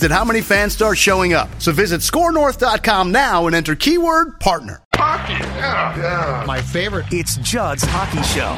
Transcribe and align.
amazed 0.00 0.04
at 0.04 0.16
how 0.16 0.24
many 0.24 0.40
fans 0.40 0.72
start 0.72 0.98
showing 0.98 1.32
up. 1.32 1.48
So 1.58 1.72
visit 1.72 2.00
scorenorth.com 2.00 3.12
now 3.12 3.46
and 3.46 3.56
enter 3.56 3.74
keyword 3.74 4.38
partner. 4.40 4.82
Hockey. 4.94 5.32
Yeah. 5.32 5.96
yeah. 5.96 6.44
My 6.46 6.60
favorite. 6.60 7.06
It's 7.10 7.36
Judd's 7.38 7.82
Hockey 7.84 8.22
Show. 8.22 8.56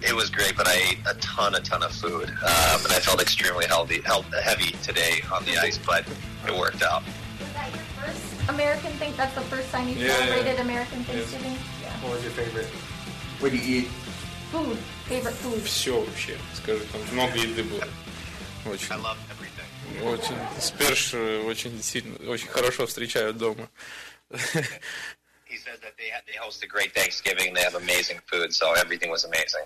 It 0.00 0.14
was 0.14 0.30
great, 0.30 0.56
but 0.56 0.68
I 0.68 0.74
ate 0.74 0.98
a 1.10 1.14
ton, 1.14 1.54
a 1.54 1.60
ton 1.60 1.82
of 1.82 1.92
food, 1.92 2.28
um, 2.30 2.80
and 2.84 2.92
I 2.92 3.00
felt 3.00 3.20
extremely 3.20 3.66
healthy, 3.66 4.00
heavy 4.42 4.70
today 4.82 5.20
on 5.32 5.44
the 5.44 5.58
ice, 5.58 5.76
but 5.76 6.06
it 6.46 6.56
worked 6.56 6.82
out. 6.82 7.02
Was 7.40 7.52
that 7.54 7.70
your 7.74 7.82
first 8.00 8.48
American 8.48 8.92
thing? 8.92 9.12
That's 9.16 9.34
the 9.34 9.42
first 9.42 9.70
time 9.70 9.88
you 9.88 9.96
yeah, 9.96 10.14
celebrated 10.14 10.54
yeah. 10.54 10.62
American 10.62 11.04
Thanksgiving. 11.04 11.56
Yeah. 11.82 11.90
What 12.02 12.12
was 12.12 12.22
your 12.22 12.32
favorite? 12.32 12.68
What 13.40 13.52
do 13.52 13.56
you 13.56 13.82
eat? 13.82 13.88
Food. 14.50 14.78
Favorite 15.08 15.34
food. 15.34 15.62
Все 15.64 16.00
вообще, 16.00 16.36
скажу, 16.54 16.84
там 16.92 17.00
много 17.12 17.36
еды 17.38 17.62
было. 17.62 17.86
Очень. 18.66 18.92
I 18.92 18.96
love 18.96 19.18
everything. 19.30 20.02
Очень. 20.02 20.60
Сперш 20.60 21.14
э, 21.14 21.40
очень 21.42 21.82
сильно, 21.82 22.16
очень 22.30 22.48
хорошо 22.48 22.86
встречают 22.86 23.36
дома. 23.36 23.68
He 24.30 25.56
said 25.56 25.80
that 25.80 25.96
they 25.96 26.10
they 26.26 26.36
host 26.36 26.62
a 26.62 26.66
great 26.66 26.92
Thanksgiving. 26.92 27.54
They 27.54 27.62
have 27.62 27.74
amazing 27.74 28.20
food, 28.26 28.52
so 28.52 28.74
everything 28.74 29.10
was 29.10 29.24
amazing. 29.24 29.64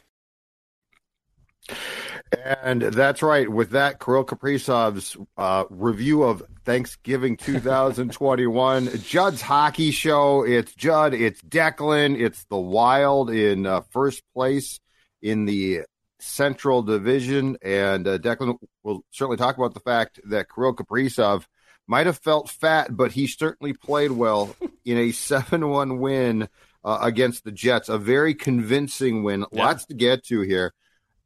And 2.33 2.83
that's 2.83 3.22
right. 3.22 3.48
With 3.48 3.70
that, 3.70 4.00
Kirill 4.00 4.25
Kaprizov's 4.25 5.16
uh, 5.36 5.64
review 5.69 6.22
of 6.22 6.42
Thanksgiving 6.64 7.36
2021, 7.36 8.98
Judd's 9.05 9.42
hockey 9.42 9.91
show. 9.91 10.42
It's 10.44 10.74
Judd, 10.74 11.14
it's 11.14 11.42
Declan, 11.42 12.19
it's 12.19 12.44
the 12.44 12.58
Wild 12.58 13.30
in 13.30 13.66
uh, 13.66 13.83
first 13.91 14.22
place 14.34 14.80
in 15.20 15.44
the 15.44 15.83
Central 16.20 16.83
Division. 16.83 17.58
And 17.62 18.06
uh, 18.08 18.19
Declan 18.19 18.56
will 18.83 19.05
certainly 19.11 19.36
talk 19.36 19.58
about 19.58 19.74
the 19.74 19.80
fact 19.80 20.20
that 20.24 20.46
Kirill 20.52 20.74
Kaprizov 20.74 21.44
might 21.86 22.06
have 22.06 22.19
felt 22.19 22.48
fat, 22.48 22.96
but 22.96 23.12
he 23.12 23.27
certainly 23.27 23.74
played 23.74 24.12
well 24.12 24.55
in 24.84 24.96
a 24.96 25.12
7 25.12 25.69
1 25.69 25.98
win 25.98 26.48
uh, 26.84 26.98
against 27.02 27.44
the 27.44 27.52
Jets. 27.52 27.89
A 27.89 27.98
very 27.98 28.34
convincing 28.34 29.23
win. 29.23 29.45
Yeah. 29.52 29.67
Lots 29.67 29.86
to 29.86 29.95
get 29.95 30.24
to 30.27 30.40
here. 30.40 30.73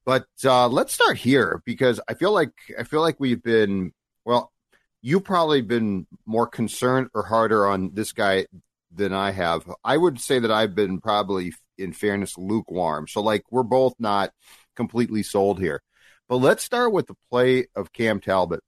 But 0.07 0.27
uh, 0.45 0.69
let's 0.69 0.95
start 0.95 1.19
here 1.19 1.61
because 1.67 2.01
I 2.09 2.15
feel 2.15 2.33
like 2.33 2.53
I 2.79 2.85
feel 2.85 3.01
like 3.01 3.17
we've 3.19 3.43
been 3.43 3.93
well. 4.25 4.53
You've 5.03 5.25
probably 5.25 5.63
been 5.63 6.07
more 6.25 6.47
concerned 6.47 7.09
or 7.15 7.25
harder 7.25 7.67
on 7.67 7.91
this 7.93 8.13
guy 8.13 8.47
than 8.93 9.13
I 9.13 9.33
have. 9.33 9.71
I 9.85 9.97
would 9.97 10.21
say 10.21 10.39
that 10.39 10.51
I've 10.51 10.75
been 10.75 11.01
probably, 11.01 11.55
in 11.77 11.93
fairness, 11.93 12.39
lukewarm. 12.39 13.07
So 13.09 13.21
like 13.21 13.43
we're 13.51 13.63
both 13.65 13.95
not 13.99 14.31
completely 14.77 15.23
sold 15.23 15.59
here. 15.59 15.83
But 16.29 16.37
let's 16.37 16.65
start 16.65 16.93
with 16.93 17.07
the 17.09 17.15
play 17.31 17.67
of 17.77 17.93
Cam 17.93 18.21
Talbot, 18.21 18.61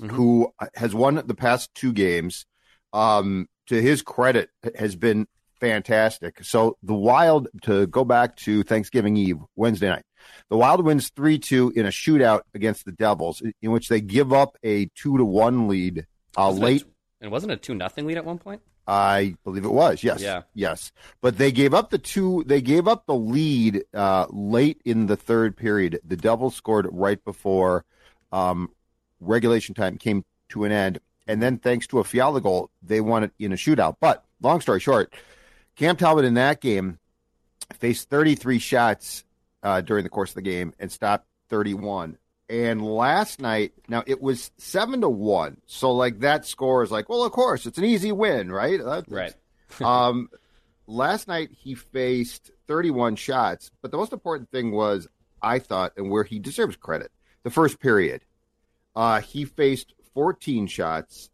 who 0.00 0.52
has 0.74 0.94
won 0.94 1.22
the 1.24 1.34
past 1.34 1.74
two 1.74 1.92
games. 1.92 2.46
Um, 2.92 3.48
to 3.66 3.80
his 3.80 4.02
credit, 4.02 4.50
has 4.76 4.94
been 4.94 5.26
fantastic. 5.68 6.44
So 6.44 6.76
the 6.82 6.94
Wild, 6.94 7.48
to 7.62 7.86
go 7.86 8.04
back 8.04 8.36
to 8.38 8.62
Thanksgiving 8.62 9.16
Eve, 9.16 9.38
Wednesday 9.56 9.88
night, 9.88 10.04
the 10.50 10.56
Wild 10.56 10.84
wins 10.84 11.10
3 11.10 11.38
2 11.38 11.72
in 11.76 11.86
a 11.86 11.90
shootout 11.90 12.42
against 12.54 12.84
the 12.84 12.92
Devils, 12.92 13.42
in 13.62 13.70
which 13.70 13.88
they 13.88 14.00
give 14.00 14.32
up 14.32 14.56
a 14.62 14.86
2 14.96 15.18
to 15.18 15.24
1 15.24 15.68
lead 15.68 16.00
uh, 16.36 16.52
Wasn't 16.52 16.62
it- 16.62 16.66
late. 16.66 16.84
and 17.20 17.30
wasn't 17.30 17.52
a 17.52 17.56
two 17.56 17.74
nothing 17.74 18.06
lead 18.06 18.16
at 18.18 18.24
one 18.24 18.38
point? 18.38 18.60
I 18.86 19.34
believe 19.44 19.64
it 19.64 19.72
was. 19.72 20.04
Yes. 20.04 20.20
Yeah. 20.20 20.42
Yes. 20.52 20.92
But 21.22 21.38
they 21.38 21.50
gave 21.52 21.72
up 21.72 21.88
the 21.88 21.96
two. 21.96 22.44
They 22.46 22.60
gave 22.60 22.86
up 22.86 23.06
the 23.06 23.14
lead 23.14 23.82
uh, 23.94 24.26
late 24.28 24.82
in 24.84 25.06
the 25.06 25.16
third 25.16 25.56
period. 25.56 26.00
The 26.04 26.18
Devils 26.18 26.54
scored 26.54 26.86
right 26.92 27.24
before 27.24 27.86
um, 28.30 28.68
regulation 29.20 29.74
time 29.74 29.96
came 29.96 30.22
to 30.50 30.64
an 30.64 30.72
end, 30.72 30.98
and 31.26 31.42
then 31.42 31.56
thanks 31.56 31.86
to 31.88 31.98
a 32.00 32.04
Fiala 32.04 32.42
goal, 32.42 32.68
they 32.82 33.00
won 33.00 33.24
it 33.24 33.32
in 33.38 33.52
a 33.52 33.56
shootout. 33.56 33.96
But 34.00 34.22
long 34.42 34.60
story 34.60 34.80
short, 34.80 35.14
Cam 35.76 35.96
Talbot 35.96 36.24
in 36.24 36.34
that 36.34 36.60
game 36.60 36.98
faced 37.74 38.08
33 38.10 38.58
shots 38.58 39.24
uh, 39.62 39.80
during 39.80 40.04
the 40.04 40.10
course 40.10 40.30
of 40.30 40.36
the 40.36 40.42
game 40.42 40.72
and 40.78 40.90
stopped 40.92 41.26
31. 41.48 42.18
And 42.48 42.84
last 42.84 43.40
night, 43.40 43.72
now 43.88 44.04
it 44.06 44.20
was 44.20 44.50
seven 44.58 45.00
to 45.00 45.08
one. 45.08 45.56
So 45.66 45.92
like 45.92 46.20
that 46.20 46.44
score 46.44 46.82
is 46.82 46.90
like, 46.90 47.08
well, 47.08 47.24
of 47.24 47.32
course, 47.32 47.64
it's 47.66 47.78
an 47.78 47.84
easy 47.84 48.12
win, 48.12 48.52
right? 48.52 48.78
That- 48.82 49.04
Right. 49.08 49.34
um, 49.82 50.28
last 50.86 51.26
night 51.26 51.50
he 51.50 51.74
faced 51.74 52.50
31 52.68 53.16
shots, 53.16 53.70
but 53.82 53.90
the 53.90 53.96
most 53.96 54.12
important 54.12 54.50
thing 54.50 54.70
was, 54.72 55.08
I 55.42 55.58
thought, 55.58 55.92
and 55.96 56.10
where 56.10 56.24
he 56.24 56.38
deserves 56.38 56.76
credit, 56.76 57.10
the 57.42 57.50
first 57.50 57.80
period. 57.80 58.22
Uh, 58.94 59.20
he 59.20 59.44
faced 59.44 59.94
14 60.14 60.66
shots, 60.68 61.30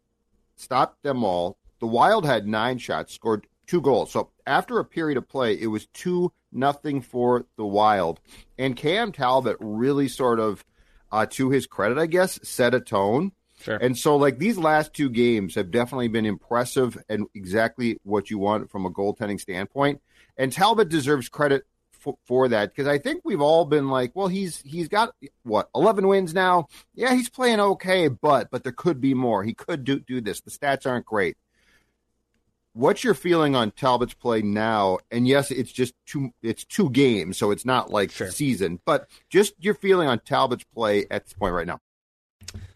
stopped 0.55 1.03
them 1.03 1.23
all. 1.23 1.57
The 1.79 1.87
Wild 1.87 2.25
had 2.25 2.47
nine 2.47 2.77
shots, 2.79 3.13
scored 3.13 3.45
two 3.67 3.81
goals. 3.81 4.11
So 4.11 4.31
after 4.45 4.79
a 4.79 4.85
period 4.85 5.17
of 5.17 5.27
play, 5.27 5.53
it 5.53 5.67
was 5.67 5.85
two 5.87 6.31
nothing 6.51 7.01
for 7.01 7.45
the 7.57 7.65
Wild, 7.65 8.19
and 8.57 8.75
Cam 8.75 9.11
Talbot 9.11 9.57
really 9.59 10.07
sort 10.07 10.39
of, 10.39 10.65
uh, 11.11 11.25
to 11.31 11.49
his 11.49 11.65
credit, 11.65 11.97
I 11.97 12.05
guess, 12.05 12.39
set 12.43 12.73
a 12.73 12.79
tone. 12.79 13.31
Sure. 13.61 13.77
And 13.77 13.97
so, 13.97 14.17
like 14.17 14.39
these 14.39 14.57
last 14.57 14.93
two 14.93 15.09
games 15.09 15.55
have 15.55 15.71
definitely 15.71 16.07
been 16.07 16.25
impressive 16.25 16.97
and 17.07 17.27
exactly 17.35 17.99
what 18.03 18.29
you 18.29 18.39
want 18.39 18.71
from 18.71 18.85
a 18.85 18.91
goaltending 18.91 19.39
standpoint. 19.39 20.01
And 20.35 20.51
Talbot 20.51 20.89
deserves 20.89 21.29
credit 21.29 21.63
for, 21.91 22.17
for 22.25 22.47
that 22.47 22.69
because 22.69 22.87
I 22.87 22.97
think 22.97 23.21
we've 23.23 23.41
all 23.41 23.65
been 23.65 23.89
like, 23.89 24.11
well, 24.15 24.27
he's 24.27 24.61
he's 24.61 24.87
got 24.87 25.13
what 25.43 25.69
eleven 25.75 26.07
wins 26.07 26.33
now. 26.33 26.67
Yeah, 26.95 27.13
he's 27.13 27.29
playing 27.29 27.59
okay, 27.59 28.07
but 28.07 28.49
but 28.49 28.63
there 28.63 28.71
could 28.71 28.99
be 28.99 29.13
more. 29.13 29.43
He 29.43 29.53
could 29.53 29.83
do 29.83 29.99
do 29.99 30.19
this. 30.21 30.41
The 30.41 30.51
stats 30.51 30.89
aren't 30.89 31.05
great. 31.05 31.37
What's 32.73 33.03
your 33.03 33.13
feeling 33.13 33.55
on 33.55 33.71
Talbot's 33.71 34.13
play 34.13 34.41
now? 34.41 34.99
And 35.11 35.27
yes, 35.27 35.51
it's 35.51 35.71
just 35.71 35.93
two 36.05 36.31
it's 36.41 36.63
two 36.63 36.89
games, 36.89 37.37
so 37.37 37.51
it's 37.51 37.65
not 37.65 37.91
like 37.91 38.11
season, 38.11 38.79
but 38.85 39.09
just 39.29 39.53
your 39.59 39.73
feeling 39.73 40.07
on 40.07 40.19
Talbot's 40.19 40.63
play 40.73 41.05
at 41.11 41.25
this 41.25 41.33
point 41.33 41.53
right 41.53 41.67
now. 41.67 41.79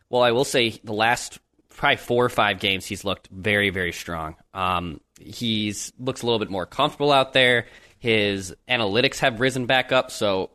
Well, 0.09 0.21
I 0.21 0.31
will 0.31 0.45
say 0.45 0.69
the 0.83 0.93
last 0.93 1.39
probably 1.69 1.97
four 1.97 2.25
or 2.25 2.29
five 2.29 2.59
games 2.59 2.85
he's 2.85 3.03
looked 3.03 3.27
very, 3.27 3.69
very 3.69 3.91
strong. 3.91 4.35
Um, 4.53 4.99
he's 5.19 5.93
looks 5.99 6.21
a 6.21 6.25
little 6.25 6.39
bit 6.39 6.49
more 6.49 6.65
comfortable 6.65 7.11
out 7.11 7.33
there. 7.33 7.67
His 7.99 8.53
analytics 8.69 9.19
have 9.19 9.39
risen 9.39 9.65
back 9.65 9.91
up, 9.91 10.11
so 10.11 10.51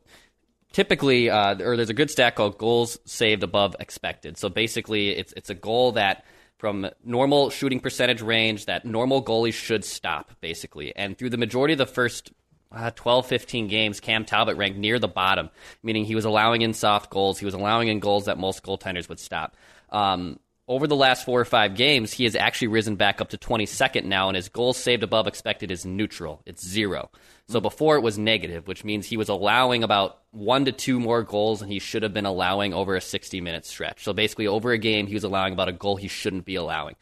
typically, 0.73 1.31
uh, 1.31 1.56
or 1.61 1.76
there's 1.76 1.91
a 1.91 1.94
good 1.94 2.11
stat 2.11 2.37
called 2.37 2.59
goals 2.59 2.99
saved 3.05 3.43
above 3.43 3.75
expected. 3.81 4.38
So 4.38 4.49
basically, 4.49 5.11
it's 5.11 5.32
it's 5.37 5.50
a 5.50 5.55
goal 5.55 5.93
that 5.93 6.25
from 6.61 6.91
normal 7.03 7.49
shooting 7.49 7.81
percentage 7.81 8.21
range 8.21 8.67
that 8.67 8.85
normal 8.85 9.25
goalies 9.25 9.55
should 9.55 9.83
stop, 9.83 10.31
basically. 10.43 10.95
And 10.95 11.17
through 11.17 11.31
the 11.31 11.39
majority 11.39 11.73
of 11.73 11.79
the 11.79 11.87
first 11.87 12.33
uh, 12.71 12.91
12, 12.95 13.27
15 13.27 13.67
games, 13.67 13.99
Cam 13.99 14.27
Talbot 14.27 14.59
ranked 14.59 14.79
near 14.79 14.99
the 14.99 15.09
bottom, 15.09 15.49
meaning 15.83 16.05
he 16.05 16.15
was 16.15 16.27
allowing 16.27 16.61
in 16.61 16.75
soft 16.75 17.11
goals. 17.11 17.39
He 17.39 17.47
was 17.47 17.55
allowing 17.55 17.89
in 17.89 17.99
goals 17.99 18.27
that 18.27 18.37
most 18.37 18.62
goaltenders 18.62 19.09
would 19.09 19.19
stop. 19.19 19.57
Um, 19.89 20.39
over 20.70 20.87
the 20.87 20.94
last 20.94 21.25
four 21.25 21.40
or 21.40 21.44
five 21.44 21.75
games, 21.75 22.12
he 22.12 22.22
has 22.22 22.37
actually 22.37 22.69
risen 22.69 22.94
back 22.94 23.20
up 23.20 23.31
to 23.31 23.37
22nd 23.37 24.05
now, 24.05 24.28
and 24.28 24.37
his 24.37 24.49
goals 24.49 24.76
saved 24.76 25.02
above 25.02 25.26
expected 25.26 25.69
is 25.69 25.84
neutral. 25.84 26.43
It's 26.46 26.64
zero. 26.64 27.11
So 27.49 27.61
before 27.61 27.96
it 27.96 28.02
was 28.02 28.19
negative, 28.19 28.69
which 28.69 28.84
means 28.84 29.05
he 29.05 29.17
was 29.17 29.28
allowing 29.28 29.82
about 29.82 30.20
one 30.31 30.67
to 30.67 30.72
two 30.72 31.00
more 31.00 31.25
goals 31.25 31.58
than 31.58 31.70
he 31.70 31.81
should 31.81 32.05
have 32.05 32.14
been 32.14 32.25
allowing 32.25 32.72
over 32.72 32.94
a 32.94 33.00
60 33.00 33.40
minute 33.40 33.67
stretch. 33.67 34.05
So 34.05 34.12
basically, 34.12 34.46
over 34.46 34.70
a 34.70 34.78
game, 34.78 35.08
he 35.08 35.14
was 35.14 35.25
allowing 35.25 35.52
about 35.52 35.69
a 35.69 35.72
goal 35.72 35.96
he 35.96 36.06
shouldn't 36.06 36.44
be 36.44 36.55
allowing. 36.55 36.94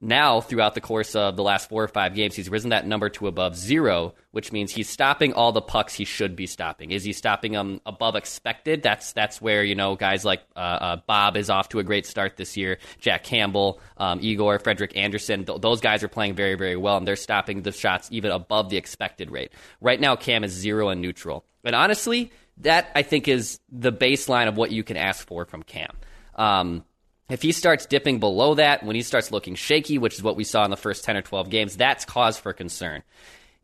Now, 0.00 0.42
throughout 0.42 0.74
the 0.74 0.82
course 0.82 1.16
of 1.16 1.36
the 1.36 1.42
last 1.42 1.70
four 1.70 1.82
or 1.82 1.88
five 1.88 2.14
games, 2.14 2.34
he's 2.34 2.50
risen 2.50 2.68
that 2.68 2.86
number 2.86 3.08
to 3.10 3.28
above 3.28 3.56
zero, 3.56 4.14
which 4.30 4.52
means 4.52 4.70
he's 4.70 4.90
stopping 4.90 5.32
all 5.32 5.52
the 5.52 5.62
pucks 5.62 5.94
he 5.94 6.04
should 6.04 6.36
be 6.36 6.46
stopping. 6.46 6.90
Is 6.90 7.02
he 7.02 7.14
stopping 7.14 7.52
them 7.52 7.80
above 7.86 8.14
expected? 8.14 8.82
That's 8.82 9.14
that's 9.14 9.40
where 9.40 9.64
you 9.64 9.74
know 9.74 9.96
guys 9.96 10.22
like 10.22 10.42
uh, 10.54 10.58
uh, 10.58 10.96
Bob 11.06 11.38
is 11.38 11.48
off 11.48 11.70
to 11.70 11.78
a 11.78 11.82
great 11.82 12.04
start 12.04 12.36
this 12.36 12.58
year. 12.58 12.76
Jack 12.98 13.24
Campbell, 13.24 13.80
um, 13.96 14.18
Igor, 14.20 14.58
Frederik 14.58 14.94
Andersen, 14.96 15.46
th- 15.46 15.62
those 15.62 15.80
guys 15.80 16.04
are 16.04 16.08
playing 16.08 16.34
very 16.34 16.56
very 16.56 16.76
well, 16.76 16.98
and 16.98 17.08
they're 17.08 17.16
stopping 17.16 17.62
the 17.62 17.72
shots 17.72 18.08
even 18.12 18.32
above 18.32 18.68
the 18.68 18.76
expected 18.76 19.30
rate. 19.30 19.50
Right 19.80 19.98
now, 20.00 20.14
Cam 20.14 20.44
is 20.44 20.52
zero 20.52 20.90
and 20.90 21.00
neutral, 21.00 21.46
and 21.64 21.74
honestly, 21.74 22.30
that 22.58 22.90
I 22.94 23.00
think 23.00 23.28
is 23.28 23.60
the 23.72 23.92
baseline 23.92 24.48
of 24.48 24.58
what 24.58 24.70
you 24.72 24.84
can 24.84 24.98
ask 24.98 25.26
for 25.26 25.46
from 25.46 25.62
Cam. 25.62 25.96
Um, 26.34 26.84
if 27.28 27.42
he 27.42 27.52
starts 27.52 27.86
dipping 27.86 28.20
below 28.20 28.54
that, 28.54 28.84
when 28.84 28.94
he 28.94 29.02
starts 29.02 29.32
looking 29.32 29.54
shaky, 29.54 29.98
which 29.98 30.14
is 30.14 30.22
what 30.22 30.36
we 30.36 30.44
saw 30.44 30.64
in 30.64 30.70
the 30.70 30.76
first 30.76 31.04
10 31.04 31.16
or 31.16 31.22
12 31.22 31.50
games, 31.50 31.76
that's 31.76 32.04
cause 32.04 32.38
for 32.38 32.52
concern. 32.52 33.02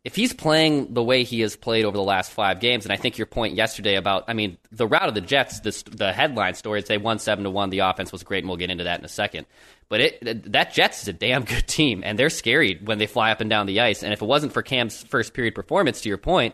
If 0.03 0.17
he's 0.17 0.33
playing 0.33 0.93
the 0.93 1.03
way 1.03 1.23
he 1.23 1.39
has 1.41 1.55
played 1.55 1.85
over 1.85 1.95
the 1.95 2.03
last 2.03 2.33
five 2.33 2.59
games, 2.59 2.83
and 2.83 2.91
I 2.91 2.97
think 2.97 3.17
your 3.17 3.25
point 3.25 3.55
yesterday 3.55 3.95
about, 3.95 4.25
I 4.27 4.33
mean, 4.33 4.57
the 4.69 4.85
rout 4.85 5.07
of 5.07 5.15
the 5.15 5.21
Jets, 5.21 5.61
the, 5.61 5.91
the 5.95 6.11
headline 6.11 6.55
story 6.55 6.81
is 6.81 6.87
they 6.87 6.97
won 6.97 7.19
7 7.19 7.45
to 7.45 7.49
1. 7.49 7.69
The 7.69 7.79
offense 7.79 8.11
was 8.11 8.23
great, 8.23 8.39
and 8.39 8.49
we'll 8.49 8.57
get 8.57 8.69
into 8.69 8.83
that 8.83 8.99
in 8.99 9.05
a 9.05 9.09
second. 9.09 9.45
But 9.87 10.01
it, 10.01 10.51
that 10.51 10.73
Jets 10.73 11.03
is 11.03 11.07
a 11.07 11.13
damn 11.13 11.43
good 11.45 11.65
team, 11.67 12.01
and 12.03 12.19
they're 12.19 12.29
scary 12.29 12.81
when 12.83 12.97
they 12.97 13.07
fly 13.07 13.31
up 13.31 13.39
and 13.39 13.49
down 13.49 13.65
the 13.65 13.79
ice. 13.79 14.03
And 14.03 14.11
if 14.11 14.21
it 14.21 14.25
wasn't 14.25 14.51
for 14.51 14.61
Cam's 14.61 15.01
first 15.03 15.33
period 15.33 15.55
performance, 15.55 16.01
to 16.01 16.09
your 16.09 16.17
point, 16.17 16.53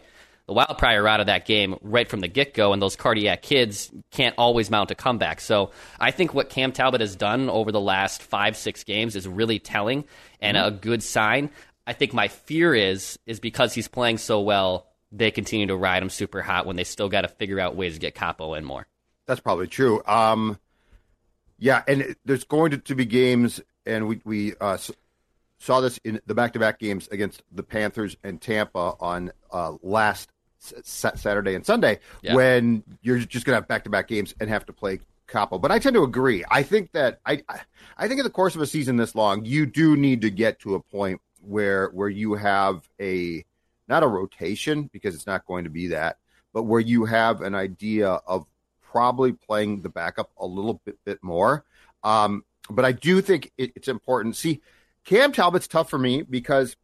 the 0.50 0.54
Wild 0.54 0.82
are 0.82 1.08
out 1.08 1.20
of 1.20 1.28
that 1.28 1.46
game 1.46 1.78
right 1.84 2.10
from 2.10 2.22
the 2.22 2.28
get 2.28 2.56
go, 2.56 2.74
and 2.74 2.82
those 2.82 2.96
cardiac 2.96 3.44
kids 3.44 3.92
can't 4.10 4.34
always 4.36 4.72
mount 4.72 4.90
a 4.90 4.96
comeback. 4.96 5.42
So 5.42 5.70
I 6.00 6.10
think 6.10 6.34
what 6.34 6.50
Cam 6.50 6.72
Talbot 6.72 7.02
has 7.02 7.16
done 7.16 7.52
over 7.52 7.72
the 7.72 7.80
last 7.80 8.24
five, 8.24 8.58
six 8.58 8.84
games 8.84 9.16
is 9.16 9.28
really 9.28 9.60
telling 9.60 10.06
and 10.42 10.58
mm-hmm. 10.58 10.68
a 10.68 10.72
good 10.72 11.04
sign. 11.04 11.52
I 11.86 11.94
think 11.94 12.14
my 12.14 12.30
fear 12.30 12.74
is 12.74 13.20
is 13.28 13.40
because 13.40 13.76
he's 13.76 13.88
playing 13.88 14.18
so 14.18 14.42
well, 14.42 14.88
they 15.12 15.30
continue 15.30 15.68
to 15.68 15.76
ride 15.76 16.02
him 16.02 16.10
super 16.10 16.42
hot 16.42 16.66
when 16.66 16.78
they 16.78 16.84
still 16.84 17.10
got 17.10 17.22
to 17.22 17.28
figure 17.28 17.60
out 17.60 17.76
ways 17.76 17.94
to 17.94 18.00
get 18.00 18.16
Kaapo 18.16 18.58
in 18.58 18.66
more. 18.66 18.88
That's 19.28 19.42
probably 19.42 19.68
true. 19.68 20.02
Um, 20.08 20.58
yeah, 21.60 21.84
and 21.88 22.16
there's 22.26 22.44
going 22.44 22.72
to, 22.72 22.80
to 22.80 22.96
be 22.96 23.06
games, 23.06 23.62
and 23.86 24.08
we 24.08 24.20
we 24.26 24.56
uh, 24.60 24.80
saw 25.60 25.80
this 25.80 26.00
in 26.04 26.20
the 26.26 26.34
back-to-back 26.34 26.80
games 26.80 27.08
against 27.12 27.44
the 27.52 27.62
Panthers 27.62 28.18
and 28.24 28.42
Tampa 28.42 28.96
on 29.00 29.32
uh, 29.52 29.74
last 29.84 30.32
Saturday 30.60 31.56
and 31.56 31.66
Sunday 31.66 32.00
yeah. 32.22 32.36
when 32.36 32.84
you're 33.02 33.20
just 33.20 33.46
going 33.46 33.54
to 33.54 33.62
have 33.62 33.68
back 33.68 33.84
to 33.86 33.90
back 33.90 34.08
games 34.08 34.36
and 34.40 34.50
have 34.50 34.66
to 34.66 34.74
play 34.74 35.00
Kaapo. 35.28 35.62
But 35.62 35.72
I 35.72 35.80
tend 35.80 35.96
to 35.96 36.04
agree. 36.04 36.44
I 36.50 36.64
think 36.64 36.92
that 36.92 37.20
I 37.26 37.44
I 37.98 38.08
think 38.08 38.20
in 38.20 38.24
the 38.24 38.30
course 38.30 38.56
of 38.56 38.62
a 38.62 38.68
season 38.68 38.98
this 38.98 39.16
long, 39.16 39.46
you 39.46 39.66
do 39.66 39.96
need 39.96 40.22
to 40.22 40.30
get 40.30 40.60
to 40.62 40.76
a 40.76 40.80
point 40.80 41.22
where 41.42 41.90
where 41.90 42.10
you 42.10 42.34
have 42.36 42.88
a 43.00 43.44
not 43.88 44.04
a 44.04 44.08
rotation 44.08 44.90
because 44.92 45.16
it's 45.16 45.28
not 45.28 45.46
going 45.46 45.64
to 45.64 45.70
be 45.70 45.88
that, 45.88 46.18
but 46.54 46.64
where 46.64 46.80
you 46.80 47.06
have 47.06 47.42
an 47.42 47.56
idea 47.56 48.10
of 48.10 48.46
probably 48.82 49.34
playing 49.34 49.82
the 49.82 49.90
backup 49.90 50.30
a 50.38 50.46
little 50.46 50.82
bit 50.86 50.98
bit 51.06 51.24
more. 51.24 51.66
Um, 52.04 52.44
but 52.70 52.86
I 52.86 52.92
do 52.92 53.22
think 53.22 53.52
it, 53.58 53.72
it's 53.76 53.88
important. 53.88 54.36
See, 54.36 54.62
Cam 55.06 55.32
Talbot's 55.32 55.68
tough 55.68 55.90
for 55.90 55.98
me 55.98 56.22
because 56.22 56.76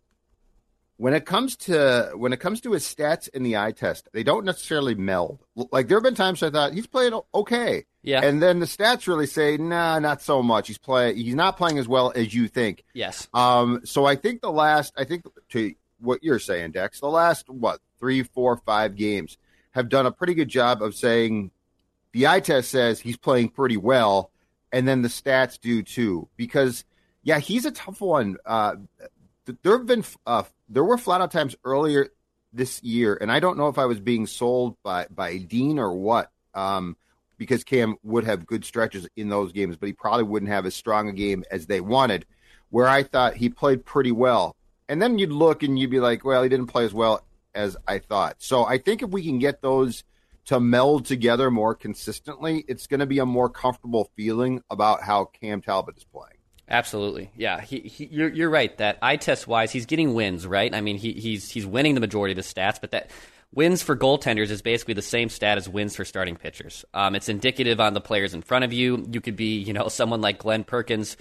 when 0.97 1.13
it 1.13 1.25
comes 1.25 1.55
to 1.57 2.11
when 2.15 2.31
it 2.31 2.39
comes 2.39 2.61
to 2.61 2.71
his 2.71 2.83
stats 2.83 3.27
in 3.29 3.43
the 3.43 3.57
eye 3.57 3.71
test, 3.71 4.07
they 4.13 4.23
don't 4.23 4.45
necessarily 4.45 4.95
meld. 4.95 5.43
Like 5.71 5.87
there 5.87 5.97
have 5.97 6.03
been 6.03 6.15
times 6.15 6.41
I 6.41 6.49
thought 6.49 6.73
he's 6.73 6.87
playing 6.87 7.19
okay, 7.33 7.85
yeah, 8.01 8.23
and 8.23 8.41
then 8.41 8.59
the 8.59 8.65
stats 8.65 9.07
really 9.07 9.27
say, 9.27 9.57
nah, 9.57 9.99
not 9.99 10.21
so 10.21 10.41
much. 10.41 10.67
He's 10.67 10.77
play 10.77 11.13
he's 11.13 11.35
not 11.35 11.57
playing 11.57 11.79
as 11.79 11.87
well 11.87 12.13
as 12.15 12.33
you 12.33 12.47
think. 12.47 12.83
Yes. 12.93 13.27
Um. 13.33 13.81
So 13.83 14.05
I 14.05 14.15
think 14.15 14.41
the 14.41 14.51
last, 14.51 14.93
I 14.97 15.03
think 15.03 15.25
to 15.49 15.73
what 15.99 16.23
you're 16.23 16.39
saying, 16.39 16.71
Dex, 16.71 16.99
the 16.99 17.07
last 17.07 17.49
what 17.49 17.81
three, 17.99 18.23
four, 18.23 18.57
five 18.57 18.95
games 18.95 19.37
have 19.71 19.89
done 19.89 20.05
a 20.05 20.11
pretty 20.11 20.33
good 20.33 20.49
job 20.49 20.81
of 20.81 20.95
saying 20.95 21.51
the 22.13 22.27
eye 22.27 22.39
test 22.39 22.71
says 22.71 23.01
he's 23.01 23.17
playing 23.17 23.49
pretty 23.49 23.77
well, 23.77 24.31
and 24.71 24.87
then 24.87 25.01
the 25.01 25.09
stats 25.09 25.59
do 25.59 25.83
too. 25.83 26.29
Because 26.37 26.85
yeah, 27.23 27.39
he's 27.39 27.65
a 27.65 27.71
tough 27.71 27.99
one. 27.99 28.37
Uh, 28.45 28.75
there 29.61 29.77
have 29.77 29.85
been 29.85 30.03
uh, 30.25 30.43
there 30.69 30.83
were 30.83 30.97
flat 30.97 31.21
out 31.21 31.31
times 31.31 31.55
earlier 31.63 32.09
this 32.53 32.81
year, 32.83 33.17
and 33.19 33.31
I 33.31 33.39
don't 33.39 33.57
know 33.57 33.67
if 33.67 33.77
I 33.77 33.85
was 33.85 33.99
being 33.99 34.27
sold 34.27 34.77
by 34.83 35.07
by 35.09 35.37
Dean 35.37 35.79
or 35.79 35.93
what, 35.93 36.31
um, 36.53 36.97
because 37.37 37.63
Cam 37.63 37.97
would 38.03 38.23
have 38.23 38.45
good 38.45 38.65
stretches 38.65 39.07
in 39.15 39.29
those 39.29 39.51
games, 39.51 39.77
but 39.77 39.87
he 39.87 39.93
probably 39.93 40.23
wouldn't 40.23 40.51
have 40.51 40.65
as 40.65 40.75
strong 40.75 41.09
a 41.09 41.13
game 41.13 41.43
as 41.51 41.67
they 41.67 41.81
wanted. 41.81 42.25
Where 42.69 42.87
I 42.87 43.03
thought 43.03 43.35
he 43.35 43.49
played 43.49 43.85
pretty 43.85 44.11
well, 44.11 44.55
and 44.89 45.01
then 45.01 45.19
you'd 45.19 45.31
look 45.31 45.63
and 45.63 45.77
you'd 45.77 45.91
be 45.91 45.99
like, 45.99 46.25
well, 46.25 46.43
he 46.43 46.49
didn't 46.49 46.67
play 46.67 46.85
as 46.85 46.93
well 46.93 47.25
as 47.53 47.77
I 47.87 47.99
thought. 47.99 48.35
So 48.39 48.65
I 48.65 48.77
think 48.77 49.01
if 49.01 49.09
we 49.09 49.23
can 49.23 49.39
get 49.39 49.61
those 49.61 50.03
to 50.45 50.59
meld 50.59 51.05
together 51.05 51.49
more 51.49 51.73
consistently, 51.73 52.63
it's 52.67 52.87
going 52.87 52.99
to 52.99 53.05
be 53.05 53.19
a 53.19 53.25
more 53.25 53.49
comfortable 53.49 54.11
feeling 54.15 54.61
about 54.69 55.01
how 55.01 55.25
Cam 55.25 55.61
Talbot 55.61 55.97
is 55.97 56.03
playing. 56.03 56.34
Absolutely, 56.67 57.31
yeah. 57.35 57.61
He, 57.61 57.79
he, 57.79 58.05
you're, 58.11 58.29
you're 58.29 58.49
right 58.49 58.75
that 58.77 58.97
eye 59.01 59.17
test 59.17 59.47
wise, 59.47 59.71
he's 59.71 59.85
getting 59.85 60.13
wins, 60.13 60.47
right? 60.47 60.73
I 60.73 60.81
mean, 60.81 60.97
he, 60.97 61.13
he's 61.13 61.49
he's 61.49 61.65
winning 61.65 61.93
the 61.93 61.99
majority 61.99 62.31
of 62.31 62.37
the 62.37 62.41
stats, 62.41 62.81
but 62.81 62.91
that 62.91 63.11
wins 63.53 63.81
for 63.81 63.95
goaltenders 63.95 64.49
is 64.49 64.61
basically 64.61 64.93
the 64.93 65.01
same 65.01 65.29
stat 65.29 65.57
as 65.57 65.69
wins 65.69 65.95
for 65.95 66.05
starting 66.05 66.35
pitchers. 66.35 66.83
Um, 66.93 67.15
it's 67.15 67.29
indicative 67.29 67.79
on 67.79 67.93
the 67.93 68.01
players 68.01 68.33
in 68.33 68.41
front 68.41 68.65
of 68.65 68.73
you. 68.73 69.05
You 69.11 69.21
could 69.21 69.35
be, 69.35 69.57
you 69.57 69.73
know, 69.73 69.87
someone 69.89 70.21
like 70.21 70.39
Glenn 70.39 70.63
Perkins, 70.63 71.17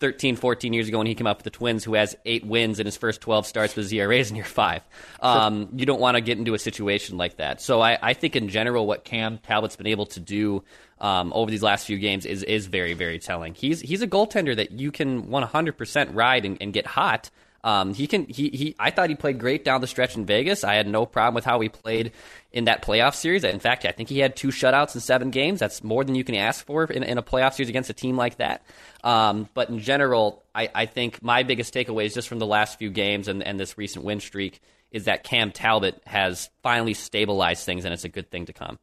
13, 0.00 0.36
14 0.36 0.72
years 0.74 0.88
ago 0.88 0.98
when 0.98 1.06
he 1.06 1.14
came 1.14 1.26
up 1.26 1.38
with 1.38 1.44
the 1.44 1.50
Twins, 1.50 1.82
who 1.82 1.94
has 1.94 2.14
eight 2.26 2.44
wins 2.44 2.80
in 2.80 2.84
his 2.84 2.98
first 2.98 3.22
12 3.22 3.46
starts 3.46 3.74
with 3.74 3.90
ZRAs 3.90 4.28
in 4.28 4.36
year 4.36 4.44
five. 4.44 4.82
Um, 5.20 5.70
you 5.74 5.86
don't 5.86 6.00
want 6.00 6.16
to 6.16 6.20
get 6.20 6.36
into 6.36 6.52
a 6.52 6.58
situation 6.58 7.16
like 7.16 7.38
that. 7.38 7.62
So 7.62 7.80
I, 7.80 7.98
I, 8.02 8.12
think 8.12 8.36
in 8.36 8.50
general, 8.50 8.86
what 8.86 9.04
Cam 9.04 9.38
Talbot's 9.38 9.76
been 9.76 9.86
able 9.86 10.06
to 10.06 10.20
do 10.20 10.64
um, 11.00 11.32
over 11.34 11.50
these 11.50 11.62
last 11.62 11.86
few 11.86 11.98
games 11.98 12.24
is 12.26 12.42
is 12.42 12.66
very, 12.66 12.94
very 12.94 13.18
telling. 13.18 13.54
He's 13.54 13.80
he's 13.80 14.02
a 14.02 14.06
goaltender 14.06 14.56
that 14.56 14.72
you 14.72 14.90
can 14.90 15.24
100% 15.24 16.14
ride 16.14 16.44
and, 16.44 16.56
and 16.60 16.72
get 16.72 16.86
hot. 16.86 17.30
Um, 17.66 17.94
he 17.94 18.06
can. 18.06 18.26
He, 18.26 18.48
he. 18.50 18.76
I 18.78 18.90
thought 18.90 19.08
he 19.08 19.16
played 19.16 19.40
great 19.40 19.64
down 19.64 19.80
the 19.80 19.88
stretch 19.88 20.14
in 20.14 20.24
Vegas. 20.24 20.62
I 20.62 20.74
had 20.74 20.86
no 20.86 21.04
problem 21.04 21.34
with 21.34 21.44
how 21.44 21.58
he 21.58 21.68
played 21.68 22.12
in 22.52 22.66
that 22.66 22.80
playoff 22.80 23.16
series. 23.16 23.42
In 23.42 23.58
fact, 23.58 23.84
I 23.84 23.90
think 23.90 24.08
he 24.08 24.20
had 24.20 24.36
two 24.36 24.48
shutouts 24.48 24.94
in 24.94 25.00
seven 25.00 25.30
games. 25.30 25.58
That's 25.58 25.82
more 25.82 26.04
than 26.04 26.14
you 26.14 26.22
can 26.22 26.36
ask 26.36 26.64
for 26.64 26.84
in, 26.84 27.02
in 27.02 27.18
a 27.18 27.24
playoff 27.24 27.54
series 27.54 27.68
against 27.68 27.90
a 27.90 27.92
team 27.92 28.16
like 28.16 28.36
that. 28.36 28.62
Um, 29.02 29.48
but 29.52 29.68
in 29.68 29.80
general, 29.80 30.44
I, 30.54 30.68
I, 30.74 30.86
think 30.86 31.22
my 31.22 31.42
biggest 31.42 31.74
takeaways 31.74 32.14
just 32.14 32.28
from 32.28 32.38
the 32.38 32.46
last 32.46 32.78
few 32.78 32.90
games 32.90 33.26
and, 33.26 33.42
and 33.42 33.58
this 33.58 33.76
recent 33.76 34.04
win 34.04 34.20
streak 34.20 34.60
is 34.92 35.04
that 35.04 35.24
Cam 35.24 35.50
Talbot 35.50 36.00
has 36.06 36.50
finally 36.62 36.94
stabilized 36.94 37.64
things, 37.64 37.84
and 37.84 37.92
it's 37.92 38.04
a 38.04 38.08
good 38.08 38.30
thing 38.30 38.46
to 38.46 38.52
come. 38.52 38.78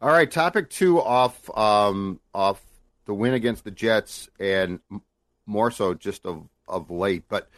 All 0.00 0.10
right, 0.10 0.30
topic 0.30 0.70
two 0.70 1.00
off 1.00 1.56
um, 1.56 2.20
off 2.34 2.60
the 3.06 3.14
win 3.14 3.34
against 3.34 3.64
the 3.64 3.70
Jets, 3.70 4.28
and 4.38 4.80
more 5.46 5.70
so 5.70 5.94
just 5.94 6.26
of 6.26 6.48
of 6.66 6.90
late, 6.90 7.24
but 7.28 7.48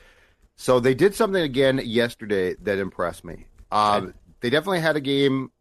so 0.57 0.81
they 0.81 0.95
did 0.95 1.15
something 1.15 1.43
again 1.43 1.81
yesterday 1.85 2.55
that 2.63 2.79
impressed 2.79 3.25
me. 3.25 3.47
Um. 3.71 4.15
They 4.41 4.49
definitely 4.49 4.81
had 4.81 4.97
a 4.97 5.01
game 5.01 5.53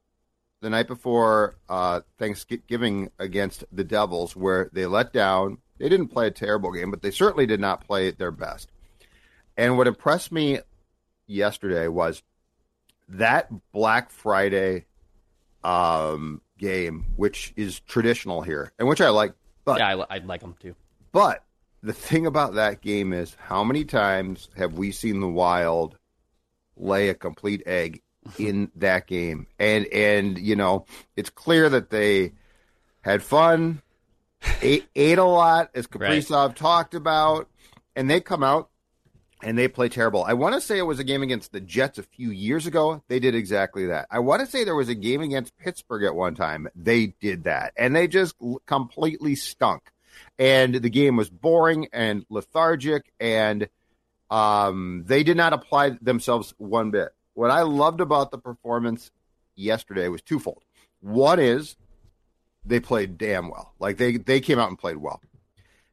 the 0.62 0.70
night 0.70 0.88
before 0.88 1.58
uh, 1.68 2.02
Thanksgiving 2.18 3.12
against 3.20 3.64
the 3.72 3.84
Devils 3.84 4.36
where 4.36 4.70
they 4.74 4.86
let 4.86 5.14
down. 5.14 5.60
They 5.78 5.90
didn't 5.90 6.10
play 6.10 6.28
a 6.28 6.32
terrible 6.32 6.72
game, 6.72 6.92
but 6.92 7.02
they 7.02 7.12
certainly 7.12 7.46
did 7.46 7.60
not 7.60 7.86
play 7.86 8.12
their 8.12 8.32
best. 8.32 8.70
And 9.58 9.78
what 9.78 9.88
impressed 9.88 10.32
me 10.32 10.60
yesterday 11.28 11.88
was 11.88 12.24
that 13.08 13.50
Black 13.72 14.12
Friday 14.12 14.86
um, 15.64 16.42
game, 16.60 17.08
which 17.16 17.54
is 17.56 17.80
traditional 17.80 18.42
here, 18.42 18.72
and 18.78 18.88
which 18.88 19.02
I 19.02 19.10
like. 19.10 19.34
But 19.66 19.80
yeah, 19.80 19.96
I, 20.10 20.18
I 20.18 20.18
like 20.20 20.42
them 20.42 20.56
too. 20.60 20.76
But 21.12 21.44
the 21.82 21.94
thing 21.94 22.26
about 22.26 22.56
that 22.56 22.82
game 22.82 23.14
is 23.14 23.36
how 23.40 23.64
many 23.64 23.86
times 23.86 24.50
have 24.58 24.74
we 24.74 24.92
seen 24.92 25.22
the 25.22 25.28
Wild 25.28 25.98
lay 26.78 27.10
a 27.10 27.16
complete 27.16 27.64
egg 27.66 28.02
in 28.38 28.72
that 28.76 29.08
game? 29.08 29.48
And 29.58 29.88
and 29.88 30.38
you 30.38 30.56
know, 30.56 30.86
it's 31.16 31.30
clear 31.32 31.70
that 31.70 31.90
they 31.90 32.34
had 33.02 33.24
fun, 33.24 33.82
ate, 34.62 34.88
ate 34.96 35.18
a 35.18 35.24
lot, 35.24 35.72
as 35.74 35.88
Kaprizov 35.88 36.48
right. 36.50 36.56
talked 36.56 36.94
about, 36.94 37.50
and 37.96 38.10
they 38.10 38.20
come 38.22 38.44
out 38.44 38.69
and 39.42 39.58
they 39.58 39.68
play 39.68 39.90
terrible. 39.90 40.24
I 40.24 40.34
want 40.34 40.56
to 40.56 40.62
say 40.62 40.78
it 40.78 40.84
was 40.84 41.00
a 41.00 41.04
game 41.04 41.24
against 41.24 41.52
the 41.52 41.62
Jets 41.62 41.98
a 41.98 42.04
few 42.04 42.30
years 42.32 42.66
ago. 42.66 43.02
They 43.08 43.20
did 43.20 43.36
exactly 43.36 43.86
that. 43.88 44.08
I 44.12 44.20
want 44.20 44.42
to 44.42 44.48
say 44.48 44.64
there 44.64 44.76
was 44.76 44.90
a 44.90 44.96
game 44.96 45.22
against 45.22 45.58
Pittsburgh 45.58 46.04
at 46.04 46.16
one 46.16 46.36
time. 46.36 46.68
They 46.76 47.08
did 47.22 47.46
that, 47.46 47.74
and 47.78 47.96
they 47.96 48.08
just 48.08 48.36
completely 48.66 49.36
stunk. 49.36 49.84
and 50.38 50.76
the 50.76 50.90
game 50.90 51.16
was 51.16 51.30
boring 51.30 51.88
and 51.92 52.26
lethargic, 52.30 53.12
and 53.20 53.68
um, 54.30 55.04
they 55.06 55.24
did 55.24 55.38
not 55.38 55.54
apply 55.54 55.98
themselves 56.02 56.54
one 56.58 56.92
bit. 56.92 57.10
What 57.34 57.52
I 57.52 57.62
loved 57.62 58.02
about 58.02 58.32
the 58.32 58.38
performance 58.38 59.12
yesterday 59.56 60.08
was 60.08 60.22
twofold. 60.22 60.64
One 61.02 61.40
is 61.40 61.76
they 62.66 62.80
played 62.80 63.18
damn 63.18 63.50
well, 63.50 63.74
like 63.80 63.98
they 63.98 64.18
they 64.18 64.42
came 64.42 64.60
out 64.60 64.70
and 64.70 64.78
played 64.78 64.98
well. 64.98 65.22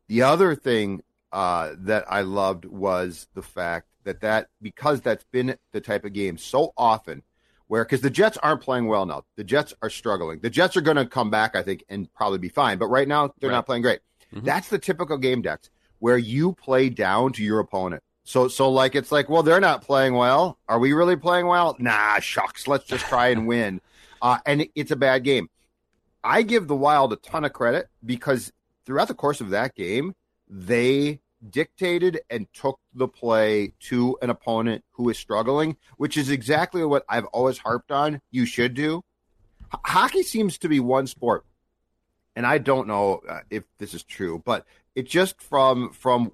The 0.09 0.23
other 0.23 0.55
thing 0.55 1.03
uh, 1.37 1.75
that 1.81 2.11
I 2.11 2.23
loved 2.23 2.65
was 2.65 3.29
the 3.35 3.43
fact 3.43 3.89
that 4.05 4.23
that 4.23 4.49
because 4.63 5.03
that's 5.03 5.25
been 5.33 5.59
the 5.73 5.83
type 5.83 6.07
of 6.07 6.15
game 6.15 6.39
so 6.39 6.73
often 6.79 7.23
where 7.67 7.85
because 7.85 8.01
the 8.01 8.09
Jets 8.09 8.39
aren't 8.39 8.63
playing 8.63 8.87
well 8.87 9.05
now. 9.05 9.23
The 9.37 9.45
Jets 9.45 9.75
are 9.83 9.91
struggling. 9.91 10.41
The 10.41 10.49
Jets 10.49 10.79
are 10.79 10.81
going 10.81 10.97
to 10.97 11.05
come 11.05 11.29
back, 11.29 11.55
I 11.55 11.63
think, 11.63 11.85
and 11.91 12.11
probably 12.15 12.39
be 12.39 12.49
fine. 12.49 12.79
But 12.79 12.87
right 12.87 13.07
now, 13.07 13.35
they're 13.39 13.51
right. 13.51 13.57
not 13.57 13.67
playing 13.67 13.83
great. 13.83 14.01
Mm-hmm. 14.35 14.47
That's 14.47 14.71
the 14.71 14.79
typical 14.79 15.19
game, 15.19 15.43
Dex, 15.43 15.69
where 15.99 16.17
you 16.17 16.55
play 16.55 16.89
down 16.89 17.35
to 17.35 17.43
your 17.43 17.61
opponent. 17.61 18.03
So, 18.25 18.49
so 18.49 18.71
like 18.71 18.95
it's 18.95 19.13
like, 19.13 19.29
well, 19.29 19.43
they're 19.43 19.61
not 19.61 19.83
playing 19.83 20.15
well. 20.15 20.59
Are 20.71 20.79
we 20.79 20.95
really 20.95 21.17
playing 21.17 21.49
well? 21.49 21.77
Nah, 21.79 22.19
shucks. 22.19 22.67
Let's 22.67 22.87
just 22.87 23.05
try 23.05 23.29
and 23.29 23.47
win. 23.47 23.83
Uh, 24.23 24.39
and 24.47 24.67
it's 24.75 24.91
a 24.91 24.97
bad 24.97 25.23
game. 25.25 25.47
I 26.25 26.41
give 26.41 26.69
the 26.69 26.75
Wild 26.75 27.13
a 27.13 27.17
ton 27.17 27.45
of 27.45 27.53
credit 27.53 27.87
because 28.05 28.51
throughout 28.87 29.09
the 29.09 29.15
course 29.15 29.43
of 29.43 29.51
that 29.51 29.75
game, 29.75 30.15
they 30.49 31.21
dictated 31.51 32.21
and 32.31 32.47
took 32.53 32.79
the 32.95 33.09
play 33.09 33.73
to 33.81 34.17
an 34.23 34.31
opponent 34.31 34.85
who 34.93 35.09
is 35.09 35.19
struggling, 35.19 35.77
which 35.97 36.17
is 36.17 36.31
exactly 36.31 36.85
what 36.85 37.05
I've 37.09 37.27
always 37.27 37.59
harped 37.59 37.91
on. 37.91 38.21
You 38.31 38.47
should 38.47 38.75
do. 38.75 39.05
H- 39.73 39.81
hockey 39.85 40.23
seems 40.23 40.59
to 40.59 40.69
be 40.69 40.81
one 40.81 41.07
sport, 41.07 41.45
and 42.35 42.47
I 42.47 42.59
don't 42.59 42.89
know 42.89 43.21
uh, 43.29 43.41
if 43.51 43.65
this 43.79 43.95
is 43.95 44.05
true, 44.05 44.43
but 44.45 44.67
it 44.95 45.07
just 45.07 45.41
from 45.41 45.93
from 45.93 46.33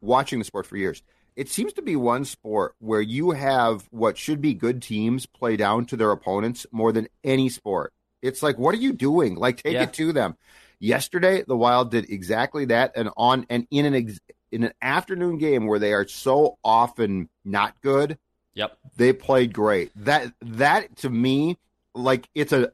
watching 0.00 0.38
the 0.38 0.44
sport 0.44 0.66
for 0.66 0.76
years, 0.76 1.02
it 1.36 1.48
seems 1.48 1.72
to 1.74 1.82
be 1.82 1.96
one 1.96 2.24
sport 2.24 2.74
where 2.78 3.00
you 3.00 3.30
have 3.30 3.86
what 3.90 4.18
should 4.18 4.40
be 4.40 4.54
good 4.54 4.82
teams 4.82 5.26
play 5.26 5.56
down 5.56 5.86
to 5.86 5.96
their 5.96 6.10
opponents 6.10 6.66
more 6.72 6.92
than 6.92 7.08
any 7.24 7.48
sport. 7.48 7.92
It's 8.22 8.42
like, 8.42 8.58
what 8.58 8.74
are 8.74 8.78
you 8.78 8.92
doing? 8.92 9.36
Like, 9.36 9.62
take 9.62 9.74
yeah. 9.74 9.84
it 9.84 9.92
to 9.94 10.12
them. 10.12 10.36
Yesterday, 10.80 11.44
the 11.46 11.56
Wild 11.56 11.90
did 11.90 12.10
exactly 12.10 12.66
that, 12.66 12.92
and 12.94 13.10
on 13.16 13.46
and 13.50 13.66
in 13.70 13.84
an 13.84 13.94
ex, 13.94 14.20
in 14.52 14.64
an 14.64 14.72
afternoon 14.80 15.38
game 15.38 15.66
where 15.66 15.78
they 15.78 15.92
are 15.92 16.06
so 16.06 16.58
often 16.64 17.28
not 17.44 17.80
good. 17.82 18.18
Yep, 18.54 18.78
they 18.96 19.12
played 19.12 19.52
great. 19.52 19.90
That 20.04 20.32
that 20.40 20.96
to 20.98 21.10
me, 21.10 21.58
like 21.94 22.28
it's 22.34 22.52
a, 22.52 22.72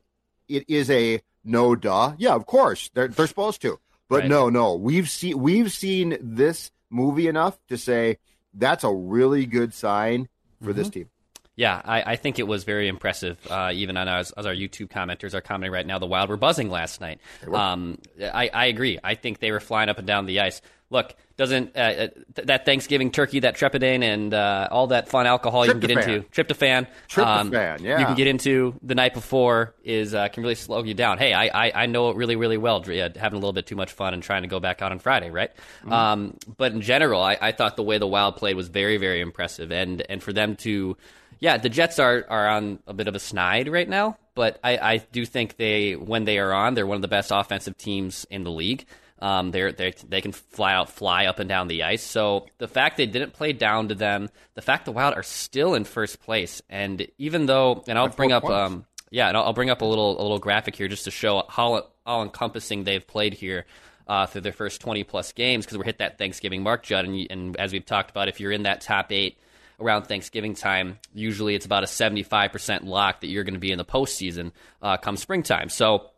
it 0.49 0.69
is 0.69 0.91
a 0.91 1.23
no 1.45 1.75
duh. 1.75 2.15
Yeah, 2.19 2.35
of 2.35 2.47
course 2.47 2.91
they're 2.95 3.09
they're 3.09 3.27
supposed 3.27 3.63
to, 3.63 3.79
but 4.09 4.21
right. 4.21 4.29
no, 4.29 4.51
no. 4.51 4.75
We've 4.75 5.09
seen 5.09 5.39
we've 5.39 5.73
seen 5.73 6.19
this 6.21 6.71
movie 6.91 7.29
enough 7.29 7.59
to 7.69 7.79
say 7.79 8.19
that's 8.53 8.85
a 8.85 8.93
really 8.93 9.47
good 9.47 9.73
sign 9.75 10.29
for 10.63 10.71
mm-hmm. 10.71 10.79
this 10.79 10.91
team. 10.91 11.09
Yeah, 11.57 11.81
I, 11.85 12.13
I, 12.13 12.17
think 12.17 12.41
it 12.41 12.49
was 12.49 12.65
very 12.65 12.89
impressive. 12.89 13.39
Uh, 13.49 13.71
even 13.73 13.97
on 13.97 14.09
as, 14.09 14.33
as, 14.33 14.45
our 14.45 14.55
YouTube 14.55 14.89
commenters 14.89 15.35
are 15.35 15.41
commenting 15.41 15.73
right 15.73 15.87
now, 15.87 16.01
the 16.01 16.07
Wild 16.07 16.29
were 16.29 16.37
buzzing 16.37 16.69
last 16.69 17.01
night. 17.01 17.21
Um, 17.53 17.99
I, 18.21 18.51
I, 18.53 18.67
agree. 18.67 18.99
I 19.05 19.15
think 19.15 19.39
they 19.39 19.53
were 19.53 19.61
flying 19.61 19.89
up 19.89 19.99
and 19.99 20.07
down 20.07 20.27
the 20.27 20.41
ice. 20.41 20.61
Look, 20.91 21.15
doesn't 21.37 21.77
uh, 21.77 21.79
uh 21.79 22.09
that 22.45 22.65
Thanksgiving 22.65 23.11
turkey, 23.11 23.41
that 23.41 23.57
Trepadane, 23.57 24.03
and 24.03 24.33
uh, 24.33 24.69
all 24.71 24.89
that 24.89 25.09
fun 25.09 25.27
alcohol 25.27 25.65
you 25.65 25.73
can 25.73 25.81
get 25.81 25.91
into, 25.91 26.21
tryptophan, 26.31 26.87
tryptophan, 27.09 27.79
um, 27.79 27.85
yeah, 27.85 27.99
you 27.99 28.07
can 28.07 28.15
get 28.15 28.29
into 28.29 28.79
the 28.83 28.95
night 28.95 29.15
before 29.15 29.75
is 29.83 30.15
uh, 30.15 30.29
can 30.29 30.43
really 30.43 30.55
slow 30.55 30.85
you 30.85 30.95
down. 30.95 31.19
Hey, 31.19 31.33
I, 31.33 31.47
I, 31.47 31.73
I 31.83 31.87
know 31.87 32.11
it 32.11 32.17
really 32.17 32.37
really 32.37 32.59
well. 32.59 32.83
Having 32.83 33.15
a 33.17 33.35
little 33.35 33.53
bit 33.53 33.67
too 33.67 33.77
much 33.77 33.93
fun 33.93 34.15
and 34.15 34.23
trying 34.23 34.43
to 34.43 34.49
go 34.49 34.61
back 34.61 34.83
out 34.83 34.93
on 34.93 35.01
Friday, 35.01 35.31
right? 35.31 35.51
Mm-hmm. 35.81 35.93
Um, 35.93 36.37
but 36.57 36.73
in 36.73 36.83
general, 36.83 37.23
I, 37.23 37.39
I 37.41 37.53
thought 37.53 37.77
the 37.77 37.83
way 37.83 37.99
the 37.99 38.07
Wild 38.07 38.37
played 38.37 38.55
was 38.55 38.69
very 38.69 38.99
very 38.99 39.21
impressive, 39.21 39.73
and 39.73 40.03
and 40.09 40.23
for 40.23 40.33
them 40.33 40.55
to 40.57 40.97
yeah, 41.45 41.59
the 41.59 41.69
Jets 41.69 41.99
are 41.99 42.25
are 42.31 42.49
on 42.49 42.79
a 42.87 42.95
bit 42.95 43.07
of 43.07 43.15
a 43.15 43.19
snide 43.19 43.69
right 43.69 43.87
now, 43.87 44.17
but 44.35 44.59
I, 44.65 44.79
I 44.79 44.97
do 44.97 45.27
think 45.27 45.59
they 45.59 45.95
when 45.95 46.25
they 46.25 46.39
are 46.39 46.55
on, 46.55 46.73
they're 46.73 46.87
one 46.87 46.97
of 46.97 47.03
the 47.03 47.09
best 47.09 47.31
offensive 47.35 47.77
teams 47.77 48.27
in 48.31 48.45
the 48.45 48.51
league. 48.51 48.87
Um, 49.19 49.51
they're, 49.51 49.71
they 49.71 49.93
they 50.09 50.23
can 50.23 50.33
fly 50.33 50.73
out, 50.73 50.89
fly 50.89 51.27
up 51.27 51.41
and 51.41 51.47
down 51.47 51.69
the 51.69 51.83
ice. 51.83 52.03
So 52.03 52.47
the 52.57 52.67
fact 52.67 52.97
they 52.97 53.05
didn't 53.05 53.35
play 53.35 53.53
down 53.53 53.89
to 53.89 53.95
them, 53.95 54.31
the 54.55 54.63
fact 54.63 54.87
the 54.87 54.93
Wild 54.93 55.13
are 55.17 55.23
still 55.23 55.75
in 55.75 55.85
first 55.85 56.19
place, 56.23 56.63
and 56.71 57.07
even 57.19 57.45
though, 57.45 57.85
and 57.87 57.99
I'll 57.99 58.09
bring 58.09 58.33
up, 58.33 58.47
um, 58.47 58.87
yeah, 59.11 59.29
and 59.29 59.37
I'll, 59.37 59.45
I'll, 59.45 59.53
bring 59.53 59.69
up 59.69 59.83
a 59.83 59.85
little 59.85 60.19
a 60.19 60.23
little 60.23 60.39
graphic 60.39 60.75
here 60.75 60.89
just 60.89 61.05
to 61.05 61.11
show 61.11 61.45
how 61.51 61.89
all 62.07 62.23
encompassing 62.23 62.85
they've 62.85 63.07
played 63.07 63.35
here. 63.35 63.67
Uh, 64.07 64.27
through 64.27 64.43
their 64.43 64.53
first 64.53 64.83
20 64.83 65.03
plus 65.05 65.33
games 65.33 65.65
because 65.65 65.79
we're 65.79 65.85
hit 65.85 65.97
that 65.97 66.19
Thanksgiving 66.19 66.63
mark, 66.63 66.83
Judd. 66.83 67.07
And, 67.07 67.27
and 67.31 67.57
as 67.57 67.73
we've 67.73 67.87
talked 67.87 68.11
about, 68.11 68.29
if 68.29 68.39
you're 68.39 68.53
in 68.53 68.65
that 68.65 68.83
top 68.83 69.11
eight 69.11 69.39
around 69.81 70.05
Thanksgiving 70.05 70.55
time, 70.55 70.99
usually 71.13 71.55
it's 71.55 71.67
about 71.67 71.83
a 71.83 71.87
75% 71.87 72.85
lock 72.85 73.21
that 73.21 73.29
you're 73.29 73.45
going 73.45 73.55
to 73.55 73.61
be 73.61 73.73
in 73.73 73.79
the 73.79 73.85
postseason 73.85 74.53
uh, 74.83 74.97
come 74.97 75.17
springtime. 75.17 75.69
So 75.69 76.11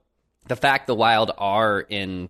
the 0.46 0.56
fact 0.56 0.86
the 0.86 0.94
Wild 0.94 1.32
are 1.36 1.80
in 1.80 2.28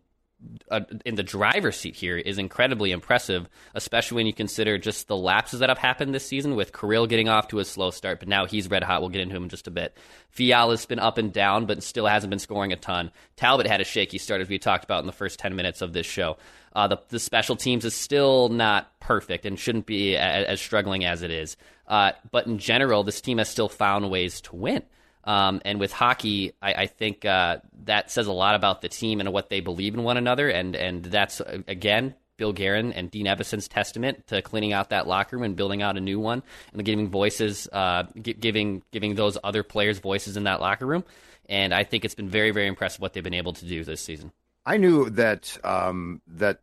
uh, 0.70 0.80
in 1.04 1.14
the 1.14 1.22
driver's 1.22 1.76
seat 1.76 1.94
here 1.94 2.16
is 2.16 2.38
incredibly 2.38 2.92
impressive, 2.92 3.48
especially 3.74 4.16
when 4.16 4.26
you 4.26 4.32
consider 4.32 4.78
just 4.78 5.08
the 5.08 5.16
lapses 5.16 5.60
that 5.60 5.68
have 5.68 5.78
happened 5.78 6.14
this 6.14 6.26
season 6.26 6.56
with 6.56 6.72
Kirill 6.72 7.06
getting 7.06 7.28
off 7.28 7.48
to 7.48 7.58
a 7.58 7.64
slow 7.64 7.90
start, 7.90 8.20
but 8.20 8.28
now 8.28 8.46
he's 8.46 8.70
red 8.70 8.82
hot. 8.82 9.00
We'll 9.00 9.10
get 9.10 9.20
into 9.20 9.36
him 9.36 9.44
in 9.44 9.48
just 9.48 9.66
a 9.66 9.70
bit. 9.70 9.96
Fiala's 10.30 10.86
been 10.86 10.98
up 10.98 11.18
and 11.18 11.32
down, 11.32 11.66
but 11.66 11.82
still 11.82 12.06
hasn't 12.06 12.30
been 12.30 12.38
scoring 12.38 12.72
a 12.72 12.76
ton. 12.76 13.10
Talbot 13.36 13.66
had 13.66 13.80
a 13.80 13.84
shaky 13.84 14.18
start, 14.18 14.40
as 14.40 14.48
we 14.48 14.58
talked 14.58 14.84
about 14.84 15.00
in 15.00 15.06
the 15.06 15.12
first 15.12 15.38
10 15.38 15.56
minutes 15.56 15.82
of 15.82 15.92
this 15.92 16.06
show. 16.06 16.36
Uh, 16.74 16.88
the, 16.88 16.98
the 17.08 17.18
special 17.18 17.56
teams 17.56 17.84
is 17.84 17.94
still 17.94 18.48
not 18.48 18.98
perfect 19.00 19.46
and 19.46 19.58
shouldn't 19.58 19.86
be 19.86 20.16
as, 20.16 20.46
as 20.46 20.60
struggling 20.60 21.04
as 21.04 21.22
it 21.22 21.30
is. 21.30 21.56
Uh, 21.86 22.12
but 22.30 22.46
in 22.46 22.58
general, 22.58 23.02
this 23.02 23.20
team 23.20 23.38
has 23.38 23.48
still 23.48 23.68
found 23.68 24.10
ways 24.10 24.40
to 24.42 24.54
win. 24.56 24.82
Um, 25.26 25.60
and 25.64 25.80
with 25.80 25.92
hockey, 25.92 26.52
I, 26.62 26.74
I 26.74 26.86
think 26.86 27.24
uh, 27.24 27.58
that 27.84 28.10
says 28.10 28.28
a 28.28 28.32
lot 28.32 28.54
about 28.54 28.80
the 28.80 28.88
team 28.88 29.20
and 29.20 29.32
what 29.32 29.50
they 29.50 29.60
believe 29.60 29.94
in 29.94 30.04
one 30.04 30.16
another. 30.16 30.48
And 30.48 30.76
and 30.76 31.04
that's 31.04 31.40
again 31.40 32.14
Bill 32.36 32.52
Guerin 32.52 32.92
and 32.92 33.10
Dean 33.10 33.26
Evason's 33.26 33.66
testament 33.66 34.26
to 34.28 34.40
cleaning 34.42 34.72
out 34.72 34.90
that 34.90 35.06
locker 35.06 35.36
room 35.36 35.42
and 35.42 35.56
building 35.56 35.82
out 35.82 35.96
a 35.96 36.00
new 36.00 36.20
one, 36.20 36.42
and 36.72 36.84
giving 36.84 37.08
voices, 37.08 37.68
uh, 37.72 38.04
giving 38.22 38.82
giving 38.92 39.14
those 39.16 39.36
other 39.42 39.62
players 39.62 39.98
voices 39.98 40.36
in 40.36 40.44
that 40.44 40.60
locker 40.60 40.86
room. 40.86 41.04
And 41.48 41.74
I 41.74 41.84
think 41.84 42.04
it's 42.04 42.14
been 42.14 42.28
very 42.28 42.52
very 42.52 42.68
impressive 42.68 43.00
what 43.00 43.12
they've 43.12 43.24
been 43.24 43.34
able 43.34 43.54
to 43.54 43.64
do 43.64 43.82
this 43.84 44.00
season. 44.00 44.32
I 44.64 44.76
knew 44.76 45.10
that 45.10 45.58
um, 45.64 46.20
that 46.26 46.60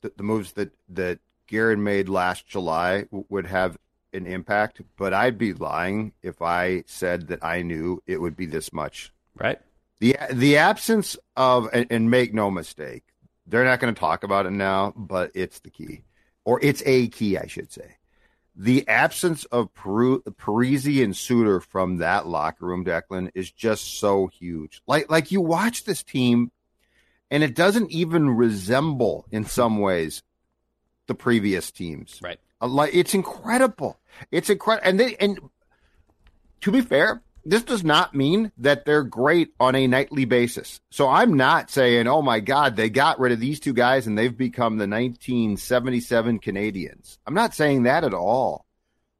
the, 0.00 0.12
the 0.16 0.22
moves 0.22 0.52
that 0.52 0.72
that 0.90 1.20
Guerin 1.46 1.82
made 1.82 2.08
last 2.08 2.46
July 2.46 3.06
would 3.10 3.46
have 3.46 3.76
an 4.12 4.26
impact, 4.26 4.80
but 4.96 5.12
I'd 5.14 5.38
be 5.38 5.52
lying 5.52 6.12
if 6.22 6.42
I 6.42 6.84
said 6.86 7.28
that 7.28 7.44
I 7.44 7.62
knew 7.62 8.02
it 8.06 8.20
would 8.20 8.36
be 8.36 8.46
this 8.46 8.72
much. 8.72 9.12
Right. 9.34 9.58
The 10.00 10.16
the 10.32 10.56
absence 10.56 11.16
of 11.36 11.68
and, 11.72 11.86
and 11.90 12.10
make 12.10 12.34
no 12.34 12.50
mistake, 12.50 13.04
they're 13.46 13.64
not 13.64 13.80
going 13.80 13.94
to 13.94 13.98
talk 13.98 14.24
about 14.24 14.46
it 14.46 14.50
now, 14.50 14.92
but 14.96 15.30
it's 15.34 15.60
the 15.60 15.70
key, 15.70 16.02
or 16.44 16.58
it's 16.62 16.82
a 16.86 17.08
key, 17.08 17.38
I 17.38 17.46
should 17.46 17.72
say. 17.72 17.96
The 18.54 18.86
absence 18.86 19.44
of 19.46 19.72
Peru, 19.72 20.22
Parise 20.22 21.02
and 21.02 21.16
Suter 21.16 21.60
from 21.60 21.98
that 21.98 22.26
locker 22.26 22.66
room, 22.66 22.84
Declan, 22.84 23.30
is 23.34 23.50
just 23.50 23.98
so 23.98 24.26
huge. 24.26 24.82
Like 24.86 25.10
like 25.10 25.30
you 25.30 25.40
watch 25.40 25.84
this 25.84 26.02
team 26.02 26.50
and 27.30 27.42
it 27.42 27.54
doesn't 27.54 27.90
even 27.90 28.28
resemble 28.28 29.26
in 29.30 29.46
some 29.46 29.78
ways 29.78 30.22
the 31.06 31.14
previous 31.14 31.70
teams. 31.70 32.20
Right. 32.22 32.38
Like 32.66 32.94
it's 32.94 33.14
incredible. 33.14 33.98
It's 34.30 34.50
incredible, 34.50 34.88
and 34.88 35.00
they 35.00 35.16
and 35.16 35.38
to 36.60 36.70
be 36.70 36.80
fair, 36.80 37.22
this 37.44 37.64
does 37.64 37.82
not 37.82 38.14
mean 38.14 38.52
that 38.58 38.84
they're 38.84 39.02
great 39.02 39.52
on 39.58 39.74
a 39.74 39.86
nightly 39.86 40.24
basis. 40.24 40.80
So 40.90 41.08
I'm 41.08 41.34
not 41.34 41.70
saying, 41.70 42.06
oh 42.06 42.22
my 42.22 42.40
God, 42.40 42.76
they 42.76 42.88
got 42.88 43.18
rid 43.18 43.32
of 43.32 43.40
these 43.40 43.58
two 43.58 43.72
guys 43.72 44.06
and 44.06 44.16
they've 44.16 44.36
become 44.36 44.78
the 44.78 44.86
1977 44.86 46.38
Canadiens. 46.38 47.18
I'm 47.26 47.34
not 47.34 47.54
saying 47.54 47.82
that 47.82 48.04
at 48.04 48.14
all. 48.14 48.64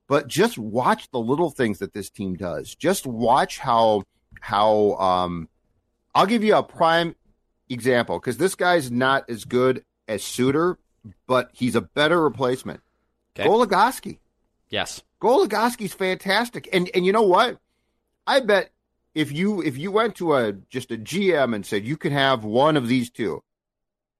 But 0.08 0.28
just 0.28 0.58
watch 0.58 1.10
the 1.10 1.18
little 1.18 1.50
things 1.50 1.78
that 1.78 1.94
this 1.94 2.10
team 2.10 2.34
does. 2.34 2.74
Just 2.74 3.06
watch 3.06 3.58
how 3.58 4.02
how 4.40 4.94
um 4.94 5.48
I'll 6.14 6.26
give 6.26 6.44
you 6.44 6.54
a 6.54 6.62
prime 6.62 7.16
example 7.68 8.18
because 8.18 8.36
this 8.36 8.54
guy's 8.54 8.90
not 8.90 9.28
as 9.30 9.44
good 9.44 9.84
as 10.06 10.22
Suter, 10.22 10.78
but 11.26 11.50
he's 11.52 11.74
a 11.74 11.80
better 11.80 12.22
replacement. 12.22 12.80
Okay. 13.38 13.48
Goligoski. 13.48 14.18
Yes. 14.68 15.02
Goligoski's 15.20 15.94
fantastic. 15.94 16.68
And 16.72 16.90
and 16.94 17.06
you 17.06 17.12
know 17.12 17.22
what? 17.22 17.58
I 18.26 18.40
bet 18.40 18.70
if 19.14 19.32
you 19.32 19.62
if 19.62 19.76
you 19.76 19.90
went 19.90 20.16
to 20.16 20.34
a 20.34 20.52
just 20.52 20.90
a 20.90 20.96
GM 20.96 21.54
and 21.54 21.64
said 21.64 21.84
you 21.84 21.96
can 21.96 22.12
have 22.12 22.44
one 22.44 22.76
of 22.76 22.88
these 22.88 23.10
two, 23.10 23.42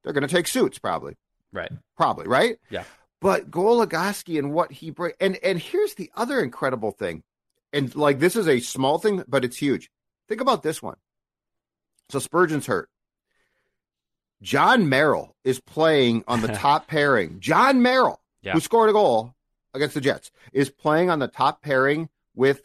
they're 0.02 0.12
going 0.12 0.26
to 0.26 0.35
take 0.35 0.47
suits 0.47 0.78
probably. 0.78 1.16
Right. 1.52 1.71
Probably, 1.97 2.26
right? 2.26 2.59
Yeah. 2.71 2.85
But 3.21 3.50
Goligoski 3.50 4.38
and 4.38 4.52
what 4.52 4.73
he 4.73 4.90
bring 4.90 5.14
and 5.21 5.37
and 5.42 5.59
here's 5.59 5.95
the 5.95 6.11
other 6.14 6.42
incredible 6.42 6.92
thing. 6.92 7.23
And 7.73 7.95
like 7.95 8.19
this 8.19 8.37
is 8.37 8.49
a 8.49 8.61
small 8.61 8.99
thing, 8.99 9.25
but 9.28 9.45
it's 9.45 9.57
huge. 9.57 9.90
Think 10.28 10.40
about 10.40 10.62
this 10.62 10.83
one. 10.83 10.97
So 12.11 12.19
Spurgeon's 12.19 12.66
hurt. 12.66 12.88
Jon 14.42 14.88
Merrill 14.88 15.37
is 15.45 15.61
playing 15.61 16.25
on 16.26 16.40
the 16.40 16.49
top 16.54 16.88
pairing. 16.88 17.38
Jon 17.40 17.81
Merrill, 17.81 18.21
Yeah. 18.42 18.52
who 18.54 18.61
scored 18.61 18.90
a 18.90 18.92
goal 18.92 19.34
against 19.75 19.94
the 19.94 20.00
Jets, 20.00 20.30
is 20.52 20.68
playing 20.70 21.11
on 21.11 21.18
the 21.18 21.28
top 21.28 21.62
pairing 21.62 22.08
with 22.34 22.62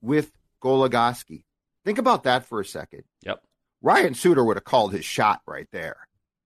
with 0.00 0.32
Goligoski. 0.62 1.44
Think 1.84 1.98
about 1.98 2.24
that 2.24 2.46
for 2.46 2.60
a 2.60 2.64
second. 2.64 3.04
Yep. 3.22 3.42
Ryan 3.82 4.14
Suter 4.14 4.44
would 4.44 4.56
have 4.56 4.64
called 4.64 4.92
his 4.92 5.04
shot 5.04 5.40
right 5.46 5.66
there. 5.72 5.96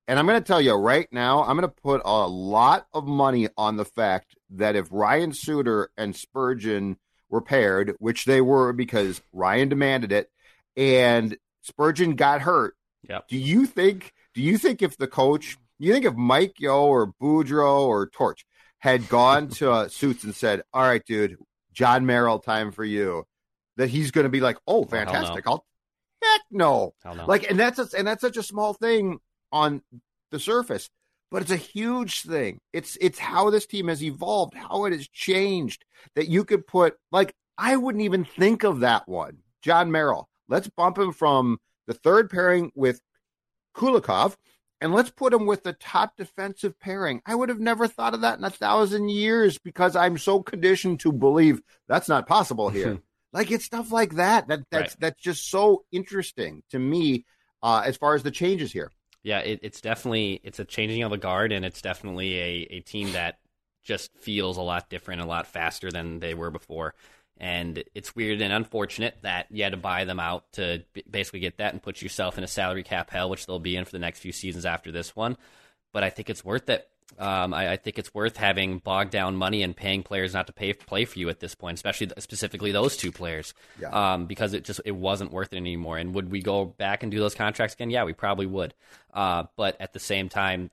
And 0.08 0.18
I'm 0.18 0.26
going 0.26 0.40
to 0.40 0.46
tell 0.46 0.60
you 0.60 0.74
right 0.74 1.08
now, 1.12 1.42
I'm 1.42 1.56
going 1.58 1.68
to 1.68 1.82
put 1.82 2.00
a 2.04 2.26
lot 2.28 2.86
of 2.94 3.06
money 3.06 3.48
on 3.56 3.76
the 3.76 3.84
fact 3.84 4.36
that 4.50 4.76
if 4.76 4.88
Ryan 4.90 5.32
Suter 5.32 5.90
and 5.96 6.14
Spurgeon 6.14 6.96
were 7.28 7.40
paired, 7.42 7.94
which 7.98 8.24
they 8.24 8.40
were 8.40 8.72
because 8.72 9.20
Ryan 9.32 9.68
demanded 9.68 10.12
it, 10.12 10.30
and 10.76 11.36
Spurgeon 11.62 12.14
got 12.14 12.42
hurt, 12.42 12.76
Yep. 13.08 13.28
do 13.28 13.36
you 13.36 13.66
think? 13.66 14.12
Do 14.34 14.42
you 14.42 14.58
think 14.58 14.80
if 14.82 14.96
the 14.96 15.06
coach, 15.08 15.58
you 15.78 15.92
think 15.92 16.04
if 16.04 16.14
Mike 16.14 16.54
Yeo 16.58 16.86
or 16.86 17.12
Boudreau 17.20 17.86
or 17.86 18.08
Torch 18.08 18.44
had 18.78 19.08
gone 19.08 19.48
to 19.58 19.70
uh, 19.70 19.88
Suits 19.88 20.24
and 20.24 20.34
said, 20.34 20.62
"All 20.72 20.82
right, 20.82 21.04
dude, 21.04 21.36
Jon 21.72 22.06
Merrill, 22.06 22.38
time 22.38 22.72
for 22.72 22.84
you," 22.84 23.24
that 23.76 23.88
he's 23.88 24.10
going 24.10 24.24
to 24.24 24.30
be 24.30 24.40
like, 24.40 24.58
"Oh, 24.66 24.86
hell 24.90 25.04
no. 25.04 25.12
fantastic! 25.12 25.46
I'll 25.46 25.64
heck 26.22 26.42
no." 26.50 26.94
Hell 27.02 27.14
no. 27.14 27.26
Like, 27.26 27.50
and 27.50 27.58
that's 27.58 27.78
a, 27.78 27.88
and 27.96 28.06
that's 28.06 28.20
such 28.20 28.36
a 28.36 28.42
small 28.42 28.72
thing 28.72 29.18
on 29.52 29.82
the 30.30 30.38
surface, 30.38 30.88
but 31.30 31.42
it's 31.42 31.50
a 31.50 31.56
huge 31.56 32.22
thing. 32.22 32.60
It's 32.72 32.96
it's 33.00 33.18
how 33.18 33.50
this 33.50 33.66
team 33.66 33.88
has 33.88 34.02
evolved, 34.02 34.54
how 34.54 34.84
it 34.86 34.92
has 34.92 35.08
changed. 35.08 35.84
That 36.14 36.28
you 36.28 36.44
could 36.44 36.66
put 36.66 36.96
like 37.12 37.34
I 37.58 37.76
wouldn't 37.76 38.04
even 38.04 38.24
think 38.24 38.64
of 38.64 38.80
that 38.80 39.08
one, 39.08 39.38
Jon 39.62 39.90
Merrill. 39.90 40.28
Let's 40.48 40.68
bump 40.68 40.98
him 40.98 41.12
from 41.12 41.58
the 41.86 41.94
third 41.94 42.30
pairing 42.30 42.70
with 42.74 43.00
Kulikov, 43.76 44.36
and 44.80 44.92
let's 44.92 45.10
put 45.10 45.32
him 45.32 45.46
with 45.46 45.62
the 45.62 45.72
top 45.72 46.16
defensive 46.16 46.78
pairing. 46.78 47.22
I 47.26 47.34
would 47.34 47.48
have 47.48 47.60
never 47.60 47.88
thought 47.88 48.14
of 48.14 48.20
that 48.22 48.38
in 48.38 48.44
a 48.44 48.50
thousand 48.50 49.08
years 49.08 49.58
because 49.58 49.96
I'm 49.96 50.18
so 50.18 50.42
conditioned 50.42 51.00
to 51.00 51.12
believe 51.12 51.60
that's 51.88 52.08
not 52.08 52.26
possible 52.26 52.68
here. 52.68 52.98
like 53.32 53.50
it's 53.50 53.64
stuff 53.64 53.92
like 53.92 54.14
that 54.16 54.48
that 54.48 54.60
that's 54.70 54.94
Right. 54.94 55.00
that's 55.00 55.20
just 55.22 55.50
so 55.50 55.84
interesting 55.92 56.62
to 56.70 56.78
me 56.78 57.24
uh, 57.62 57.82
as 57.84 57.96
far 57.96 58.14
as 58.14 58.22
the 58.22 58.30
changes 58.30 58.72
here. 58.72 58.90
Yeah, 59.22 59.40
it, 59.40 59.60
it's 59.62 59.80
definitely 59.80 60.40
it's 60.44 60.58
a 60.60 60.64
changing 60.64 61.02
of 61.02 61.10
the 61.10 61.18
guard, 61.18 61.52
and 61.52 61.64
it's 61.64 61.82
definitely 61.82 62.38
a, 62.38 62.66
a 62.70 62.80
team 62.80 63.12
that 63.12 63.38
just 63.82 64.10
feels 64.18 64.56
a 64.56 64.62
lot 64.62 64.90
different, 64.90 65.20
a 65.20 65.26
lot 65.26 65.46
faster 65.46 65.90
than 65.90 66.18
they 66.20 66.34
were 66.34 66.50
before. 66.50 66.94
And 67.38 67.84
it's 67.94 68.16
weird 68.16 68.40
and 68.40 68.52
unfortunate 68.52 69.18
that 69.22 69.46
you 69.50 69.62
had 69.62 69.72
to 69.72 69.76
buy 69.76 70.04
them 70.04 70.18
out 70.18 70.50
to 70.52 70.82
basically 71.10 71.40
get 71.40 71.58
that 71.58 71.72
and 71.74 71.82
put 71.82 72.00
yourself 72.00 72.38
in 72.38 72.44
a 72.44 72.48
salary 72.48 72.82
cap 72.82 73.10
hell, 73.10 73.28
which 73.28 73.46
they'll 73.46 73.58
be 73.58 73.76
in 73.76 73.84
for 73.84 73.92
the 73.92 73.98
next 73.98 74.20
few 74.20 74.32
seasons 74.32 74.64
after 74.64 74.90
this 74.90 75.14
one. 75.14 75.36
But 75.92 76.02
I 76.02 76.10
think 76.10 76.30
it's 76.30 76.44
worth 76.44 76.68
it. 76.70 76.88
Um, 77.18 77.54
I, 77.54 77.72
I 77.72 77.76
think 77.76 77.98
it's 78.00 78.12
worth 78.12 78.36
having 78.36 78.78
bogged 78.78 79.10
down 79.12 79.36
money 79.36 79.62
and 79.62 79.76
paying 79.76 80.02
players 80.02 80.34
not 80.34 80.48
to 80.48 80.52
pay 80.52 80.72
play 80.72 81.04
for 81.04 81.18
you 81.20 81.28
at 81.28 81.38
this 81.38 81.54
point, 81.54 81.76
especially 81.78 82.10
specifically 82.18 82.72
those 82.72 82.96
two 82.96 83.12
players, 83.12 83.54
Yeah. 83.80 83.90
um, 84.14 84.26
because 84.26 84.54
it 84.54 84.64
just 84.64 84.80
it 84.84 84.90
wasn't 84.96 85.30
worth 85.30 85.52
it 85.52 85.56
anymore. 85.56 85.98
And 85.98 86.14
would 86.14 86.32
we 86.32 86.40
go 86.42 86.64
back 86.64 87.02
and 87.04 87.12
do 87.12 87.18
those 87.20 87.34
contracts 87.36 87.74
again? 87.74 87.90
Yeah, 87.90 88.02
we 88.04 88.12
probably 88.12 88.46
would. 88.46 88.74
Uh, 89.14 89.44
but 89.56 89.80
at 89.80 89.92
the 89.92 90.00
same 90.00 90.28
time, 90.28 90.70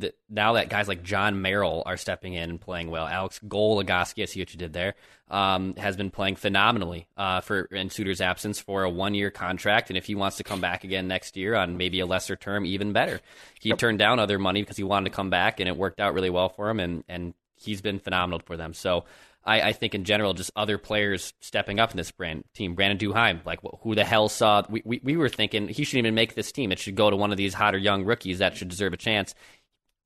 th- 0.00 0.14
now 0.28 0.54
that 0.54 0.68
guys 0.68 0.88
like 0.88 1.02
Jon 1.02 1.42
Merrill 1.42 1.82
are 1.86 1.96
stepping 1.96 2.34
in 2.34 2.50
and 2.50 2.60
playing 2.60 2.90
well, 2.90 3.06
Alex 3.06 3.40
Goligoski, 3.46 4.22
I 4.22 4.26
see 4.26 4.40
what 4.40 4.52
you 4.52 4.58
did 4.58 4.72
there, 4.72 4.94
um, 5.30 5.74
has 5.76 5.96
been 5.96 6.10
playing 6.10 6.36
phenomenally 6.36 7.06
uh, 7.16 7.40
for 7.40 7.62
in 7.66 7.90
Suter's 7.90 8.20
absence 8.20 8.58
for 8.58 8.82
a 8.82 8.90
one 8.90 9.14
year 9.14 9.30
contract, 9.30 9.90
and 9.90 9.96
if 9.96 10.06
he 10.06 10.14
wants 10.14 10.36
to 10.38 10.44
come 10.44 10.60
back 10.60 10.84
again 10.84 11.08
next 11.08 11.36
year 11.36 11.54
on 11.54 11.76
maybe 11.76 12.00
a 12.00 12.06
lesser 12.06 12.36
term, 12.36 12.64
even 12.66 12.92
better. 12.92 13.20
He 13.60 13.72
turned 13.72 13.98
down 13.98 14.18
other 14.18 14.38
money 14.38 14.62
because 14.62 14.76
he 14.76 14.84
wanted 14.84 15.10
to 15.10 15.16
come 15.16 15.30
back, 15.30 15.60
and 15.60 15.68
it 15.68 15.76
worked 15.76 16.00
out 16.00 16.14
really 16.14 16.30
well 16.30 16.48
for 16.48 16.68
him, 16.70 16.80
and 16.80 17.04
and 17.08 17.34
he's 17.56 17.80
been 17.80 17.98
phenomenal 17.98 18.40
for 18.44 18.56
them. 18.56 18.74
So. 18.74 19.04
I, 19.48 19.68
I 19.68 19.72
think 19.72 19.94
in 19.94 20.04
general, 20.04 20.34
just 20.34 20.50
other 20.54 20.76
players 20.78 21.32
stepping 21.40 21.80
up 21.80 21.90
in 21.90 21.96
this 21.96 22.10
brand 22.10 22.44
team. 22.54 22.74
Brandon 22.74 22.98
Duhaime, 22.98 23.44
like 23.46 23.60
who 23.82 23.94
the 23.94 24.04
hell 24.04 24.28
saw? 24.28 24.62
We, 24.68 24.82
we, 24.84 25.00
we 25.02 25.16
were 25.16 25.28
thinking 25.28 25.68
he 25.68 25.84
shouldn't 25.84 26.04
even 26.06 26.14
make 26.14 26.34
this 26.34 26.52
team. 26.52 26.70
It 26.70 26.78
should 26.78 26.94
go 26.94 27.08
to 27.10 27.16
one 27.16 27.30
of 27.30 27.36
these 27.38 27.54
hotter 27.54 27.78
young 27.78 28.04
rookies 28.04 28.38
that 28.38 28.56
should 28.56 28.68
deserve 28.68 28.92
a 28.92 28.96
chance. 28.98 29.34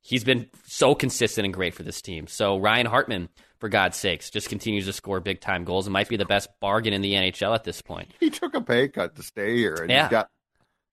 He's 0.00 0.24
been 0.24 0.48
so 0.66 0.94
consistent 0.94 1.44
and 1.44 1.54
great 1.54 1.74
for 1.74 1.82
this 1.82 2.00
team. 2.02 2.26
So 2.26 2.56
Ryan 2.58 2.86
Hartman, 2.86 3.28
for 3.58 3.68
God's 3.68 3.96
sakes, 3.96 4.30
just 4.30 4.48
continues 4.48 4.86
to 4.86 4.92
score 4.92 5.20
big 5.20 5.40
time 5.40 5.64
goals 5.64 5.86
and 5.86 5.92
might 5.92 6.08
be 6.08 6.16
the 6.16 6.24
best 6.24 6.48
bargain 6.60 6.92
in 6.92 7.02
the 7.02 7.12
NHL 7.12 7.54
at 7.54 7.64
this 7.64 7.82
point. 7.82 8.10
He 8.20 8.30
took 8.30 8.54
a 8.54 8.60
pay 8.60 8.88
cut 8.88 9.14
to 9.16 9.22
stay 9.22 9.56
here, 9.56 9.74
and 9.74 9.90
Yeah. 9.90 10.04
he's 10.04 10.10
got 10.10 10.28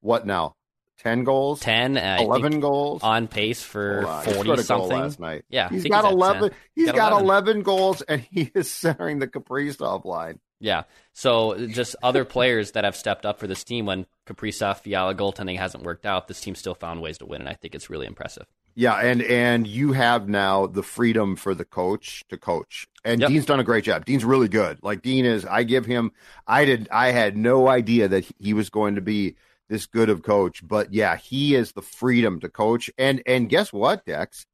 what 0.01 0.25
now? 0.27 0.55
Ten 0.99 1.23
goals, 1.23 1.61
10, 1.61 1.97
uh, 1.97 2.17
eleven 2.19 2.59
goals. 2.59 3.01
on 3.03 3.27
pace 3.27 3.61
for 3.63 4.05
on, 4.05 4.25
he 4.25 4.31
scored 4.31 4.45
40 4.47 4.49
a 4.51 4.55
goal 4.55 4.63
something. 4.63 4.97
last 4.99 5.19
night. 5.19 5.45
Yeah, 5.49 5.69
he's 5.69 5.85
got 5.85 6.03
at 6.05 6.11
eleven. 6.11 6.49
10. 6.49 6.57
He's 6.75 6.85
Got 6.87 6.95
got 6.95 7.11
11. 7.13 7.25
11 7.25 7.61
goals, 7.63 8.01
and 8.01 8.21
he 8.29 8.51
is 8.55 8.69
centering 8.69 9.19
the 9.19 9.27
Kaprizov 9.27 10.03
line. 10.05 10.39
Yeah. 10.59 10.83
So 11.13 11.67
just 11.67 11.95
other 12.03 12.25
players 12.25 12.71
that 12.71 12.83
have 12.83 12.97
stepped 12.97 13.25
up 13.25 13.39
for 13.39 13.47
this 13.47 13.63
team 13.63 13.85
when 13.85 14.07
Kaprizov, 14.27 14.79
Fiala 14.81 15.15
goaltending 15.15 15.57
hasn't 15.57 15.85
worked 15.85 16.05
out, 16.05 16.27
this 16.27 16.41
team 16.41 16.53
still 16.55 16.75
found 16.75 17.01
ways 17.01 17.17
to 17.19 17.25
win, 17.25 17.39
and 17.39 17.49
I 17.49 17.53
think 17.53 17.75
it's 17.75 17.89
really 17.89 18.05
impressive. 18.05 18.45
Yeah, 18.75 18.95
and 18.95 19.21
and 19.21 19.65
you 19.67 19.93
have 19.93 20.27
now 20.27 20.67
the 20.67 20.83
freedom 20.83 21.37
for 21.37 21.53
the 21.55 21.65
coach 21.65 22.23
to 22.29 22.37
coach. 22.37 22.87
And 23.05 23.21
Yep. 23.21 23.29
Dean's 23.29 23.45
done 23.45 23.59
a 23.61 23.63
great 23.63 23.85
job. 23.85 24.03
Dean's 24.05 24.25
really 24.25 24.47
good. 24.49 24.79
Like 24.83 25.01
Dean 25.01 25.25
is 25.25 25.45
I 25.45 25.63
give 25.63 25.85
him 25.85 26.11
I 26.45 26.65
did 26.65 26.87
I 26.91 27.11
had 27.11 27.37
no 27.37 27.67
idea 27.69 28.07
that 28.09 28.25
he 28.37 28.53
was 28.53 28.69
going 28.69 28.95
to 28.95 29.01
be 29.01 29.35
this 29.69 29.85
good 29.85 30.09
of 30.09 30.23
coach, 30.23 30.67
but 30.67 30.93
yeah, 30.93 31.15
he 31.15 31.55
is 31.55 31.71
the 31.71 31.81
freedom 31.81 32.39
to 32.41 32.49
coach. 32.49 32.89
And 32.97 33.21
and 33.25 33.47
guess 33.47 33.71
what, 33.71 34.05
Dex? 34.05 34.45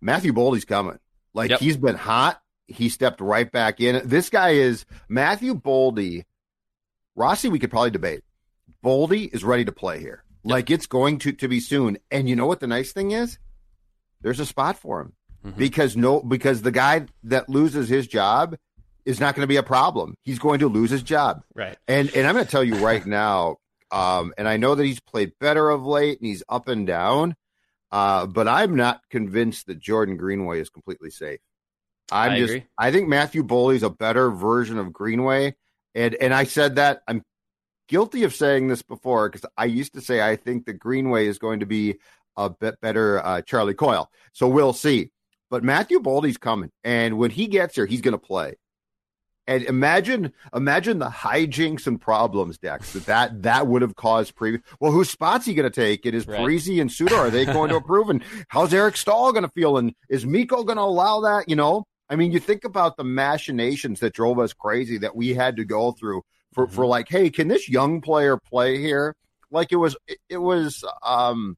Matthew 0.00 0.32
Boldy's 0.32 0.64
coming. 0.64 0.98
Like 1.32 1.50
Yep. 1.50 1.60
he's 1.60 1.76
been 1.76 1.94
hot. 1.94 2.40
He 2.66 2.88
stepped 2.88 3.20
right 3.20 3.50
back 3.50 3.80
in. 3.80 4.02
This 4.06 4.28
guy 4.28 4.50
is 4.50 4.84
Matthew 5.08 5.54
Boldy. 5.54 6.24
Rossi, 7.14 7.48
we 7.48 7.58
could 7.58 7.70
probably 7.70 7.90
debate. 7.90 8.22
Boldy 8.84 9.32
is 9.32 9.44
ready 9.44 9.64
to 9.64 9.72
play 9.72 10.00
here. 10.00 10.24
Like 10.44 10.70
it's 10.70 10.86
going 10.86 11.18
to, 11.20 11.32
to 11.32 11.46
be 11.48 11.60
soon. 11.60 11.98
And 12.10 12.28
you 12.28 12.34
know 12.34 12.46
what 12.46 12.60
the 12.60 12.66
nice 12.66 12.92
thing 12.92 13.12
is? 13.12 13.38
There's 14.22 14.40
a 14.40 14.46
spot 14.46 14.76
for 14.76 15.00
him. 15.00 15.12
Mm-hmm. 15.44 15.58
Because 15.58 15.96
no 15.96 16.20
because 16.20 16.62
the 16.62 16.70
guy 16.70 17.06
that 17.24 17.48
loses 17.48 17.88
his 17.88 18.06
job 18.06 18.56
is 19.04 19.20
not 19.20 19.34
going 19.34 19.42
to 19.42 19.48
be 19.48 19.56
a 19.56 19.62
problem. 19.62 20.16
He's 20.22 20.38
going 20.38 20.60
to 20.60 20.68
lose 20.68 20.90
his 20.90 21.02
job. 21.02 21.42
Right. 21.54 21.76
And 21.88 22.14
and 22.14 22.26
I'm 22.26 22.34
going 22.34 22.44
to 22.44 22.50
tell 22.50 22.64
you 22.64 22.76
right 22.76 23.04
now, 23.04 23.56
um, 23.90 24.32
and 24.38 24.48
I 24.48 24.56
know 24.56 24.74
that 24.74 24.84
he's 24.84 25.00
played 25.00 25.32
better 25.40 25.70
of 25.70 25.84
late 25.84 26.20
and 26.20 26.26
he's 26.26 26.42
up 26.48 26.68
and 26.68 26.86
down, 26.86 27.34
uh, 27.90 28.26
but 28.26 28.48
I'm 28.48 28.76
not 28.76 29.00
convinced 29.10 29.66
that 29.66 29.78
Jordan 29.78 30.16
Greenway 30.16 30.60
is 30.60 30.70
completely 30.70 31.10
safe. 31.10 31.40
I'm 32.10 32.32
I 32.32 32.38
just 32.38 32.50
agree. 32.50 32.66
I 32.78 32.90
think 32.90 33.08
Matthew 33.08 33.42
Boldy's 33.42 33.82
a 33.82 33.90
better 33.90 34.30
version 34.30 34.78
of 34.78 34.92
Greenway. 34.92 35.54
And 35.94 36.14
and 36.14 36.32
I 36.32 36.44
said 36.44 36.76
that 36.76 37.02
I'm 37.06 37.22
guilty 37.88 38.24
of 38.24 38.34
saying 38.34 38.68
this 38.68 38.82
before 38.82 39.28
because 39.28 39.48
I 39.56 39.66
used 39.66 39.94
to 39.94 40.00
say 40.00 40.26
I 40.26 40.36
think 40.36 40.66
that 40.66 40.74
Greenway 40.74 41.26
is 41.26 41.38
going 41.38 41.60
to 41.60 41.66
be 41.66 41.98
a 42.36 42.48
bit 42.48 42.80
better 42.80 43.24
uh, 43.24 43.42
Charlie 43.42 43.74
Coyle. 43.74 44.10
So 44.32 44.48
we'll 44.48 44.72
see. 44.72 45.10
But 45.50 45.62
Matthew 45.62 46.00
Boldy's 46.00 46.38
coming, 46.38 46.70
and 46.82 47.18
when 47.18 47.30
he 47.30 47.46
gets 47.46 47.74
here, 47.74 47.84
he's 47.84 48.00
going 48.00 48.12
to 48.12 48.18
play. 48.18 48.54
And 49.46 49.64
imagine, 49.64 50.32
imagine 50.54 51.00
the 51.00 51.08
hijinks 51.08 51.88
and 51.88 52.00
problems, 52.00 52.58
Dex, 52.58 52.92
that 52.92 53.06
that, 53.06 53.42
that 53.42 53.66
would 53.66 53.82
have 53.82 53.96
caused 53.96 54.36
previous. 54.36 54.62
Well, 54.78 54.92
whose 54.92 55.10
spot's 55.10 55.46
he 55.46 55.54
going 55.54 55.70
to 55.70 55.74
take? 55.74 56.06
It 56.06 56.14
is 56.14 56.26
Right. 56.26 56.40
Parise 56.40 56.80
and 56.80 56.90
Suter. 56.90 57.16
Are 57.16 57.30
they 57.30 57.44
going 57.44 57.70
to 57.70 57.76
approve? 57.82 58.08
And 58.08 58.22
how's 58.48 58.72
Eric 58.72 58.96
Staal 58.96 59.32
going 59.32 59.42
to 59.42 59.50
feel? 59.50 59.78
And 59.78 59.94
is 60.08 60.24
Mikko 60.24 60.62
going 60.62 60.76
to 60.76 60.82
allow 60.82 61.20
that? 61.22 61.48
You 61.48 61.56
know, 61.56 61.84
I 62.08 62.14
mean, 62.14 62.30
you 62.30 62.38
think 62.38 62.64
about 62.64 62.96
the 62.96 63.04
machinations 63.04 64.00
that 64.00 64.14
drove 64.14 64.38
us 64.38 64.52
crazy 64.52 64.98
that 64.98 65.16
we 65.16 65.34
had 65.34 65.56
to 65.56 65.64
go 65.64 65.90
through 65.92 66.22
for, 66.52 66.68
for 66.68 66.86
like, 66.86 67.08
hey, 67.08 67.28
can 67.30 67.48
this 67.48 67.68
young 67.68 68.00
player 68.00 68.36
play 68.36 68.78
here? 68.78 69.16
Like 69.50 69.72
it 69.72 69.76
was, 69.76 69.96
it, 70.06 70.18
it 70.28 70.38
was, 70.38 70.84
um, 71.02 71.56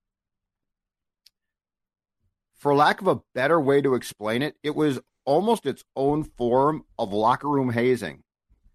for 2.56 2.74
lack 2.74 3.02
of 3.02 3.08
a 3.08 3.20
better 3.34 3.60
way 3.60 3.82
to 3.82 3.94
explain 3.94 4.40
it, 4.40 4.54
it 4.62 4.74
was 4.74 4.98
almost 5.24 5.66
its 5.66 5.84
own 5.96 6.24
form 6.24 6.84
of 6.98 7.12
locker 7.12 7.48
room 7.48 7.70
hazing. 7.72 8.22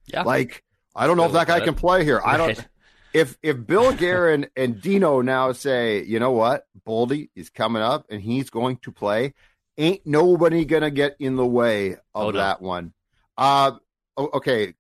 Yeah. 0.08 0.24
Like, 0.24 0.64
I 0.96 1.08
don't 1.08 1.18
know 1.18 1.26
if 1.26 1.34
that 1.34 1.48
guy 1.48 1.58
at 1.58 1.64
can 1.66 1.76
play 1.76 2.04
here. 2.04 2.22
I 2.24 2.38
don't. 2.38 2.60
If 3.12 3.40
if 3.42 3.66
Bill 3.66 3.92
Guerin 3.98 4.50
and 4.56 4.80
Dino 4.80 5.22
now 5.22 5.52
say, 5.52 6.04
you 6.04 6.20
know 6.20 6.30
what, 6.30 6.68
Boldy 6.88 7.30
is 7.36 7.50
coming 7.50 7.82
up 7.82 8.06
and 8.12 8.22
he's 8.22 8.52
going 8.52 8.78
to 8.84 8.92
play, 8.92 9.34
ain't 9.80 10.06
nobody 10.06 10.64
gonna 10.64 10.92
get 10.92 11.16
in 11.20 11.36
the 11.36 11.44
way 11.46 11.94
of 11.94 12.00
Oh, 12.14 12.30
no. 12.30 12.38
that 12.38 12.62
one. 12.62 12.94
Uh, 13.36 13.72
okay. 14.16 14.76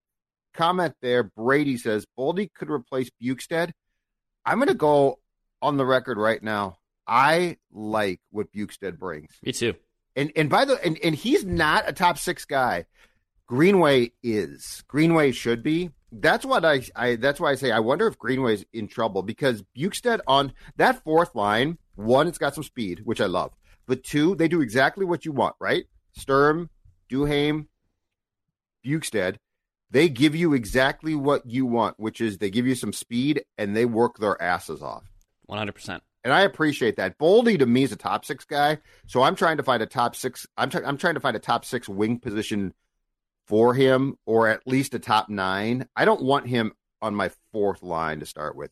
Comment 0.53 0.93
there. 1.01 1.23
Brady 1.23 1.75
says 1.77 2.05
Boldy 2.19 2.53
could 2.53 2.69
replace 2.69 3.09
Bjugstad. 3.19 3.71
I'm 4.45 4.59
gonna 4.59 4.75
go 4.75 5.17
on 5.59 5.77
the 5.77 5.85
record 5.85 6.19
right 6.19 6.43
now. 6.43 6.77
I 7.07 7.57
like 7.71 8.21
what 8.29 8.51
Bjugstad 8.51 8.99
brings. 8.99 9.31
Me 9.41 9.53
too. 9.53 9.73
And 10.19 10.33
and 10.35 10.49
by 10.49 10.65
the 10.65 10.83
and, 10.83 10.99
and 11.01 11.15
he's 11.15 11.45
not 11.45 11.87
a 11.87 11.93
top 11.93 12.17
six 12.17 12.43
guy. 12.43 12.85
Greenway 13.47 14.11
is. 14.21 14.83
Greenway 14.89 15.31
should 15.31 15.63
be. 15.63 15.91
That's 16.11 16.45
what 16.45 16.65
I, 16.65 16.81
I 16.93 17.15
that's 17.15 17.39
why 17.39 17.51
I 17.51 17.55
say 17.55 17.71
I 17.71 17.79
wonder 17.79 18.05
if 18.05 18.19
Greenway's 18.19 18.65
in 18.73 18.89
trouble 18.89 19.23
because 19.23 19.63
Bjugstad 19.77 20.19
on 20.27 20.51
that 20.75 21.01
fourth 21.05 21.35
line, 21.35 21.77
one, 21.95 22.27
it's 22.27 22.37
got 22.37 22.53
some 22.53 22.65
speed, 22.65 22.99
which 23.05 23.21
I 23.21 23.27
love. 23.27 23.53
But 23.87 24.03
two, 24.03 24.35
they 24.35 24.49
do 24.49 24.59
exactly 24.59 25.05
what 25.05 25.23
you 25.23 25.31
want, 25.31 25.55
right? 25.57 25.85
Sturm, 26.11 26.69
Duhaime, 27.09 27.67
Bjugstad, 28.85 29.37
they 29.89 30.09
give 30.09 30.35
you 30.35 30.53
exactly 30.53 31.15
what 31.15 31.45
you 31.45 31.65
want, 31.65 31.97
which 31.97 32.19
is 32.19 32.39
they 32.39 32.49
give 32.49 32.67
you 32.67 32.75
some 32.75 32.91
speed 32.91 33.43
and 33.57 33.73
they 33.73 33.85
work 33.85 34.17
their 34.17 34.39
asses 34.41 34.83
off. 34.83 35.05
100%. 35.49 36.01
And 36.23 36.33
I 36.33 36.41
appreciate 36.41 36.97
that. 36.97 37.17
Boldy 37.17 37.57
to 37.59 37.65
me 37.65 37.83
is 37.83 37.91
a 37.91 37.95
top 37.95 38.25
six 38.25 38.43
guy, 38.43 38.79
so 39.07 39.23
I'm 39.23 39.35
trying 39.35 39.57
to 39.57 39.63
find 39.63 39.81
a 39.81 39.85
top 39.85 40.15
six. 40.15 40.45
I'm, 40.57 40.69
I'm 40.85 40.97
trying 40.97 41.13
to 41.13 41.19
find 41.21 41.35
a 41.35 41.39
top 41.39 41.63
six 41.63 41.87
wing 41.87 42.19
position 42.19 42.73
for 43.47 43.73
him, 43.73 44.17
or 44.25 44.47
at 44.47 44.67
least 44.67 44.93
a 44.93 44.99
top 44.99 45.29
nine. 45.29 45.87
I 45.95 46.05
don't 46.05 46.21
want 46.21 46.47
him 46.47 46.73
on 47.01 47.15
my 47.15 47.31
fourth 47.51 47.81
line 47.81 48.19
to 48.19 48.25
start 48.25 48.55
with. 48.55 48.71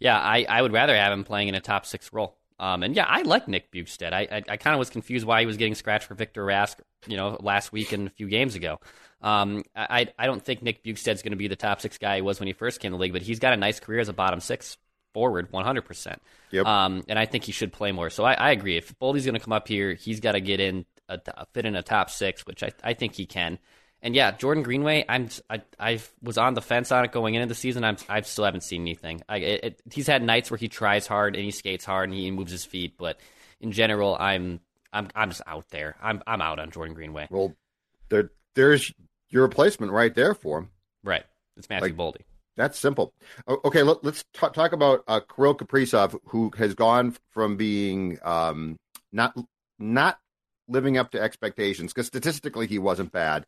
Yeah, 0.00 0.18
I, 0.18 0.44
I 0.48 0.60
would 0.60 0.72
rather 0.72 0.94
have 0.96 1.12
him 1.12 1.24
playing 1.24 1.48
in 1.48 1.54
a 1.54 1.60
top 1.60 1.86
six 1.86 2.12
role. 2.12 2.36
Um, 2.58 2.82
and 2.82 2.94
yeah, 2.94 3.06
I 3.08 3.22
like 3.22 3.48
Nick 3.48 3.72
Bjugstad. 3.72 4.12
I 4.12 4.28
I, 4.30 4.42
I 4.48 4.56
kind 4.56 4.74
of 4.74 4.78
was 4.78 4.90
confused 4.90 5.26
why 5.26 5.40
he 5.40 5.46
was 5.46 5.56
getting 5.56 5.74
scratched 5.74 6.06
for 6.06 6.14
Victor 6.14 6.44
Rask, 6.44 6.76
you 7.06 7.16
know, 7.16 7.36
last 7.40 7.72
week 7.72 7.92
and 7.92 8.06
a 8.06 8.10
few 8.10 8.28
games 8.28 8.54
ago. 8.54 8.78
Um, 9.22 9.64
I 9.74 10.08
I 10.18 10.26
don't 10.26 10.44
think 10.44 10.62
Nick 10.62 10.84
Bjugstad's 10.84 11.22
going 11.22 11.32
to 11.32 11.36
be 11.36 11.48
the 11.48 11.56
top 11.56 11.80
six 11.80 11.98
guy 11.98 12.16
he 12.16 12.22
was 12.22 12.38
when 12.38 12.46
he 12.46 12.52
first 12.52 12.80
came 12.80 12.92
to 12.92 12.96
the 12.96 13.00
league, 13.00 13.12
but 13.12 13.22
he's 13.22 13.38
got 13.38 13.54
a 13.54 13.56
nice 13.56 13.80
career 13.80 14.00
as 14.00 14.08
a 14.08 14.12
bottom 14.12 14.40
six 14.40 14.76
forward 15.14 15.50
100%. 15.50 16.16
Yep. 16.50 16.66
Um, 16.66 17.04
and 17.08 17.18
I 17.18 17.24
think 17.24 17.44
he 17.44 17.52
should 17.52 17.72
play 17.72 17.92
more. 17.92 18.10
So 18.10 18.24
I, 18.24 18.34
I 18.34 18.50
agree. 18.50 18.76
If 18.76 18.98
Boldy's 18.98 19.24
going 19.24 19.34
to 19.34 19.40
come 19.40 19.52
up 19.52 19.66
here, 19.66 19.94
he's 19.94 20.20
got 20.20 20.32
to 20.32 20.40
get 20.40 20.60
in, 20.60 20.84
a, 21.08 21.18
fit 21.54 21.64
in 21.64 21.74
a 21.76 21.82
top 21.82 22.10
six, 22.10 22.44
which 22.44 22.62
I, 22.62 22.72
I 22.82 22.92
think 22.94 23.14
he 23.14 23.24
can. 23.24 23.58
And 24.02 24.14
yeah, 24.14 24.32
Jordan 24.32 24.62
Greenway, 24.62 25.06
I'm 25.08 25.30
I, 25.48 25.62
I 25.80 25.98
was 26.22 26.36
on 26.36 26.52
the 26.52 26.60
fence 26.60 26.92
on 26.92 27.06
it 27.06 27.12
going 27.12 27.36
into 27.36 27.46
the 27.46 27.54
season. 27.54 27.84
I'm 27.84 27.96
I 28.06 28.20
still 28.20 28.44
haven't 28.44 28.60
seen 28.60 28.82
anything. 28.82 29.22
I, 29.30 29.38
it, 29.38 29.64
it, 29.64 29.82
he's 29.90 30.06
had 30.06 30.22
nights 30.22 30.50
where 30.50 30.58
he 30.58 30.68
tries 30.68 31.06
hard 31.06 31.34
and 31.36 31.42
he 31.42 31.50
skates 31.50 31.86
hard 31.86 32.10
and 32.10 32.18
he 32.18 32.30
moves 32.30 32.52
his 32.52 32.66
feet, 32.66 32.98
but 32.98 33.18
in 33.60 33.72
general, 33.72 34.14
I'm 34.20 34.60
I'm 34.92 35.08
I'm 35.14 35.30
just 35.30 35.40
out 35.46 35.70
there. 35.70 35.96
I'm 36.02 36.22
I'm 36.26 36.42
out 36.42 36.58
on 36.58 36.70
Jordan 36.70 36.94
Greenway. 36.94 37.28
Well, 37.30 37.56
there 38.10 38.30
there's 38.54 38.92
your 39.30 39.42
replacement 39.42 39.90
right 39.90 40.14
there 40.14 40.34
for 40.34 40.58
him. 40.58 40.68
Right, 41.02 41.24
it's 41.56 41.70
Matthew 41.70 41.94
Like- 41.94 41.96
Boldy. 41.96 42.20
That's 42.56 42.78
simple. 42.78 43.12
Okay, 43.48 43.82
let, 43.82 44.04
us 44.04 44.24
t- 44.32 44.46
talk 44.52 44.72
about 44.72 45.02
uh, 45.08 45.20
Kirill 45.20 45.56
Kaprizov, 45.56 46.16
who 46.26 46.52
has 46.56 46.74
gone 46.74 47.16
from 47.30 47.56
being 47.56 48.18
um, 48.22 48.76
not 49.12 49.36
not 49.78 50.18
living 50.68 50.96
up 50.96 51.10
to 51.10 51.20
expectations 51.20 51.92
because 51.92 52.06
statistically 52.06 52.66
he 52.66 52.78
wasn't 52.78 53.12
bad, 53.12 53.44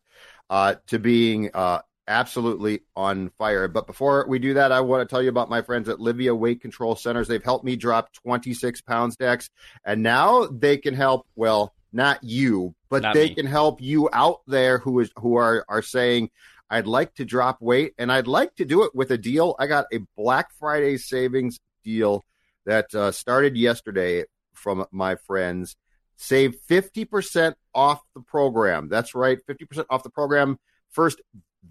uh, 0.51 0.75
to 0.89 0.99
being 0.99 1.51
uh, 1.55 1.81
absolutely 2.09 2.81
on 2.97 3.31
fire. 3.39 3.69
But 3.69 3.87
before 3.87 4.27
we 4.29 4.39
do 4.39 4.55
that, 4.55 4.73
I 4.73 4.81
want 4.81 5.09
to 5.09 5.13
tell 5.13 5.23
you 5.23 5.29
about 5.29 5.49
my 5.49 5.63
friends 5.63 5.89
at 5.89 5.99
Livea 5.99 6.37
Weight 6.37 6.61
Control 6.61 6.97
Centers. 6.97 7.29
They've 7.29 7.43
helped 7.43 7.65
me 7.65 7.77
drop 7.77 8.13
26 8.13 8.81
pounds, 8.83 9.17
Dex, 9.17 9.51
and 9.85 10.03
now 10.03 10.47
they 10.47 10.79
can 10.79 10.95
help. 10.95 11.27
Well, 11.37 11.73
not 11.93 12.23
you, 12.23 12.75
but 12.91 13.03
Not 13.03 13.15
they 13.15 13.29
me. 13.29 13.35
can 13.37 13.47
help 13.47 13.81
you 13.81 14.09
out 14.13 14.41
there 14.47 14.79
who 14.79 14.99
is 15.01 15.11
who 15.17 15.37
are 15.37 15.65
are 15.69 15.83
saying. 15.83 16.31
I'd 16.69 16.87
like 16.87 17.15
to 17.15 17.25
drop 17.25 17.61
weight 17.61 17.95
and 17.99 18.11
I'd 18.11 18.27
like 18.27 18.55
to 18.57 18.65
do 18.65 18.85
it 18.85 18.95
with 18.95 19.11
a 19.11 19.19
deal. 19.19 19.55
I 19.59 19.67
got 19.67 19.87
a 19.93 20.01
Black 20.17 20.49
Friday 20.59 20.97
savings 20.99 21.61
deal 21.85 22.25
that 22.65 22.95
uh, 22.95 23.13
started 23.13 23.57
yesterday 23.57 24.25
from 24.55 24.87
my 24.91 25.17
friends. 25.17 25.77
Save 26.17 26.57
50% 26.69 27.55
off 27.75 28.01
the 28.15 28.23
program. 28.23 28.89
That's 28.89 29.15
right, 29.15 29.39
50% 29.49 29.87
off 29.91 30.03
the 30.03 30.11
program. 30.11 30.59
First 30.91 31.21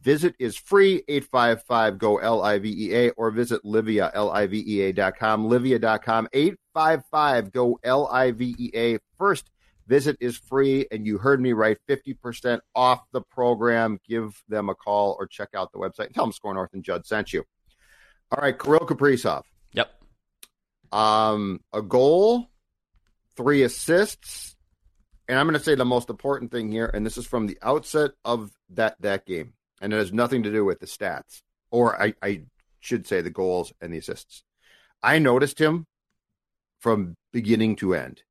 visit 0.01 0.35
is 0.39 0.57
free 0.57 1.03
855 1.07 1.97
go 1.97 2.17
l-i-v-e-a 2.17 3.11
or 3.11 3.31
visit 3.31 3.63
livea 3.63 4.11
l-i-v-e-a 4.13 4.91
dot 4.91 5.17
com 5.17 5.45
livea.com 5.45 6.27
855 6.33 7.51
go 7.51 7.79
l-i-v-e-a 7.83 8.99
first 9.17 9.49
visit 9.87 10.17
is 10.19 10.37
free 10.37 10.87
and 10.91 11.05
you 11.05 11.17
heard 11.17 11.41
me 11.41 11.53
right 11.53 11.77
50% 11.87 12.59
off 12.75 13.01
the 13.11 13.21
program. 13.21 13.99
Give 14.07 14.33
them 14.47 14.69
a 14.69 14.75
call 14.75 15.15
or 15.19 15.27
check 15.27 15.49
out 15.55 15.71
the 15.71 15.79
website 15.79 16.07
and 16.07 16.15
tell 16.15 16.25
them 16.25 16.31
score 16.31 16.53
north 16.53 16.73
and 16.73 16.83
judd 16.83 17.05
sent 17.05 17.33
you. 17.33 17.43
All 18.31 18.41
right 18.41 18.57
kirill 18.57 18.81
kaprizov. 18.81 19.43
Yep. 19.73 19.91
um 20.91 21.59
a 21.73 21.81
goal 21.81 22.47
three 23.35 23.63
assists 23.63 24.55
and 25.27 25.37
i'm 25.37 25.45
going 25.45 25.57
to 25.57 25.63
say 25.63 25.75
the 25.75 25.83
most 25.83 26.09
important 26.09 26.49
thing 26.51 26.71
here 26.71 26.89
and 26.93 27.05
this 27.05 27.17
is 27.17 27.27
from 27.27 27.45
the 27.45 27.57
outset 27.61 28.11
of 28.23 28.51
that 28.69 28.95
that 29.01 29.25
game 29.25 29.53
and 29.81 29.91
it 29.93 29.97
has 29.97 30.13
nothing 30.13 30.43
to 30.43 30.51
do 30.51 30.63
with 30.63 30.79
the 30.79 30.85
stats 30.85 31.41
or 31.71 32.01
i 32.01 32.13
i 32.23 32.41
should 32.85 33.07
say 33.07 33.21
the 33.21 33.29
goals 33.31 33.73
and 33.81 33.91
the 33.91 33.97
assists. 33.97 34.43
I 35.01 35.19
noticed 35.19 35.59
him 35.59 35.87
from 36.79 37.15
beginning 37.33 37.75
to 37.77 37.95
end 37.95 38.21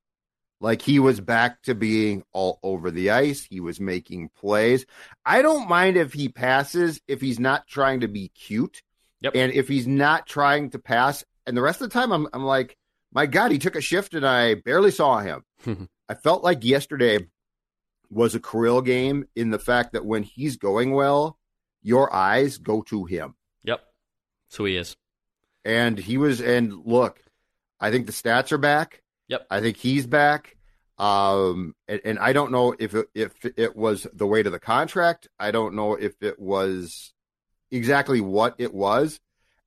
like 0.64 0.80
he 0.80 0.98
was 0.98 1.20
back 1.20 1.60
to 1.64 1.74
being 1.74 2.24
all 2.32 2.58
over 2.62 2.90
the 2.90 3.10
ice. 3.10 3.44
He 3.44 3.60
was 3.60 3.78
making 3.80 4.30
plays. 4.30 4.86
I 5.24 5.42
don't 5.42 5.68
mind 5.68 5.98
if 5.98 6.14
he 6.14 6.30
passes 6.30 7.02
if 7.06 7.20
he's 7.20 7.38
not 7.38 7.66
trying 7.66 8.00
to 8.00 8.08
be 8.08 8.28
cute. 8.28 8.82
Yep. 9.20 9.32
And 9.36 9.52
if 9.52 9.68
he's 9.68 9.86
not 9.86 10.26
trying 10.26 10.70
to 10.70 10.78
pass. 10.78 11.22
And 11.46 11.54
the 11.54 11.60
rest 11.60 11.82
of 11.82 11.90
the 11.90 11.92
time 11.92 12.12
I'm 12.12 12.28
I'm 12.32 12.44
like, 12.44 12.78
my 13.12 13.26
God, 13.26 13.52
he 13.52 13.58
took 13.58 13.76
a 13.76 13.82
shift 13.82 14.14
and 14.14 14.26
I 14.26 14.54
barely 14.54 14.90
saw 14.90 15.18
him. 15.18 15.44
I 16.08 16.14
felt 16.14 16.42
like 16.42 16.64
yesterday 16.64 17.18
was 18.08 18.34
a 18.34 18.40
Kirill 18.40 18.80
game 18.80 19.26
in 19.36 19.50
the 19.50 19.58
fact 19.58 19.92
that 19.92 20.06
when 20.06 20.22
he's 20.22 20.56
going 20.56 20.92
well, 20.92 21.38
your 21.82 22.10
eyes 22.10 22.56
go 22.56 22.80
to 22.84 23.04
him. 23.04 23.34
Yep. 23.64 23.84
That's 24.48 24.56
who 24.56 24.64
he 24.64 24.76
is. 24.76 24.96
And 25.62 25.98
he 25.98 26.16
was 26.16 26.40
and 26.40 26.86
look, 26.86 27.20
I 27.78 27.90
think 27.90 28.06
the 28.06 28.12
stats 28.12 28.50
are 28.50 28.58
back. 28.58 29.02
Yep. 29.28 29.46
I 29.50 29.60
think 29.60 29.76
he's 29.76 30.06
back. 30.06 30.53
Um, 30.98 31.74
and, 31.88 32.00
and 32.04 32.18
I 32.18 32.32
don't 32.32 32.52
know 32.52 32.74
if 32.78 32.94
it, 32.94 33.08
if 33.14 33.32
it 33.44 33.74
was 33.74 34.06
the 34.12 34.26
weight 34.26 34.46
of 34.46 34.52
the 34.52 34.60
contract. 34.60 35.28
I 35.38 35.50
don't 35.50 35.74
know 35.74 35.94
if 35.94 36.14
it 36.22 36.38
was 36.38 37.12
exactly 37.70 38.20
what 38.20 38.54
it 38.58 38.72
was, 38.72 39.18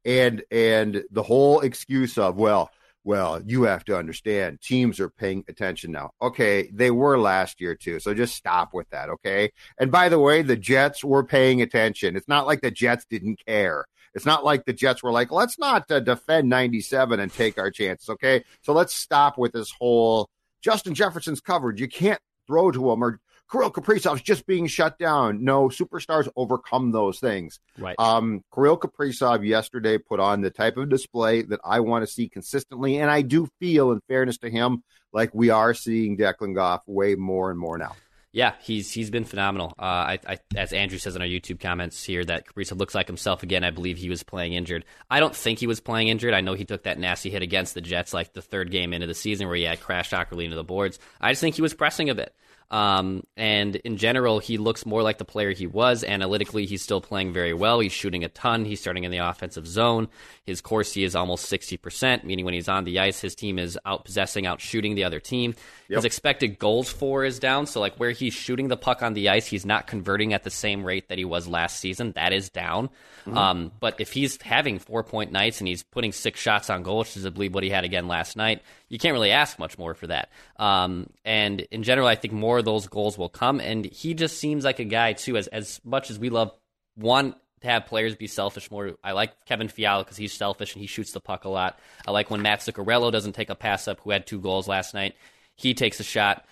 and 0.05 0.43
and 0.51 1.03
the 1.11 1.23
whole 1.23 1.59
excuse 1.59 2.17
of 2.17 2.37
well, 2.37 2.71
well, 3.03 3.41
you 3.45 3.63
have 3.63 3.83
to 3.85 3.97
understand, 3.97 4.61
teams 4.61 4.99
are 4.99 5.09
paying 5.09 5.43
attention 5.49 5.91
now. 5.91 6.11
Okay, 6.21 6.69
they 6.73 6.91
were 6.91 7.19
last 7.19 7.59
year 7.59 7.75
too, 7.75 7.99
so 7.99 8.13
just 8.13 8.35
stop 8.35 8.73
with 8.73 8.89
that. 8.91 9.09
Okay, 9.09 9.51
and 9.77 9.91
by 9.91 10.07
the 10.09 10.19
way, 10.19 10.41
the 10.41 10.57
Jets 10.57 11.03
were 11.03 11.25
paying 11.25 11.61
attention. 11.61 12.15
It's 12.15 12.27
not 12.27 12.47
like 12.47 12.61
the 12.61 12.71
Jets 12.71 13.05
didn't 13.09 13.41
care. 13.45 13.85
It's 14.13 14.25
not 14.25 14.43
like 14.43 14.65
the 14.65 14.73
Jets 14.73 15.03
were 15.03 15.11
like, 15.11 15.31
let's 15.31 15.59
not 15.59 15.91
uh, 15.91 15.99
defend 15.99 16.49
97 16.49 17.19
and 17.19 17.31
take 17.31 17.59
our 17.59 17.69
chances. 17.69 18.09
Okay. 18.09 18.43
So 18.63 18.73
let's 18.73 18.95
stop 18.95 19.37
with 19.37 19.51
this 19.51 19.71
whole 19.79 20.27
Justin 20.61 20.93
Jefferson's 20.93 21.41
covered. 21.41 21.79
You 21.79 21.87
can't 21.87 22.19
throw 22.47 22.71
to 22.71 22.91
him 22.91 23.03
or 23.03 23.19
Kirill 23.49 23.71
Kaprizov's 23.71 24.21
just 24.21 24.45
being 24.45 24.67
shut 24.67 24.99
down. 24.99 25.43
No, 25.43 25.69
superstars 25.69 26.27
overcome 26.35 26.91
those 26.91 27.19
things. 27.19 27.59
Right. 27.77 27.95
Um, 27.97 28.43
Kirill 28.53 28.77
Kaprizov 28.77 29.45
yesterday 29.45 29.97
put 29.97 30.19
on 30.19 30.41
the 30.41 30.49
type 30.49 30.75
of 30.75 30.89
display 30.89 31.43
that 31.43 31.61
I 31.63 31.79
want 31.79 32.05
to 32.05 32.11
see 32.11 32.27
consistently. 32.27 32.97
And 32.97 33.09
I 33.09 33.21
do 33.21 33.47
feel, 33.59 33.91
in 33.91 34.01
fairness 34.07 34.37
to 34.39 34.49
him, 34.49 34.83
like 35.13 35.33
we 35.33 35.49
are 35.49 35.73
seeing 35.73 36.17
Declan 36.17 36.55
Goff 36.55 36.81
way 36.87 37.15
more 37.15 37.49
and 37.49 37.59
more 37.59 37.77
now. 37.77 37.95
Yeah, 38.37 38.53
he's 38.61 38.91
he's 38.91 39.09
been 39.09 39.25
phenomenal. 39.25 39.73
Uh, 39.79 40.13
I, 40.13 40.19
I, 40.27 40.37
as 40.55 40.71
Andrew 40.71 40.99
says 40.99 41.15
in 41.15 41.23
our 41.23 41.27
YouTube 41.27 41.59
comments 41.59 42.03
here, 42.03 42.23
that 42.23 42.45
Kaprizov 42.45 42.77
looks 42.77 42.93
like 42.93 43.07
himself 43.07 43.41
again. 43.41 43.63
I 43.63 43.71
believe 43.71 43.97
he 43.97 44.09
was 44.09 44.21
playing 44.21 44.53
injured. 44.53 44.85
I 45.09 45.19
don't 45.19 45.35
think 45.35 45.57
he 45.57 45.65
was 45.65 45.79
playing 45.79 46.09
injured. 46.09 46.35
I 46.35 46.41
know 46.41 46.53
he 46.53 46.63
took 46.63 46.83
that 46.83 46.99
nasty 46.99 47.31
hit 47.31 47.41
against 47.41 47.73
the 47.73 47.81
Jets, 47.81 48.13
like 48.13 48.33
the 48.33 48.43
third 48.43 48.69
game 48.69 48.93
into 48.93 49.07
the 49.07 49.15
season, 49.15 49.47
where 49.47 49.55
he 49.55 49.63
had 49.63 49.81
crashed 49.81 50.13
awkwardly 50.13 50.45
into 50.45 50.55
the 50.55 50.63
boards. 50.63 50.99
I 51.19 51.31
just 51.31 51.41
think 51.41 51.55
he 51.55 51.63
was 51.63 51.73
pressing 51.73 52.11
a 52.11 52.13
bit. 52.13 52.35
Um, 52.69 53.23
and 53.37 53.77
in 53.77 53.97
general, 53.97 54.39
he 54.39 54.57
looks 54.57 54.85
more 54.85 55.01
like 55.01 55.17
the 55.17 55.25
player 55.25 55.51
he 55.51 55.67
was. 55.67 56.03
Analytically, 56.03 56.65
he's 56.65 56.81
still 56.81 56.99
playing 56.99 57.31
very 57.31 57.53
well. 57.53 57.79
He's 57.79 57.93
shooting 57.93 58.23
a 58.23 58.29
ton. 58.29 58.65
He's 58.65 58.81
starting 58.81 59.05
in 59.05 59.11
the 59.11 59.19
offensive 59.19 59.65
zone. 59.65 60.09
His 60.43 60.59
Corsi 60.59 61.03
is 61.03 61.15
almost 61.15 61.51
60%, 61.51 62.23
meaning 62.23 62.43
when 62.43 62.53
he's 62.53 62.67
on 62.67 62.83
the 62.83 62.99
ice, 62.99 63.21
his 63.21 63.35
team 63.35 63.57
is 63.57 63.79
out 63.85 64.03
possessing, 64.03 64.45
out 64.45 64.59
shooting 64.59 64.95
the 64.95 65.05
other 65.05 65.19
team. 65.19 65.55
His 65.95 66.05
expected 66.05 66.59
goals 66.59 66.89
for 66.89 67.23
is 67.23 67.39
down. 67.39 67.65
So, 67.65 67.79
like 67.79 67.95
where 67.95 68.11
he's 68.11 68.33
shooting 68.33 68.67
the 68.67 68.77
puck 68.77 69.01
on 69.01 69.13
the 69.13 69.29
ice, 69.29 69.45
he's 69.45 69.65
not 69.65 69.87
converting 69.87 70.33
at 70.33 70.43
the 70.43 70.49
same 70.49 70.83
rate 70.83 71.09
that 71.09 71.17
he 71.17 71.25
was 71.25 71.47
last 71.47 71.79
season. 71.79 72.11
That 72.13 72.33
is 72.33 72.49
down. 72.49 72.89
Um, 73.27 73.71
but 73.79 73.99
if 73.99 74.13
he's 74.13 74.41
having 74.41 74.79
four 74.79 75.03
point 75.03 75.31
nights 75.31 75.59
and 75.59 75.67
he's 75.67 75.83
putting 75.83 76.11
six 76.11 76.39
shots 76.39 76.69
on 76.69 76.83
goal, 76.83 76.99
which 76.99 77.17
is, 77.17 77.25
I 77.25 77.29
believe, 77.29 77.53
what 77.53 77.63
he 77.63 77.69
had 77.69 77.83
again 77.83 78.07
last 78.07 78.37
night, 78.37 78.61
you 78.89 78.97
can't 78.97 79.13
really 79.13 79.31
ask 79.31 79.59
much 79.59 79.77
more 79.77 79.93
for 79.93 80.07
that. 80.07 80.29
Um, 80.57 81.09
and 81.25 81.61
in 81.61 81.83
general, 81.83 82.07
I 82.07 82.15
think 82.15 82.33
more 82.33 82.59
of 82.59 82.65
those 82.65 82.87
goals 82.87 83.17
will 83.17 83.29
come. 83.29 83.59
And 83.59 83.85
he 83.85 84.13
just 84.13 84.37
seems 84.37 84.63
like 84.63 84.79
a 84.79 84.85
guy, 84.85 85.13
too, 85.13 85.37
as, 85.37 85.47
as 85.47 85.81
much 85.83 86.09
as 86.09 86.19
we 86.19 86.29
love 86.29 86.51
one 86.95 87.35
to 87.61 87.67
have 87.67 87.85
players 87.85 88.15
be 88.15 88.27
selfish 88.27 88.69
more. 88.71 88.93
I 89.03 89.11
like 89.11 89.45
Kevin 89.45 89.67
Fiala 89.67 90.03
because 90.03 90.17
he's 90.17 90.33
selfish 90.33 90.73
and 90.73 90.81
he 90.81 90.87
shoots 90.87 91.11
the 91.11 91.19
puck 91.19 91.45
a 91.45 91.49
lot. 91.49 91.79
I 92.07 92.11
like 92.11 92.29
when 92.29 92.41
Matt 92.41 92.59
Zuccarello 92.59 93.11
doesn't 93.11 93.33
take 93.33 93.49
a 93.49 93.55
pass 93.55 93.87
up, 93.87 93.99
who 94.01 94.11
had 94.11 94.27
two 94.27 94.39
goals 94.39 94.67
last 94.67 94.93
night. 94.93 95.15
He 95.57 95.73
takes 95.73 95.99
a 95.99 96.03
shot. 96.03 96.45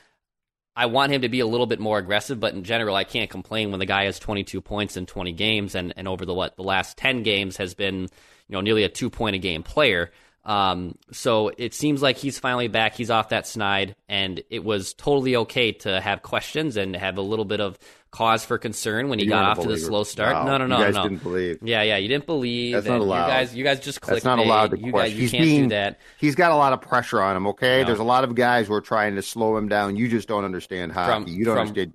I 0.76 0.88
want 0.88 1.14
him 1.14 1.22
to 1.22 1.30
be 1.30 1.40
a 1.40 1.48
little 1.48 1.68
bit 1.68 1.80
more 1.80 1.98
aggressive, 1.98 2.40
but 2.40 2.54
in 2.54 2.64
general, 2.64 2.96
I 2.96 3.06
can't 3.06 3.30
complain 3.30 3.72
when 3.72 3.80
the 3.80 3.86
guy 3.86 4.06
has 4.06 4.20
22 4.20 4.60
points 4.60 4.98
in 4.98 5.06
20 5.06 5.32
games, 5.32 5.74
and, 5.74 5.94
and 5.96 6.08
over 6.08 6.26
the 6.26 6.34
what 6.34 6.58
the 6.58 6.64
last 6.64 6.98
10 6.98 7.24
games 7.24 7.58
has 7.58 7.74
been, 7.74 8.02
you 8.02 8.10
know, 8.50 8.62
nearly 8.62 8.84
a 8.84 8.90
two 8.90 9.10
point 9.10 9.36
a 9.36 9.40
game 9.40 9.64
player. 9.64 10.12
Um, 10.46 10.96
so 11.12 11.52
it 11.58 11.74
seems 11.74 12.02
like 12.02 12.18
he's 12.18 12.38
finally 12.38 12.68
back. 12.68 12.94
He's 12.96 13.10
off 13.10 13.30
that 13.30 13.48
snide, 13.48 13.96
and 14.08 14.44
it 14.50 14.64
was 14.64 14.94
totally 14.94 15.36
okay 15.38 15.72
to 15.72 16.00
have 16.00 16.22
questions 16.22 16.78
and 16.78 16.96
have 16.96 17.18
a 17.18 17.22
little 17.22 17.46
bit 17.46 17.60
of 17.62 17.80
cause 18.12 18.46
for 18.46 18.58
concern 18.58 19.10
when 19.10 19.20
he 19.20 19.26
You 19.26 19.32
got 19.32 19.44
off 19.44 19.60
to 19.64 19.68
the 19.68 19.78
slow 19.78 20.04
start. 20.04 20.34
Wow. 20.34 20.46
No, 20.46 20.58
no, 20.60 20.68
no, 20.68 20.78
You 20.78 20.84
guys 20.86 20.94
no. 20.96 21.04
didn't 21.04 21.24
believe. 21.24 21.58
Yeah, 21.64 21.82
yeah, 21.82 21.98
you 21.98 22.08
didn't 22.08 22.28
believe. 22.28 22.74
That's 22.74 22.86
not 22.86 23.02
allowed. 23.02 23.26
You 23.26 23.32
guys, 23.34 23.56
you 23.56 23.64
guys 23.64 23.80
just 23.82 24.00
clicked. 24.02 24.24
That's 24.24 24.26
not 24.26 24.40
allowed 24.40 24.72
to 24.72 24.78
You 24.80 24.92
question. 24.92 25.10
guys, 25.12 25.14
you 25.16 25.22
he's 25.22 25.32
can't 25.32 25.44
being, 25.44 25.64
do 25.64 25.70
that. 25.70 26.00
He's 26.20 26.36
got 26.36 26.52
a 26.52 26.56
lot 26.56 26.74
of 26.74 26.80
pressure 26.82 27.20
on 27.22 27.36
him. 27.36 27.48
Okay, 27.48 27.80
No. 27.82 27.88
there's 27.88 28.00
a 28.00 28.04
lot 28.04 28.24
of 28.24 28.36
guys 28.36 28.68
who 28.68 28.74
are 28.76 28.82
trying 28.82 29.16
to 29.16 29.22
slow 29.24 29.58
him 29.58 29.68
down. 29.68 29.96
You 29.98 30.08
just 30.08 30.28
don't 30.28 30.46
understand 30.46 30.92
hockey. 30.94 31.26
From- 31.26 31.28
you 31.34 31.44
don't 31.44 31.56
from 31.56 31.68
understand. 31.68 31.94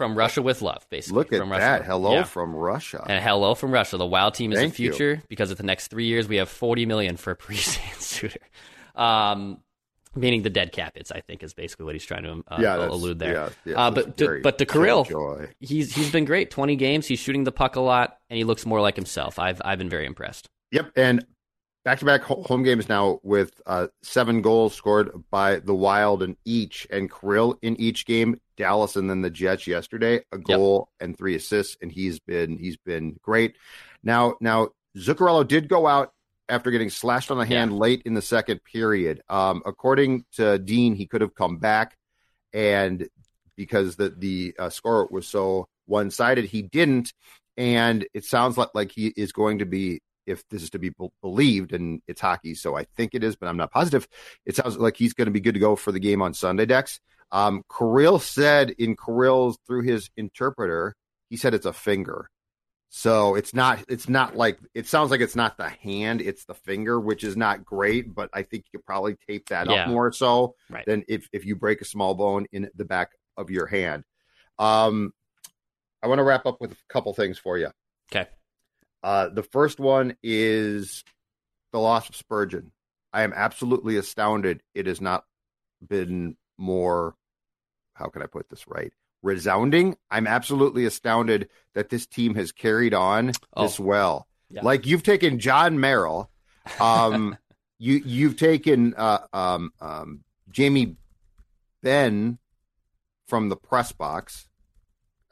From 0.00 0.16
Russia 0.16 0.40
with 0.40 0.62
love, 0.62 0.86
basically. 0.88 1.16
Look 1.18 1.30
at 1.34 1.40
from 1.40 1.50
Russia. 1.52 1.60
that! 1.60 1.84
Hello 1.84 2.14
Yeah. 2.14 2.24
from 2.24 2.56
Russia. 2.56 3.04
And 3.06 3.22
hello 3.22 3.54
from 3.54 3.70
Russia. 3.70 3.98
The 3.98 4.06
Wild 4.06 4.32
team 4.32 4.50
is 4.50 4.58
Thank 4.58 4.74
the 4.76 4.82
you. 4.84 4.92
future 4.92 5.22
because 5.28 5.50
of 5.50 5.58
the 5.58 5.62
next 5.62 5.88
three 5.88 6.06
years 6.06 6.26
we 6.26 6.36
have 6.36 6.48
forty 6.48 6.86
million 6.86 7.18
for 7.18 7.34
Parise 7.36 7.78
and 7.92 8.00
Suter. 8.00 8.40
Um, 8.94 9.58
meaning 10.14 10.40
the 10.42 10.48
dead 10.48 10.72
cap 10.72 10.96
hits, 10.96 11.12
I 11.12 11.20
think, 11.20 11.42
is 11.42 11.52
basically 11.52 11.84
what 11.84 11.94
he's 11.94 12.04
trying 12.06 12.22
to 12.22 12.42
uh, 12.48 12.58
Yeah, 12.60 12.76
allude 12.88 13.18
there. 13.18 13.32
yeah, 13.34 13.48
yeah, 13.66 13.74
uh, 13.86 13.90
but 13.90 14.16
but 14.42 14.56
to 14.56 14.64
Kirill, 14.64 15.06
he's 15.60 15.94
he's 15.94 16.10
been 16.10 16.24
great. 16.24 16.50
Twenty 16.50 16.76
games, 16.76 17.06
he's 17.06 17.18
shooting 17.18 17.44
the 17.44 17.52
puck 17.52 17.76
a 17.76 17.80
lot, 17.80 18.16
and 18.30 18.38
he 18.38 18.44
looks 18.44 18.64
more 18.64 18.80
like 18.80 18.96
himself. 18.96 19.38
I've 19.38 19.60
I've 19.64 19.78
been 19.78 19.90
very 19.90 20.06
impressed. 20.06 20.48
Yep, 20.72 20.92
and 20.96 21.26
back-to-back 21.84 22.22
home 22.22 22.62
games 22.62 22.88
now 22.88 23.20
with 23.22 23.60
uh, 23.66 23.88
seven 24.02 24.42
goals 24.42 24.74
scored 24.74 25.10
by 25.30 25.60
the 25.60 25.74
Wild 25.74 26.22
in 26.22 26.36
each, 26.44 26.86
and 26.90 27.10
Krill 27.10 27.56
in 27.62 27.80
each 27.80 28.06
game. 28.06 28.40
Dallas 28.56 28.96
and 28.96 29.08
then 29.08 29.22
the 29.22 29.30
Jets 29.30 29.66
yesterday, 29.66 30.20
a 30.32 30.38
goal 30.38 30.90
and 31.00 31.16
three 31.16 31.34
assists, 31.34 31.78
and 31.80 31.90
he's 31.90 32.20
been 32.20 32.58
he's 32.58 32.76
been 32.76 33.18
great. 33.22 33.56
Now 34.02 34.34
now 34.40 34.68
Zuccarello 34.96 35.48
did 35.48 35.68
go 35.68 35.86
out 35.86 36.12
after 36.48 36.70
getting 36.70 36.90
slashed 36.90 37.30
on 37.30 37.38
the 37.38 37.46
hand 37.46 37.72
late 37.72 38.02
in 38.04 38.12
the 38.12 38.20
second 38.20 38.62
period. 38.64 39.22
Um, 39.30 39.62
according 39.64 40.26
to 40.32 40.58
Dean, 40.58 40.94
he 40.94 41.06
could 41.06 41.22
have 41.22 41.34
come 41.34 41.56
back, 41.56 41.96
and 42.52 43.08
because 43.56 43.96
the 43.96 44.10
the 44.10 44.54
uh, 44.58 44.68
score 44.68 45.06
was 45.10 45.26
so 45.26 45.66
one 45.86 46.10
sided, 46.10 46.44
he 46.44 46.60
didn't. 46.60 47.14
And 47.56 48.06
it 48.14 48.24
sounds 48.24 48.58
like 48.58 48.70
like 48.74 48.92
he 48.92 49.12
is 49.16 49.32
going 49.32 49.58
to 49.58 49.66
be, 49.66 50.00
if 50.26 50.46
this 50.48 50.62
is 50.62 50.70
to 50.70 50.78
be 50.78 50.90
be- 50.90 51.08
believed, 51.22 51.72
and 51.72 52.02
it's 52.06 52.20
hockey, 52.20 52.54
so 52.54 52.76
I 52.76 52.84
think 52.96 53.14
it 53.14 53.24
is, 53.24 53.36
but 53.36 53.48
I'm 53.48 53.56
not 53.56 53.70
positive. 53.72 54.06
It 54.46 54.56
sounds 54.56 54.76
like 54.78 54.96
he's 54.96 55.14
going 55.14 55.26
to 55.26 55.32
be 55.32 55.40
good 55.40 55.54
to 55.54 55.60
go 55.60 55.76
for 55.76 55.92
the 55.92 56.00
game 56.00 56.22
on 56.22 56.34
Sunday. 56.34 56.66
Dex. 56.66 57.00
Um, 57.32 57.62
Kirill 57.76 58.18
said 58.18 58.70
in 58.70 58.96
Kirill's 58.96 59.56
through 59.66 59.82
his 59.82 60.10
interpreter, 60.16 60.96
he 61.28 61.36
said 61.36 61.54
it's 61.54 61.66
a 61.66 61.72
finger. 61.72 62.28
So 62.92 63.36
it's 63.36 63.54
not 63.54 63.84
it's 63.88 64.08
not 64.08 64.34
like 64.36 64.58
it 64.74 64.88
sounds 64.88 65.12
like 65.12 65.20
it's 65.20 65.36
not 65.36 65.56
the 65.56 65.68
hand, 65.68 66.20
it's 66.20 66.44
the 66.44 66.54
finger, 66.54 66.98
which 66.98 67.22
is 67.22 67.36
not 67.36 67.64
great, 67.64 68.12
but 68.12 68.30
I 68.32 68.42
think 68.42 68.64
you 68.72 68.80
could 68.80 68.84
probably 68.84 69.16
tape 69.28 69.48
that 69.50 69.70
Yeah. 69.70 69.82
up 69.84 69.88
more 69.88 70.10
so 70.12 70.56
Right. 70.68 70.84
than 70.84 71.04
if 71.06 71.28
if 71.32 71.44
you 71.44 71.54
break 71.54 71.80
a 71.80 71.84
small 71.84 72.16
bone 72.16 72.46
in 72.50 72.68
the 72.74 72.84
back 72.84 73.12
of 73.36 73.48
your 73.48 73.66
hand. 73.66 74.02
Um 74.58 75.12
I 76.02 76.08
want 76.08 76.18
to 76.18 76.24
wrap 76.24 76.46
up 76.46 76.60
with 76.60 76.72
a 76.72 76.76
couple 76.88 77.14
things 77.14 77.38
for 77.38 77.58
you. 77.58 77.70
Okay. 78.10 78.28
Uh 79.02 79.28
the 79.28 79.42
first 79.42 79.78
one 79.80 80.16
is 80.22 81.04
the 81.72 81.78
loss 81.80 82.08
of 82.08 82.16
Spurgeon. 82.16 82.72
I 83.12 83.22
am 83.22 83.32
absolutely 83.34 83.96
astounded 83.96 84.62
it 84.74 84.86
has 84.86 85.00
not 85.00 85.24
been 85.86 86.36
more 86.58 87.14
how 87.94 88.06
can 88.08 88.22
I 88.22 88.26
put 88.26 88.48
this 88.48 88.66
right? 88.68 88.92
Resounding. 89.22 89.96
I'm 90.10 90.26
absolutely 90.26 90.84
astounded 90.86 91.48
that 91.74 91.90
this 91.90 92.06
team 92.06 92.34
has 92.36 92.52
carried 92.52 92.94
on 92.94 93.32
Oh. 93.54 93.62
this 93.64 93.78
well. 93.78 94.26
Yeah. 94.48 94.62
Like 94.62 94.86
you've 94.86 95.02
taken 95.02 95.38
Jon 95.38 95.78
Merrill, 95.78 96.30
um, 96.80 97.36
you 97.78 98.02
you've 98.04 98.36
taken 98.36 98.94
uh, 98.96 99.20
um, 99.32 99.72
um, 99.80 100.24
Jamie 100.50 100.96
Benn 101.82 102.38
from 103.28 103.48
the 103.48 103.56
press 103.56 103.92
box. 103.92 104.48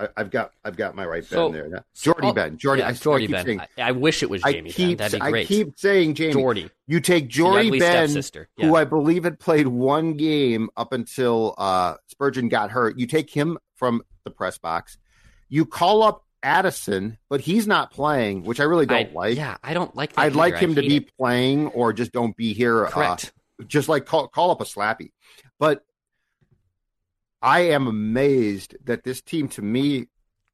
I, 0.00 0.08
I've 0.16 0.30
got 0.30 0.52
I've 0.64 0.76
got 0.76 0.94
my 0.94 1.04
right 1.04 1.24
So- 1.24 1.50
Ben 1.50 1.70
there. 1.70 1.84
Jordy 1.94 2.28
Oh, 2.28 2.32
Ben. 2.32 2.56
Jordy. 2.56 2.80
yeah, 2.82 2.88
I, 2.88 2.92
Jordy 2.92 3.24
I 3.24 3.26
keep 3.26 3.37
Ben. 3.37 3.44
saying- 3.46 3.61
I, 3.61 3.66
I 3.82 3.92
wish 3.92 4.22
it 4.22 4.30
was 4.30 4.42
I 4.44 4.52
Jamie 4.52 4.70
keep, 4.70 4.98
Ben. 4.98 5.11
That'd 5.11 5.20
be 5.20 5.26
I 5.26 5.30
great. 5.30 5.48
keep 5.48 5.78
saying 5.78 6.14
Jamie. 6.14 6.32
Jordy. 6.32 6.70
You 6.87 7.00
take 7.00 7.28
Jordie 7.28 7.70
Benn, 7.78 8.08
stepsister. 8.08 8.48
who 8.58 8.76
I 8.76 8.84
believe 8.84 9.24
had 9.24 9.38
played 9.40 9.66
one 9.68 10.14
game 10.14 10.70
up 10.76 10.92
until 10.92 11.54
uh, 11.58 11.94
Spurgeon 12.06 12.48
got 12.48 12.70
hurt. 12.70 12.98
You 12.98 13.06
take 13.06 13.30
him 13.30 13.58
from 13.76 14.02
the 14.24 14.30
press 14.30 14.56
box. 14.58 14.98
You 15.48 15.64
call 15.66 16.02
up 16.02 16.24
Addison, 16.42 17.18
but 17.28 17.40
he's 17.40 17.66
not 17.66 17.90
playing, 17.90 18.44
which 18.44 18.61
I 18.61 18.64
really 18.64 18.87
don't 18.87 19.08
I- 19.08 19.12
like. 19.12 19.37
Yeah, 19.37 19.56
I 19.62 19.74
don't 19.74 19.94
like 19.96 20.12
that. 20.12 20.20
I'd 20.22 20.37
like 20.37 20.54
either. 20.54 20.58
I 20.58 20.61
him 20.68 20.74
to 20.76 20.82
be 20.82 20.96
it. 20.98 21.16
playing 21.18 21.66
or 21.68 21.92
just 21.92 22.12
don't 22.12 22.37
be 22.37 22.54
here. 22.54 22.87
uh, 22.87 22.90
Correct. 22.90 23.32
just 23.66 23.88
like 23.88 24.06
call, 24.06 24.28
call 24.28 24.50
up 24.52 24.61
a 24.61 24.64
slappy. 24.64 25.11
But 25.58 25.82
I 27.40 27.61
am 27.61 27.87
amazed 27.87 28.77
that 28.85 29.05
this 29.05 29.20
team, 29.20 29.48
to 29.51 29.62
me, 29.62 30.07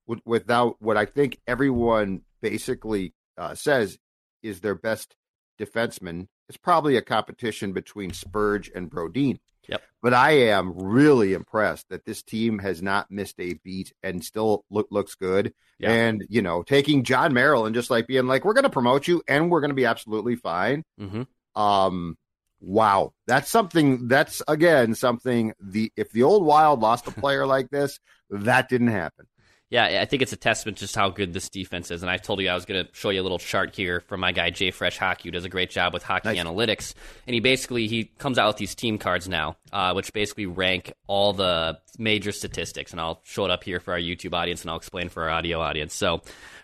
w- 0.07 0.23
without 0.25 0.77
what 0.81 0.97
I 0.97 1.07
think 1.07 1.41
everyone 1.47 2.23
basically 2.41 3.15
uh, 3.39 3.55
says 3.55 3.99
is 4.43 4.61
their 4.61 4.75
best 4.75 5.17
defenseman, 5.59 6.29
it's 6.49 6.59
probably 6.59 6.97
a 6.97 7.03
competition 7.03 7.73
between 7.73 8.13
Spurge 8.13 8.71
and 8.75 8.91
Brodin. 8.91 9.39
Yep. 9.67 9.83
But 10.03 10.13
I 10.13 10.33
am 10.33 10.75
really 10.77 11.33
impressed 11.33 11.89
that 11.89 12.05
this 12.05 12.23
team 12.23 12.59
has 12.59 12.83
not 12.83 13.11
missed 13.11 13.41
a 13.41 13.55
beat 13.65 13.95
and 14.03 14.23
still 14.23 14.67
look, 14.69 14.89
looks 14.91 15.15
good. 15.15 15.55
Yeah. 15.79 15.91
And, 15.91 16.23
you 16.29 16.43
know, 16.43 16.63
taking 16.63 17.03
Jon 17.03 17.33
Merrill 17.33 17.65
and 17.65 17.75
just 17.75 17.91
like 17.91 18.07
being 18.07 18.27
like, 18.27 18.45
we're 18.45 18.53
going 18.53 18.65
to 18.65 18.71
promote 18.71 19.09
you 19.09 19.23
and 19.27 19.51
we're 19.51 19.61
going 19.61 19.71
to 19.71 19.75
be 19.75 19.87
absolutely 19.87 20.37
fine. 20.37 20.85
hmm 20.99 21.23
Um, 21.59 22.19
wow, 22.65 23.13
that's 23.27 23.51
something. 23.51 24.09
That's 24.09 24.43
again 24.49 24.95
something. 24.95 25.53
The 25.61 25.93
if 25.97 26.11
the 26.13 26.23
old 26.23 26.45
Wild 26.45 26.81
lost 26.81 27.07
a 27.07 27.11
player 27.21 27.47
like 27.47 27.71
this, 27.71 28.01
that 28.31 28.69
didn't 28.69 28.89
happen. 28.89 29.27
Yeah, 29.71 30.01
I 30.01 30.05
think 30.05 30.23
it's 30.23 30.33
a 30.33 30.37
testament 30.37 30.79
to 30.79 30.85
just 30.85 30.95
how 30.95 31.09
good 31.09 31.33
this 31.33 31.49
defense 31.49 31.91
is. 31.91 32.03
And 32.03 32.11
I 32.11 32.17
told 32.17 32.39
you 32.41 32.49
I 32.49 32.55
was 32.55 32.65
going 32.65 32.85
to 32.85 32.95
show 32.95 33.11
you 33.11 33.21
a 33.21 33.25
little 33.25 33.41
chart 33.41 33.75
here 33.75 34.01
from 34.01 34.21
my 34.21 34.31
guy 34.31 34.53
JFresh 34.53 34.99
Hockey, 34.99 35.29
who 35.29 35.31
does 35.33 35.45
a 35.45 35.49
great 35.49 35.71
job 35.71 35.93
with 35.93 36.05
hockey 36.05 36.29
Nice. 36.29 36.39
analytics. 36.39 36.95
And 37.27 37.35
he 37.35 37.41
basically 37.41 37.89
he 37.89 38.05
comes 38.19 38.39
out 38.39 38.47
with 38.47 38.57
these 38.59 38.77
team 38.77 38.99
cards 38.99 39.29
now, 39.29 39.57
uh, 39.73 39.93
which 39.95 40.13
basically 40.13 40.47
rank 40.47 40.93
all 41.09 41.33
the 41.33 41.79
major 41.99 42.31
statistics. 42.31 42.93
And 42.93 43.01
I'll 43.01 43.21
show 43.25 43.47
it 43.47 43.51
up 43.51 43.65
here 43.65 43.81
for 43.81 43.95
our 43.95 43.99
YouTube 43.99 44.35
audience, 44.35 44.61
and 44.63 44.71
I'll 44.71 44.77
explain 44.77 45.09
for 45.09 45.25
our 45.25 45.31
audio 45.31 45.61
audience. 45.61 45.93
So, 45.93 46.21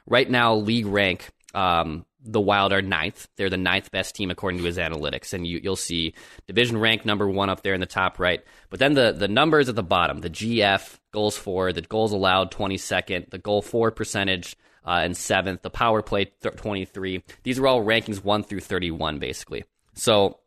right 0.06 0.30
now, 0.30 0.54
league 0.54 0.86
rank. 0.86 1.30
Um, 1.54 2.04
the 2.22 2.40
Wild 2.40 2.72
are 2.72 2.82
ninth. 2.82 3.28
They're 3.36 3.50
the 3.50 3.56
ninth 3.56 3.90
best 3.90 4.14
team 4.14 4.30
according 4.30 4.60
to 4.60 4.66
his 4.66 4.78
analytics, 4.78 5.32
and 5.32 5.46
you, 5.46 5.60
you'll 5.62 5.76
see 5.76 6.14
division 6.46 6.76
rank 6.76 7.04
number 7.04 7.28
one 7.28 7.48
up 7.48 7.62
there 7.62 7.74
in 7.74 7.80
the 7.80 7.86
top 7.86 8.18
right. 8.18 8.44
But 8.68 8.78
then 8.78 8.94
the 8.94 9.12
the 9.12 9.28
numbers 9.28 9.68
at 9.68 9.74
the 9.74 9.82
bottom: 9.82 10.20
the 10.20 10.30
GF 10.30 10.98
goals 11.12 11.36
for, 11.36 11.72
the 11.72 11.80
goals 11.82 12.12
allowed 12.12 12.50
twenty 12.50 12.76
second, 12.76 13.26
the 13.30 13.38
goal 13.38 13.62
for 13.62 13.90
percentage 13.90 14.56
uh, 14.84 15.00
and 15.02 15.16
seventh, 15.16 15.62
the 15.62 15.70
power 15.70 16.02
play 16.02 16.26
th- 16.42 16.56
twenty 16.56 16.84
three. 16.84 17.24
These 17.42 17.58
are 17.58 17.66
all 17.66 17.82
rankings 17.82 18.22
one 18.22 18.42
through 18.42 18.60
thirty 18.60 18.90
one, 18.90 19.18
basically. 19.18 19.64
So 19.94 20.40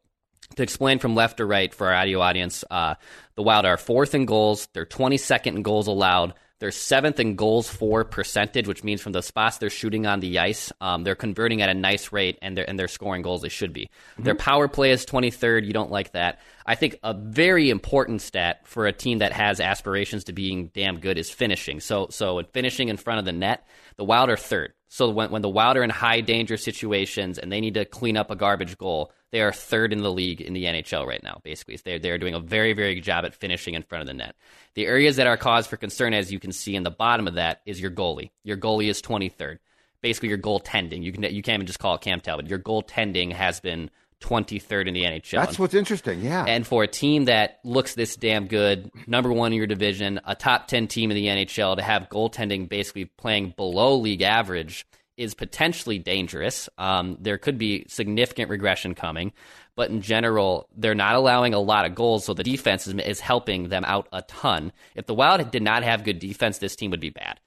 to 0.56 0.64
explain 0.64 1.00
from 1.00 1.16
left 1.16 1.38
to 1.38 1.46
right 1.46 1.74
for 1.74 1.88
our 1.88 1.96
audio 1.96 2.22
audience, 2.22 2.64
uh, 2.70 2.96
the 3.36 3.44
Wild 3.44 3.66
are 3.66 3.78
fourth 3.78 4.14
in 4.14 4.26
goals. 4.26 4.68
They're 4.74 4.86
22nd 4.86 5.48
in 5.48 5.64
goals 5.64 5.88
allowed. 5.88 6.34
They're 6.64 6.72
seventh 6.72 7.20
in 7.20 7.36
goals 7.36 7.68
for 7.68 8.06
percentage, 8.06 8.70
which 8.70 8.86
means 8.86 9.02
from 9.02 9.12
the 9.12 9.22
spots 9.22 9.58
they're 9.58 9.70
shooting 9.70 10.06
on 10.06 10.22
the 10.22 10.40
ice, 10.40 10.72
um, 10.80 11.04
they're 11.04 11.14
converting 11.14 11.62
at 11.62 11.68
a 11.68 11.74
nice 11.74 12.14
rate 12.14 12.40
and 12.42 12.56
they're, 12.56 12.64
and 12.70 12.80
they're 12.80 12.88
scoring 12.88 13.22
goals 13.22 13.42
they 13.42 13.50
should 13.50 13.74
be. 13.74 13.90
Their 14.18 14.34
power 14.34 14.70
play 14.70 14.92
is 14.92 15.06
23rd. 15.06 15.66
You 15.66 15.74
don't 15.74 15.92
like 15.92 16.14
that. 16.14 16.40
I 16.66 16.76
think 16.76 17.00
a 17.04 17.14
very 17.14 17.70
important 17.70 18.22
stat 18.22 18.66
for 18.66 18.88
a 18.88 18.94
team 18.94 19.18
that 19.18 19.34
has 19.34 19.60
aspirations 19.60 20.24
to 20.24 20.32
being 20.32 20.68
damn 20.74 21.02
good 21.02 21.18
is 21.18 21.30
finishing. 21.30 21.82
So, 21.82 22.08
so 22.12 22.40
in 22.40 22.46
finishing 22.46 22.88
in 22.88 22.96
front 22.96 23.20
of 23.20 23.26
the 23.26 23.34
net, 23.34 23.68
the 23.98 24.06
Wild 24.06 24.30
are 24.30 24.38
third. 24.38 24.72
So 24.94 25.10
when, 25.10 25.32
when 25.32 25.42
the 25.42 25.50
Wild 25.50 25.76
are 25.76 25.84
in 25.84 25.90
high 25.90 26.22
danger 26.22 26.56
situations 26.56 27.40
and 27.40 27.52
they 27.52 27.60
need 27.60 27.74
to 27.74 27.84
clean 27.84 28.16
up 28.16 28.30
a 28.30 28.36
garbage 28.36 28.78
goal, 28.78 29.12
they 29.32 29.42
are 29.42 29.52
third 29.52 29.92
in 29.92 30.04
the 30.04 30.12
league 30.12 30.40
in 30.40 30.54
the 30.54 30.66
NHL 30.66 31.08
right 31.08 31.24
now, 31.24 31.42
basically. 31.44 31.80
They're, 31.84 31.98
they're 31.98 32.20
doing 32.20 32.36
a 32.36 32.40
very, 32.40 32.74
very 32.74 32.94
good 32.94 33.04
job 33.04 33.26
at 33.26 33.34
finishing 33.34 33.74
in 33.74 33.82
front 33.82 34.04
of 34.04 34.08
the 34.08 34.14
net. 34.14 34.36
The 34.76 34.86
areas 34.86 35.16
that 35.16 35.26
are 35.26 35.36
cause 35.36 35.66
for 35.66 35.78
concern, 35.78 36.14
as 36.14 36.32
you 36.32 36.40
can 36.40 36.52
see 36.52 36.76
in 36.76 36.84
the 36.84 36.92
bottom 36.92 37.28
of 37.28 37.34
that, 37.34 37.62
is 37.66 37.82
your 37.82 37.90
goalie. 37.90 38.30
Your 38.44 38.56
goalie 38.56 38.88
is 38.88 39.02
23rd. 39.02 39.58
Basically, 40.02 40.30
your 40.30 40.38
goaltending. 40.38 41.02
You, 41.02 41.12
can, 41.12 41.24
you 41.24 41.42
can't 41.42 41.56
even 41.56 41.66
just 41.66 41.80
call 41.80 41.96
it 41.96 42.02
Cam 42.02 42.22
Talbot. 42.22 42.46
Your 42.46 42.60
goaltending 42.60 43.34
has 43.34 43.60
been 43.60 43.90
23rd 44.24 44.88
in 44.88 44.94
the 44.94 45.04
NHL. 45.04 45.38
That's 45.46 45.60
what's 45.60 45.74
interesting. 45.74 46.22
Yeah. 46.22 46.46
And 46.48 46.66
for 46.66 46.84
a 46.84 46.88
team 46.88 47.26
that 47.26 47.60
looks 47.64 47.94
this 47.94 48.16
damn 48.16 48.48
good, 48.48 48.90
number 49.06 49.32
one 49.32 49.52
in 49.52 49.58
your 49.58 49.68
division, 49.68 50.20
a 50.26 50.34
top 50.34 50.68
10 50.68 50.88
team 50.88 51.12
in 51.12 51.16
the 51.16 51.28
NHL, 51.28 51.76
to 51.76 51.84
have 51.84 52.08
goaltending 52.10 52.70
basically 52.70 53.06
playing 53.06 53.54
below 53.58 53.96
league 53.98 54.22
average 54.22 54.86
is 55.18 55.34
potentially 55.36 56.00
dangerous. 56.00 56.70
Um, 56.78 57.18
there 57.20 57.38
could 57.38 57.58
be 57.58 57.86
significant 57.88 58.50
regression 58.50 58.96
coming. 58.96 59.34
but 59.76 59.90
in 59.90 60.02
general, 60.02 60.68
they're 60.76 60.96
not 60.96 61.16
allowing 61.16 61.54
a 61.54 61.60
lot 61.60 61.86
of 61.86 61.96
goals, 61.96 62.26
so 62.26 62.34
the 62.34 62.44
defense 62.44 62.88
is, 62.88 62.94
is 62.94 63.20
helping 63.20 63.70
them 63.70 63.84
out 63.86 64.08
a 64.14 64.22
ton. 64.24 64.72
If 64.96 65.08
the 65.08 65.16
Wild 65.16 65.50
did 65.52 65.64
not 65.64 65.84
have 65.84 66.04
good 66.04 66.20
defense, 66.20 66.60
this 66.60 66.76
team 66.76 66.92
would 66.92 67.00
be 67.00 67.10
bad. 67.10 67.40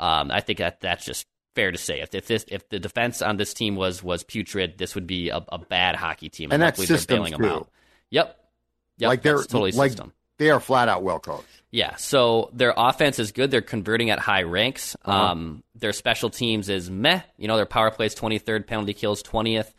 Um, 0.00 0.30
I 0.30 0.40
think 0.40 0.58
that 0.58 0.80
that's 0.80 1.04
just 1.04 1.26
fair 1.54 1.72
to 1.72 1.78
say. 1.78 2.00
If 2.00 2.14
if 2.14 2.26
this 2.26 2.44
if 2.48 2.68
the 2.68 2.78
defense 2.78 3.22
on 3.22 3.36
this 3.36 3.54
team 3.54 3.76
was 3.76 4.02
was 4.02 4.22
putrid, 4.22 4.78
this 4.78 4.94
would 4.94 5.06
be 5.06 5.30
a, 5.30 5.44
a 5.48 5.58
bad 5.58 5.96
hockey 5.96 6.28
team. 6.28 6.52
And 6.52 6.60
that's 6.60 6.78
luckily 6.78 6.86
they're 6.86 6.96
system 6.98 7.16
bailing 7.16 7.32
them 7.32 7.44
out. 7.44 7.70
Yep. 8.10 8.38
Yep. 8.98 9.08
like 9.08 9.22
they're 9.22 9.38
totally 9.38 9.72
like 9.72 9.90
system. 9.92 10.12
they 10.38 10.50
are 10.50 10.60
flat 10.60 10.88
out 10.88 11.02
well 11.02 11.18
coached. 11.18 11.46
Yeah, 11.70 11.96
so 11.96 12.50
their 12.52 12.72
offense 12.76 13.18
is 13.18 13.32
good. 13.32 13.50
They're 13.50 13.60
converting 13.60 14.10
at 14.10 14.20
high 14.20 14.44
ranks. 14.44 14.94
Uh-huh. 15.04 15.32
Um, 15.32 15.64
their 15.74 15.92
special 15.92 16.30
teams 16.30 16.68
is 16.68 16.88
meh. 16.88 17.22
You 17.36 17.48
know, 17.48 17.56
their 17.56 17.66
power 17.66 17.90
plays 17.90 18.14
23rd, 18.14 18.68
penalty 18.68 18.94
kills 18.94 19.24
20th. 19.24 19.72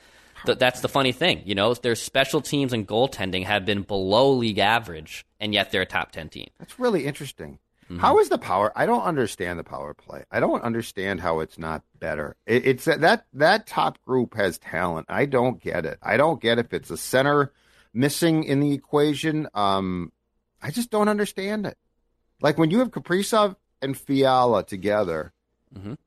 Th- 0.46 0.58
that's 0.58 0.82
the 0.82 0.90
funny 0.90 1.14
thing. 1.14 1.44
You 1.46 1.56
know, 1.56 1.74
their 1.74 1.96
special 1.96 2.42
teams 2.42 2.74
and 2.74 2.86
goaltending 2.86 3.46
have 3.46 3.64
been 3.66 3.84
below 3.84 4.34
league 4.34 4.60
average, 4.60 5.26
and 5.40 5.54
yet 5.54 5.72
they're 5.72 5.84
a 5.84 5.86
top 5.86 6.12
10 6.12 6.28
team. 6.28 6.50
That's 6.60 6.78
really 6.78 7.06
interesting. 7.06 7.60
Mm-hmm. 7.86 8.00
How 8.00 8.18
is 8.20 8.30
the 8.30 8.38
power? 8.40 8.72
I 8.76 8.86
don't 8.88 9.04
understand 9.04 9.60
the 9.60 9.64
power 9.64 9.94
play. 9.94 10.24
I 10.32 10.40
don't 10.40 10.64
understand 10.64 11.22
how 11.22 11.40
it's 11.42 11.60
not 11.60 11.84
better. 12.00 12.36
It, 12.48 12.66
it's 12.66 12.86
that 12.86 13.26
that 13.34 13.68
top 13.68 14.04
group 14.06 14.34
has 14.36 14.58
talent. 14.58 15.06
I 15.10 15.26
don't 15.26 15.62
get 15.62 15.86
it. 15.86 16.00
I 16.02 16.18
don't 16.18 16.42
get 16.42 16.58
if 16.58 16.74
it's 16.74 16.90
a 16.90 16.98
center 16.98 17.52
missing 17.94 18.44
in 18.44 18.60
the 18.60 18.74
equation. 18.74 19.48
Um, 19.54 20.12
I 20.62 20.72
just 20.72 20.90
don't 20.90 21.10
understand 21.10 21.68
it. 21.68 21.78
Like 22.42 22.58
when 22.58 22.72
you 22.72 22.80
have 22.80 22.90
Kaprizov 22.90 23.56
and 23.84 23.96
Fiala 23.96 24.64
together, 24.66 25.32
Mhm. 25.76 25.98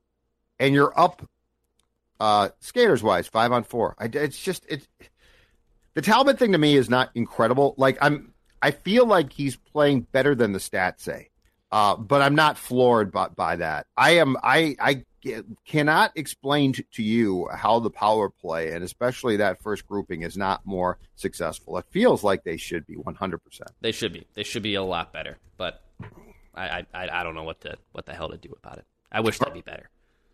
and 0.58 0.74
you're 0.74 0.98
up, 0.98 1.28
uh, 2.18 2.48
skaters 2.58 3.02
wise, 3.04 3.28
five 3.28 3.52
on 3.52 3.62
four. 3.62 3.94
I, 3.98 4.06
it's 4.12 4.42
just 4.42 4.66
it. 4.68 4.88
the 5.94 6.02
Talbot 6.02 6.38
thing 6.40 6.52
to 6.52 6.58
me 6.58 6.74
is 6.76 6.90
not 6.90 7.10
incredible. 7.14 7.74
Like 7.78 7.98
I'm, 8.00 8.32
I 8.60 8.72
feel 8.72 9.06
like 9.06 9.32
he's 9.32 9.54
playing 9.56 10.02
better 10.10 10.34
than 10.34 10.52
the 10.52 10.58
stats 10.58 11.00
say, 11.00 11.28
uh, 11.70 11.96
but 11.96 12.22
I'm 12.22 12.34
not 12.34 12.58
floored 12.58 13.12
by, 13.12 13.28
by 13.28 13.56
that. 13.56 13.86
I 13.96 14.12
am. 14.12 14.36
I 14.42 14.76
I 14.80 15.04
cannot 15.64 16.12
explain 16.16 16.72
to, 16.72 17.02
you 17.02 17.48
how 17.52 17.80
the 17.80 17.90
power 17.90 18.30
play 18.30 18.72
and 18.72 18.84
especially 18.84 19.36
that 19.36 19.60
first 19.60 19.86
grouping 19.86 20.22
is 20.22 20.36
not 20.36 20.64
more 20.64 20.98
successful. 21.16 21.76
It 21.76 21.86
feels 21.90 22.22
like 22.22 22.44
they 22.44 22.56
should 22.56 22.86
be 22.86 22.96
100. 22.96 23.38
percent 23.38 23.70
They 23.80 23.92
should 23.92 24.12
be. 24.12 24.26
They 24.34 24.44
should 24.44 24.62
be 24.62 24.74
a 24.74 24.82
lot 24.82 25.12
better, 25.12 25.38
but 25.56 25.82
I, 26.54 26.86
I, 26.94 27.08
I 27.20 27.22
don't 27.22 27.34
know 27.34 27.44
what 27.44 27.60
to 27.62 27.76
what 27.92 28.06
the 28.06 28.14
hell 28.14 28.30
to 28.30 28.36
do 28.36 28.54
about 28.56 28.78
it. 28.78 28.84
I 29.10 29.20
wish 29.20 29.38
they'd 29.38 29.52
be 29.52 29.62
better. 29.62 29.90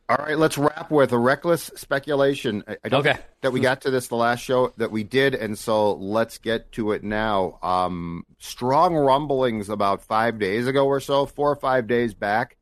All 0.07 0.17
right, 0.19 0.37
let's 0.37 0.59
wrap 0.59 0.91
with 0.91 1.13
a 1.13 1.19
reckless 1.19 1.71
speculation. 1.77 2.63
I, 2.85 2.89
don't 2.91 3.07
Okay. 3.07 3.19
that 3.41 3.53
we 3.53 3.61
got 3.61 3.81
to 3.83 3.91
this 3.91 4.09
the 4.09 4.17
last 4.17 4.41
show 4.41 4.75
that 4.77 4.91
we 4.91 5.03
did, 5.03 5.35
and 5.35 5.59
so 5.59 5.95
let's 5.95 6.37
get 6.37 6.71
to 6.73 6.93
it 6.93 7.03
now. 7.03 7.59
Um, 7.63 8.27
strong 8.39 8.95
rumblings 8.95 9.71
about 9.71 10.03
five 10.03 10.39
days 10.39 10.67
ago 10.67 10.87
or 10.87 11.01
so, 11.01 11.25
four 11.25 11.51
or 11.51 11.57
five 11.57 11.87
days 11.87 12.13
back. 12.13 12.59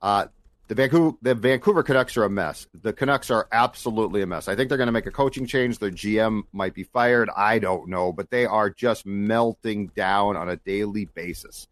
Uh, 0.00 0.28
the 0.68 0.74
Vancouver, 0.74 1.14
the 1.20 1.34
Vancouver 1.34 1.82
Canucks 1.82 2.16
are 2.16 2.24
a 2.24 2.30
mess. 2.30 2.66
The 2.72 2.94
Canucks 2.94 3.30
are 3.30 3.48
absolutely 3.52 4.22
a 4.22 4.26
mess. 4.26 4.48
I 4.48 4.56
think 4.56 4.70
they're 4.70 4.78
going 4.78 4.86
to 4.88 4.92
make 4.92 5.06
a 5.06 5.10
coaching 5.10 5.46
change. 5.46 5.78
Their 5.78 5.90
GM 5.90 6.44
might 6.52 6.72
be 6.72 6.84
fired. 6.84 7.28
I 7.36 7.58
don't 7.58 7.88
know, 7.88 8.12
but 8.14 8.30
they 8.30 8.46
are 8.46 8.70
just 8.70 9.04
melting 9.04 9.88
down 9.88 10.36
on 10.38 10.48
a 10.48 10.56
daily 10.56 11.04
basis. 11.04 11.68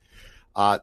Uh, 0.55 0.79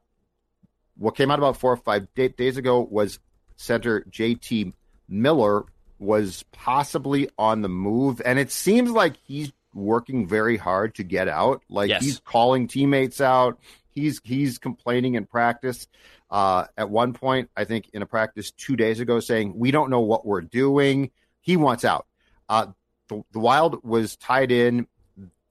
what 0.98 1.15
came 1.15 1.30
out 1.30 1.38
about 1.38 1.58
four 1.58 1.72
or 1.74 1.78
five 1.78 2.08
da- 2.15 2.30
days 2.30 2.58
ago 2.58 2.82
was 2.82 3.19
center 3.63 4.02
JT 4.10 4.73
Miller 5.10 5.63
was 5.99 6.43
possibly 6.52 7.30
on 7.38 7.62
the 7.62 7.69
move, 7.69 8.21
and 8.26 8.38
it 8.39 8.52
seems 8.52 8.91
like 8.91 9.15
he's 9.26 9.52
working 9.73 10.28
very 10.28 10.58
hard 10.58 10.95
to 10.95 11.04
get 11.04 11.28
out. 11.28 11.63
Like 11.69 11.89
Yes. 11.89 12.04
he's 12.04 12.19
calling 12.19 12.67
teammates 12.67 13.21
out. 13.21 13.60
He's 13.89 14.19
he's 14.23 14.58
complaining 14.58 15.15
in 15.15 15.26
practice. 15.26 15.88
Uh, 16.30 16.65
at 16.78 16.89
one 16.89 17.13
point, 17.13 17.49
I 17.56 17.63
think 17.63 17.89
in 17.93 18.02
a 18.02 18.06
practice 18.08 18.52
two 18.52 18.76
days 18.76 18.99
ago, 18.99 19.19
saying 19.19 19.54
we 19.58 19.71
don't 19.71 19.89
know 19.89 20.02
what 20.02 20.26
we're 20.26 20.41
doing. 20.41 21.12
He 21.41 21.58
wants 21.58 21.86
out. 21.86 22.08
Uh, 22.49 22.67
the, 23.08 23.23
the 23.32 23.39
Wild 23.39 23.84
was 23.84 24.15
tied 24.15 24.52
in. 24.52 24.88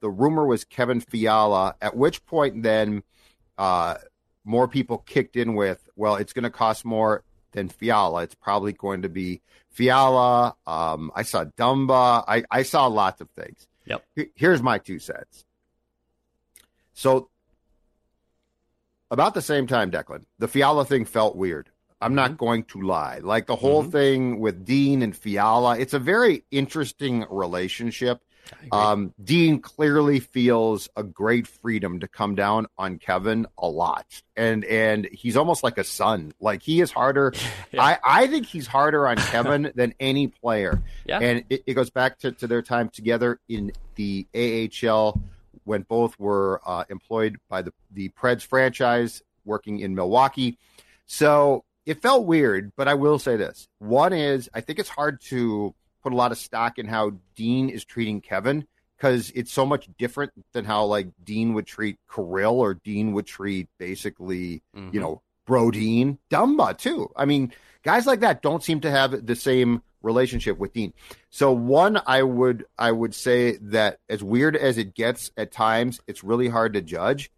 The 0.01 0.11
rumor 0.11 0.45
was 0.47 0.65
Kevin 0.65 1.01
Fiala. 1.01 1.77
At 1.81 1.97
which 1.97 2.25
point, 2.27 2.63
then 2.65 3.05
uh, 3.59 3.97
more 4.45 4.67
people 4.67 4.99
kicked 4.99 5.37
in 5.37 5.55
with, 5.55 5.89
well, 5.95 6.17
it's 6.17 6.33
going 6.33 6.43
to 6.43 6.51
cost 6.51 6.85
more 6.85 7.23
than 7.53 7.69
Fiala. 7.69 8.25
It's 8.25 8.35
probably 8.35 8.73
going 8.73 9.03
to 9.03 9.09
be 9.09 9.41
Fiala. 9.71 10.57
Um, 10.67 11.11
I 11.15 11.23
saw 11.23 11.45
Dumba. 11.45 12.25
I, 12.27 12.45
I 12.51 12.63
saw 12.63 12.87
lots 12.87 13.21
of 13.21 13.31
things. 13.31 13.67
Yep. 13.87 14.05
Here's 14.35 14.63
my 14.63 14.79
two 14.79 14.99
cents. 14.99 15.45
So, 16.95 17.29
about 19.11 19.35
the 19.35 19.43
same 19.43 19.67
time, 19.67 19.91
Declan, 19.91 20.25
the 20.39 20.49
Fiala 20.49 20.85
thing 20.85 21.05
felt 21.05 21.37
weird. 21.37 21.71
I'm 22.01 22.15
not 22.15 22.37
going 22.37 22.65
to 22.65 22.83
lie. 22.83 23.21
Like 23.23 23.47
the 23.47 23.55
whole 23.57 23.85
thing 23.85 24.41
with 24.41 24.65
Dean 24.65 25.03
and 25.03 25.17
Fiala, 25.17 25.79
it's 25.79 25.95
a 25.95 26.01
very 26.01 26.45
interesting 26.51 27.25
relationship. 27.31 28.21
Um, 28.71 29.13
Dean 29.23 29.61
clearly 29.61 30.21
feels 30.21 30.89
a 30.97 31.03
great 31.03 31.47
freedom 31.47 32.01
to 32.01 32.09
come 32.09 32.35
down 32.35 32.67
on 32.79 32.99
Kevin 32.99 33.47
a 33.59 33.69
lot, 33.69 34.07
and 34.37 34.65
and 34.65 35.09
he's 35.13 35.37
almost 35.37 35.63
like 35.63 35.79
a 35.79 35.85
son. 35.85 36.33
Like 36.41 36.63
he 36.63 36.81
is 36.81 36.91
harder. 36.91 37.33
I 37.79 37.99
I 38.05 38.27
think 38.27 38.47
he's 38.47 38.67
harder 38.67 39.07
on 39.07 39.17
Kevin 39.17 39.73
than 39.75 39.95
any 40.01 40.29
player. 40.29 40.83
Yeah. 41.05 41.19
and 41.19 41.45
it, 41.51 41.63
it 41.67 41.75
goes 41.75 41.91
back 41.91 42.19
to, 42.21 42.33
to 42.33 42.47
their 42.47 42.63
time 42.63 42.89
together 42.89 43.41
in 43.49 43.73
the 43.97 44.27
AHL 44.35 45.21
when 45.65 45.83
both 45.83 46.19
were 46.19 46.61
uh, 46.67 46.85
employed 46.89 47.39
by 47.49 47.63
the 47.63 47.73
the 47.91 48.11
Preds 48.11 48.45
franchise, 48.45 49.23
working 49.45 49.81
in 49.81 49.95
Milwaukee. 49.95 50.59
So 51.07 51.65
it 51.85 52.01
felt 52.01 52.27
weird, 52.27 52.73
but 52.77 52.89
I 52.89 52.95
will 52.95 53.19
say 53.19 53.37
this: 53.37 53.69
one 53.79 54.13
is 54.13 54.49
I 54.55 54.61
think 54.61 54.79
it's 54.79 54.89
hard 54.89 55.21
to 55.23 55.75
put 56.03 56.13
a 56.13 56.17
lot 56.17 56.33
of 56.33 56.39
stock 56.39 56.79
in 56.79 56.87
how 56.87 57.13
Dean 57.35 57.69
is 57.69 57.85
treating 57.85 58.21
Kevin 58.21 58.67
because 58.97 59.33
it's 59.35 59.53
so 59.53 59.67
much 59.67 59.89
different 59.99 60.33
than 60.53 60.65
how 60.65 60.85
like 60.85 61.09
Dean 61.25 61.55
would 61.55 61.67
treat 61.67 61.99
Kirill 62.13 62.61
or 62.61 62.75
Dean 62.75 63.13
would 63.13 63.27
treat 63.27 63.69
basically, 63.79 64.63
you 64.75 64.81
mm-hmm. 64.81 64.99
know, 64.99 65.23
Brodin, 65.47 66.19
Dumba 66.31 66.79
too. 66.79 67.11
I 67.17 67.25
mean, 67.25 67.53
guys 67.83 68.07
like 68.07 68.21
that 68.21 68.43
don't 68.43 68.63
seem 68.63 68.81
to 68.81 68.91
have 68.91 69.27
the 69.27 69.35
same 69.35 69.83
relationship 70.03 70.59
with 70.59 70.73
Dean. 70.73 70.93
So 71.31 71.53
one, 71.53 72.01
I 72.07 72.23
would 72.23 72.65
I 72.79 72.93
would 72.93 73.15
say 73.15 73.57
that 73.63 73.99
as 74.09 74.23
weird 74.23 74.57
as 74.57 74.79
it 74.79 74.95
gets 74.95 75.31
at 75.37 75.53
times, 75.53 76.01
it's 76.07 76.25
really 76.25 76.49
hard 76.49 76.75
to 76.75 76.81
judge. 76.81 77.31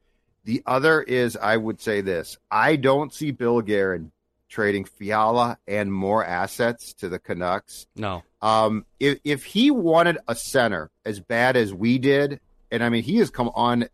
The 0.45 0.63
other 0.67 1.03
is 1.03 1.37
I 1.37 1.57
would 1.57 1.81
say 1.81 2.01
this: 2.01 2.37
I 2.51 2.77
don't 2.77 3.13
see 3.13 3.31
Bill 3.31 3.63
Guerin 3.63 4.13
trading 4.55 4.85
Fiala 4.85 5.59
and 5.67 5.93
more 5.93 6.25
assets 6.25 6.95
to 6.95 7.09
the 7.09 7.19
Canucks. 7.19 7.87
No. 7.97 8.23
Um, 8.41 8.87
if 9.01 9.19
if 9.25 9.45
he 9.45 9.71
wanted 9.71 10.19
a 10.29 10.35
center 10.37 10.91
as 11.05 11.19
bad 11.19 11.57
as 11.57 11.75
we 11.75 11.99
did, 11.99 12.41
and 12.71 12.83
I 12.85 12.89
mean 12.89 13.03
he 13.03 13.17
has 13.17 13.31
come 13.31 13.51
on 13.55 13.89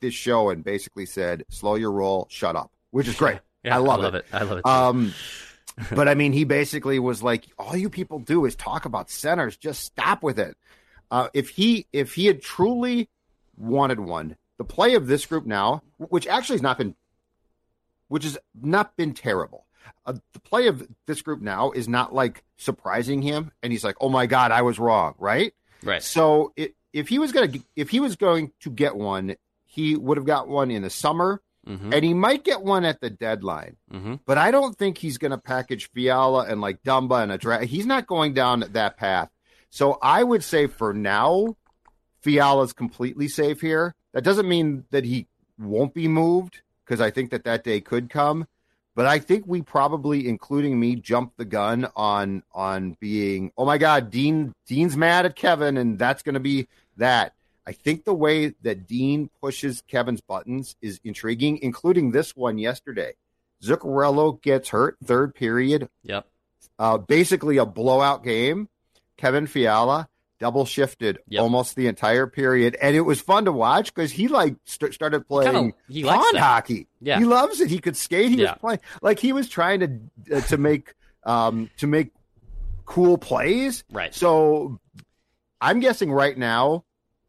this 0.00 0.14
show 0.14 0.50
and 0.50 0.62
basically 0.62 1.06
said, 1.06 1.44
"Slow 1.50 1.74
your 1.74 1.90
roll, 1.90 2.28
shut 2.30 2.54
up," 2.54 2.70
which 2.92 3.08
is 3.08 3.16
great. 3.16 3.40
Yeah, 3.64 3.74
I 3.74 3.78
love, 3.78 4.00
I 4.00 4.02
love 4.04 4.14
it. 4.14 4.26
I 4.32 4.42
love 4.44 4.58
it. 4.58 4.66
Um, 4.66 5.12
but 5.94 6.08
I 6.08 6.14
mean, 6.14 6.32
he 6.32 6.44
basically 6.44 7.00
was 7.00 7.22
like, 7.22 7.48
"All 7.58 7.76
you 7.76 7.90
people 7.90 8.20
do 8.20 8.44
is 8.44 8.54
talk 8.54 8.84
about 8.84 9.10
centers. 9.10 9.56
Just 9.56 9.82
stop 9.82 10.22
with 10.22 10.38
it." 10.38 10.56
Uh, 11.10 11.28
if 11.34 11.48
he 11.48 11.86
if 11.92 12.14
he 12.14 12.26
had 12.26 12.42
truly 12.42 13.08
wanted 13.58 13.98
one, 13.98 14.36
the 14.58 14.64
play 14.64 14.94
of 14.94 15.08
this 15.08 15.26
group 15.26 15.46
now, 15.46 15.82
which 15.98 16.28
actually 16.28 16.54
has 16.54 16.62
not 16.62 16.78
been, 16.78 16.94
which 18.06 18.22
has 18.22 18.38
not 18.54 18.96
been 18.96 19.14
terrible. 19.14 19.66
Uh, 20.04 20.14
the 20.32 20.40
play 20.40 20.66
of 20.68 20.86
this 21.06 21.22
group 21.22 21.40
now 21.40 21.70
is 21.72 21.88
not 21.88 22.14
like 22.14 22.44
surprising 22.56 23.22
him, 23.22 23.50
and 23.62 23.72
he's 23.72 23.84
like, 23.84 23.96
"Oh 24.00 24.08
my 24.08 24.26
god, 24.26 24.50
I 24.52 24.62
was 24.62 24.78
wrong," 24.78 25.14
right? 25.18 25.52
Right. 25.82 26.02
So 26.02 26.52
it, 26.56 26.74
if 26.92 27.08
he 27.08 27.18
was 27.18 27.32
gonna 27.32 27.52
if 27.74 27.90
he 27.90 28.00
was 28.00 28.16
going 28.16 28.52
to 28.60 28.70
get 28.70 28.96
one, 28.96 29.36
he 29.64 29.96
would 29.96 30.16
have 30.16 30.26
got 30.26 30.48
one 30.48 30.70
in 30.70 30.82
the 30.82 30.90
summer, 30.90 31.42
Mhm. 31.66 31.92
and 31.92 32.04
he 32.04 32.14
might 32.14 32.44
get 32.44 32.62
one 32.62 32.84
at 32.84 33.00
the 33.00 33.10
deadline. 33.10 33.76
Mhm. 33.92 34.20
But 34.24 34.38
I 34.38 34.50
don't 34.52 34.76
think 34.78 34.98
he's 34.98 35.18
going 35.18 35.32
to 35.32 35.38
package 35.38 35.90
Fiala 35.90 36.46
and 36.46 36.60
like 36.60 36.82
Dumba 36.84 37.22
and 37.22 37.32
a 37.32 37.38
draft. 37.38 37.64
He's 37.64 37.86
not 37.86 38.06
going 38.06 38.34
down 38.34 38.60
that 38.70 38.96
path. 38.96 39.30
So 39.70 39.98
I 40.00 40.22
would 40.22 40.44
say 40.44 40.68
for 40.68 40.94
now, 40.94 41.56
Fiala's 42.20 42.72
completely 42.72 43.28
safe 43.28 43.60
here. 43.60 43.94
That 44.12 44.22
doesn't 44.24 44.48
mean 44.48 44.84
that 44.90 45.04
he 45.04 45.26
won't 45.58 45.92
be 45.94 46.08
moved 46.08 46.62
because 46.84 47.00
I 47.00 47.10
think 47.10 47.30
that 47.30 47.44
that 47.44 47.64
day 47.64 47.80
could 47.80 48.08
come. 48.10 48.46
But 48.96 49.04
I 49.06 49.18
think 49.18 49.44
we 49.46 49.60
probably, 49.60 50.26
including 50.26 50.80
me, 50.80 50.96
jumped 50.96 51.36
the 51.36 51.44
gun 51.44 51.86
on 51.94 52.42
on 52.52 52.96
being, 52.98 53.52
oh 53.56 53.66
my 53.66 53.76
God, 53.78 54.10
Dean 54.10 54.54
Dean's 54.66 54.96
mad 54.96 55.26
at 55.26 55.36
Kevin, 55.36 55.76
and 55.76 55.98
that's 55.98 56.22
going 56.22 56.34
to 56.34 56.40
be 56.40 56.66
that. 56.96 57.34
I 57.66 57.72
think 57.72 58.04
the 58.04 58.14
way 58.14 58.54
that 58.62 58.86
Dean 58.86 59.28
pushes 59.40 59.82
Kevin's 59.86 60.22
buttons 60.22 60.76
is 60.80 60.98
intriguing, 61.04 61.58
including 61.62 62.12
this 62.12 62.34
one 62.34 62.56
yesterday. 62.58 63.12
Zuccarello 63.62 64.40
gets 64.40 64.70
hurt 64.70 64.96
third 65.04 65.34
period, 65.34 65.88
Yep. 66.04 66.26
uh, 66.78 66.96
basically 66.98 67.58
a 67.58 67.66
blowout 67.66 68.24
game. 68.24 68.68
Kevin 69.18 69.46
Fiala 69.46 70.08
double 70.38 70.64
shifted 70.66 71.18
Yep. 71.28 71.42
almost 71.42 71.76
the 71.76 71.86
entire 71.86 72.26
period, 72.26 72.76
and 72.80 72.94
it 72.96 73.00
was 73.02 73.20
fun 73.20 73.44
to 73.46 73.52
watch 73.52 73.94
because 73.94 74.12
he 74.12 74.28
like 74.28 74.56
st- 74.64 74.92
started 74.94 75.26
playing 75.26 75.52
Kinda- 75.52 75.74
he 75.88 76.02
pond 76.04 76.36
hockey. 76.38 76.86
Yeah. 77.00 77.18
he 77.18 77.24
loves 77.24 77.60
it. 77.60 77.70
He 77.70 77.78
could 77.78 77.96
skate. 77.96 78.30
He 78.30 78.42
Yeah. 78.42 78.52
was 78.52 78.58
playing 78.60 78.80
like 79.02 79.18
he 79.18 79.32
was 79.32 79.48
trying 79.48 79.80
to 79.80 80.36
uh, 80.36 80.40
to 80.42 80.56
make 80.58 80.94
um 81.24 81.70
to 81.78 81.86
make 81.86 82.10
cool 82.84 83.18
plays. 83.18 83.84
Right. 83.90 84.14
So 84.14 84.78
I'm 85.60 85.80
guessing 85.80 86.12
right 86.12 86.36
now 86.36 86.84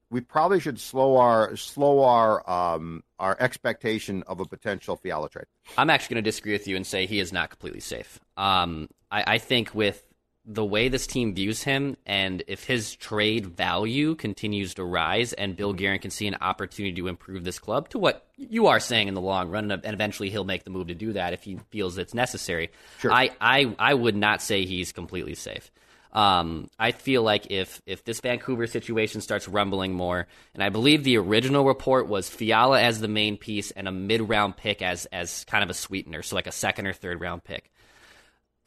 we 0.10 0.22
probably 0.22 0.60
should 0.60 0.80
slow 0.80 1.18
our 1.18 1.56
slow 1.58 2.04
our 2.04 2.48
um 2.50 3.04
our 3.20 3.36
expectation 3.40 4.24
of 4.28 4.40
a 4.40 4.46
potential 4.46 4.96
Fiala 4.96 5.30
trade. 5.30 5.46
I'm 5.78 5.90
actually 5.90 6.16
going 6.16 6.24
to 6.24 6.28
disagree 6.30 6.54
with 6.54 6.68
you 6.68 6.76
and 6.76 6.86
say 6.86 7.06
he 7.08 7.20
is 7.20 7.34
not 7.34 7.50
completely 7.50 7.80
safe. 7.80 8.20
Um, 8.38 8.90
I, 9.12 9.24
I 9.36 9.38
think 9.40 9.74
with 9.74 10.07
the 10.50 10.64
way 10.64 10.88
this 10.88 11.06
team 11.06 11.36
views 11.36 11.62
him, 11.64 11.98
and 12.06 12.42
if 12.48 12.64
his 12.64 12.96
trade 12.96 13.46
value 13.48 14.16
continues 14.16 14.74
to 14.76 14.84
rise, 14.86 15.34
and 15.34 15.58
Bill 15.58 15.74
Guerin 15.74 16.00
can 16.00 16.10
see 16.10 16.26
an 16.26 16.38
opportunity 16.40 16.96
to 16.96 17.10
improve 17.10 17.44
this 17.44 17.60
club 17.60 17.90
to 17.90 18.00
what 18.00 18.26
you 18.38 18.68
are 18.68 18.80
saying 18.80 19.10
in 19.10 19.14
the 19.14 19.22
long 19.22 19.50
run, 19.50 19.70
and 19.70 19.84
eventually 19.86 20.30
he'll 20.30 20.46
make 20.46 20.64
the 20.64 20.70
move 20.70 20.88
to 20.88 20.96
do 20.96 21.12
that 21.14 21.34
if 21.34 21.44
he 21.44 21.60
feels 21.70 21.98
it's 21.98 22.14
necessary. 22.14 22.70
Sure. 23.00 23.12
I, 23.12 23.32
I, 23.42 23.76
I 23.78 23.94
would 23.94 24.16
not 24.16 24.42
say 24.42 24.66
he's 24.66 24.94
completely 24.94 25.36
safe. 25.36 25.70
Um, 26.14 26.70
I 26.80 26.94
feel 26.94 27.22
like 27.22 27.52
if 27.52 27.82
if 27.86 28.06
this 28.06 28.22
Vancouver 28.22 28.66
situation 28.66 29.20
starts 29.20 29.48
rumbling 29.48 29.94
more, 29.94 30.26
and 30.54 30.64
I 30.64 30.70
believe 30.70 31.04
the 31.04 31.18
original 31.18 31.66
report 31.66 32.08
was 32.08 32.30
Fiala 32.30 32.82
as 32.82 33.02
the 33.02 33.10
main 33.10 33.36
piece 33.36 33.72
and 33.72 33.88
a 33.88 33.92
mid 33.92 34.28
round 34.28 34.56
pick 34.56 34.82
as 34.82 35.06
as 35.08 35.44
kind 35.44 35.64
of 35.64 35.70
a 35.70 35.74
sweetener, 35.74 36.24
so 36.24 36.36
like 36.36 36.48
a 36.48 36.52
second 36.52 36.88
or 36.88 36.94
third 36.94 37.20
round 37.20 37.44
pick. 37.44 37.70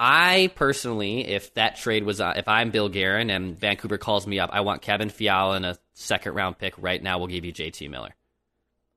I 0.03 0.51
personally, 0.55 1.27
if 1.29 1.53
that 1.55 1.77
trade 1.77 2.05
was, 2.05 2.23
uh, 2.23 2.33
if 2.35 2.49
I'm 2.49 2.71
Bill 2.71 2.89
Guerin 2.89 3.29
and 3.29 3.55
Vancouver 3.59 3.99
calls 3.99 4.27
me 4.27 4.39
up, 4.39 4.49
I 4.51 4.63
want 4.63 4.81
Kevin 4.81 5.11
Fiala 5.11 5.57
and 5.57 5.67
a 5.67 5.77
second 5.93 6.33
round 6.33 6.57
pick 6.59 6.73
right 6.79 7.03
now. 7.03 7.19
We'll 7.19 7.27
give 7.29 7.45
you 7.45 7.53
JT 7.53 7.91
Miller. 7.91 8.15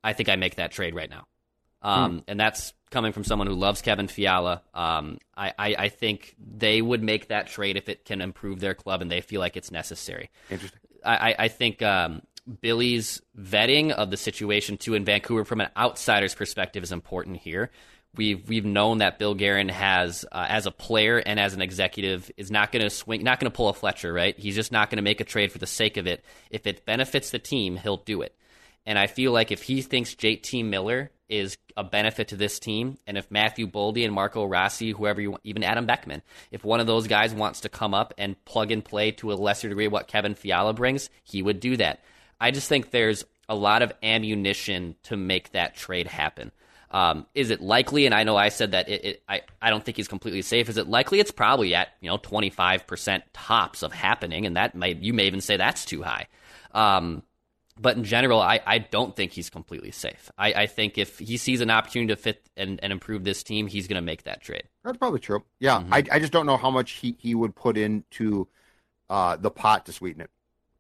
I 0.02 0.14
think 0.14 0.30
I 0.30 0.38
make 0.38 0.56
that 0.56 0.72
trade 0.72 0.96
right 0.96 1.10
now. 1.10 1.28
Um, 1.82 2.24
And 2.30 2.40
that's 2.40 2.74
coming 2.90 3.12
from 3.12 3.26
someone 3.26 3.48
who 3.48 3.54
loves 3.56 3.82
Kevin 3.82 4.08
Fiala. 4.08 4.62
Um, 4.74 5.18
I, 5.36 5.52
I, 5.60 5.76
I 5.78 5.90
think 5.90 6.36
they 6.40 6.82
would 6.82 7.04
make 7.04 7.28
that 7.28 7.48
trade 7.48 7.76
if 7.76 7.90
it 7.90 8.06
can 8.06 8.22
improve 8.22 8.62
their 8.62 8.74
club 8.74 9.02
and 9.02 9.12
they 9.12 9.20
feel 9.20 9.42
like 9.42 9.58
it's 9.58 9.72
necessary. 9.72 10.30
Interesting. 10.50 10.80
I, 11.04 11.32
I- 11.32 11.36
I 11.40 11.48
think 11.50 11.82
um, 11.82 12.22
Billy's 12.62 13.22
vetting 13.38 13.92
of 13.92 14.10
the 14.10 14.16
situation 14.18 14.78
too 14.78 14.94
in 14.94 15.04
Vancouver 15.04 15.44
from 15.44 15.60
an 15.60 15.70
outsider's 15.76 16.34
perspective 16.36 16.84
is 16.84 16.94
important 16.94 17.38
here. 17.38 17.72
We've 18.16 18.48
we've 18.48 18.66
known 18.66 19.00
that 19.00 19.18
Bill 19.18 19.34
Guerin 19.34 19.70
has, 19.70 20.26
uh, 20.32 20.46
as 20.48 20.66
a 20.66 20.72
player 20.72 21.18
and 21.18 21.40
as 21.40 21.54
an 21.54 21.62
executive, 21.62 22.30
is 22.38 22.52
not 22.52 22.72
going 22.72 22.84
to 22.84 22.90
swing, 22.90 23.24
not 23.24 23.40
going 23.40 23.52
to 23.52 23.56
pull 23.56 23.70
a 23.70 23.74
Fletcher. 23.74 24.14
Right? 24.14 24.38
He's 24.38 24.56
just 24.56 24.72
not 24.72 24.90
going 24.90 24.98
to 24.98 25.04
make 25.04 25.20
a 25.20 25.26
trade 25.26 25.52
for 25.52 25.58
the 25.58 25.68
sake 25.68 25.98
of 25.98 26.06
it. 26.06 26.24
If 26.50 26.68
it 26.68 26.86
benefits 26.86 27.32
the 27.32 27.40
team, 27.40 27.76
he'll 27.78 27.98
do 27.98 28.22
it. 28.22 28.36
And 28.86 29.00
I 29.00 29.08
feel 29.08 29.32
like 29.32 29.52
if 29.52 29.64
he 29.64 29.82
thinks 29.82 30.14
JT 30.14 30.66
Miller 30.66 31.10
is 31.30 31.58
a 31.78 31.84
benefit 31.84 32.28
to 32.30 32.36
this 32.36 32.60
team, 32.60 32.98
and 33.08 33.18
if 33.18 33.32
Matthew 33.32 33.66
Boldy 33.66 34.04
and 34.04 34.14
Marco 34.14 34.44
Rossi, 34.44 34.92
whoever 34.92 35.22
you 35.22 35.32
want, 35.32 35.42
even 35.46 35.64
Adam 35.64 35.86
Beckman, 35.86 36.22
if 36.52 36.64
one 36.64 36.80
of 36.80 36.88
those 36.88 37.08
guys 37.08 37.34
wants 37.34 37.62
to 37.62 37.70
come 37.70 37.94
up 37.94 38.14
and 38.18 38.44
plug 38.46 38.72
and 38.72 38.84
play 38.84 39.12
to 39.12 39.32
a 39.32 39.36
lesser 39.36 39.70
degree 39.70 39.88
what 39.88 40.08
Kevin 40.08 40.36
Fiala 40.36 40.74
brings, 40.74 41.10
he 41.24 41.42
would 41.42 41.60
do 41.60 41.78
that. 41.78 42.02
I 42.40 42.52
just 42.52 42.68
think 42.68 42.92
there's 42.92 43.26
a 43.48 43.56
lot 43.56 43.82
of 43.82 43.94
ammunition 44.04 44.96
to 45.04 45.18
make 45.18 45.52
that 45.52 45.76
trade 45.76 46.08
happen. 46.08 46.52
Um, 46.94 47.26
is 47.34 47.50
it 47.50 47.60
likely? 47.60 48.06
And 48.06 48.14
I 48.14 48.24
know 48.24 48.38
I 48.38 48.50
said 48.50 48.72
that 48.72 48.88
it, 48.88 49.04
it, 49.04 49.24
I, 49.28 49.42
I 49.62 49.72
don't 49.72 49.84
think 49.84 49.98
he's 49.98 50.08
completely 50.08 50.44
safe. 50.44 50.70
Is 50.70 50.78
it 50.78 50.88
likely? 50.88 51.20
It's 51.20 51.32
probably 51.32 51.74
at 51.74 51.90
you 52.02 52.10
know 52.10 52.20
25% 52.20 53.24
tops 53.34 53.82
of 53.82 53.92
happening, 53.92 54.46
and 54.46 54.56
that 54.56 54.76
might 54.76 54.98
you 55.02 55.14
may 55.14 55.26
even 55.26 55.42
say 55.42 55.58
that's 55.58 55.86
too 55.86 56.04
high. 56.04 56.28
Um, 56.72 57.24
but 57.80 57.98
in 57.98 58.04
general, 58.04 58.40
I, 58.40 58.60
I 58.66 58.78
don't 58.78 59.16
think 59.16 59.32
he's 59.32 59.50
completely 59.50 59.90
safe. 59.90 60.32
I, 60.38 60.54
I 60.54 60.66
think 60.68 61.00
if 61.00 61.18
he 61.18 61.38
sees 61.38 61.60
an 61.62 61.72
opportunity 61.72 62.14
to 62.14 62.22
fit 62.22 62.48
and, 62.56 62.80
and 62.84 62.94
improve 62.94 63.24
this 63.24 63.42
team, 63.42 63.66
he's 63.66 63.88
going 63.88 63.96
to 63.96 64.06
make 64.06 64.24
that 64.24 64.42
trade. 64.42 64.64
That's 64.84 64.98
probably 64.98 65.20
true. 65.20 65.44
Yeah, 65.60 65.80
Mm-hmm. 65.80 65.94
I, 65.94 66.04
I 66.12 66.20
just 66.20 66.32
don't 66.32 66.46
know 66.46 66.58
how 66.58 66.70
much 66.70 66.92
he, 66.92 67.16
he 67.20 67.34
would 67.34 67.56
put 67.56 67.76
into 67.78 68.48
uh, 69.10 69.38
the 69.38 69.50
pot 69.50 69.88
to 69.88 69.92
sweeten 69.92 70.22
it. 70.22 70.30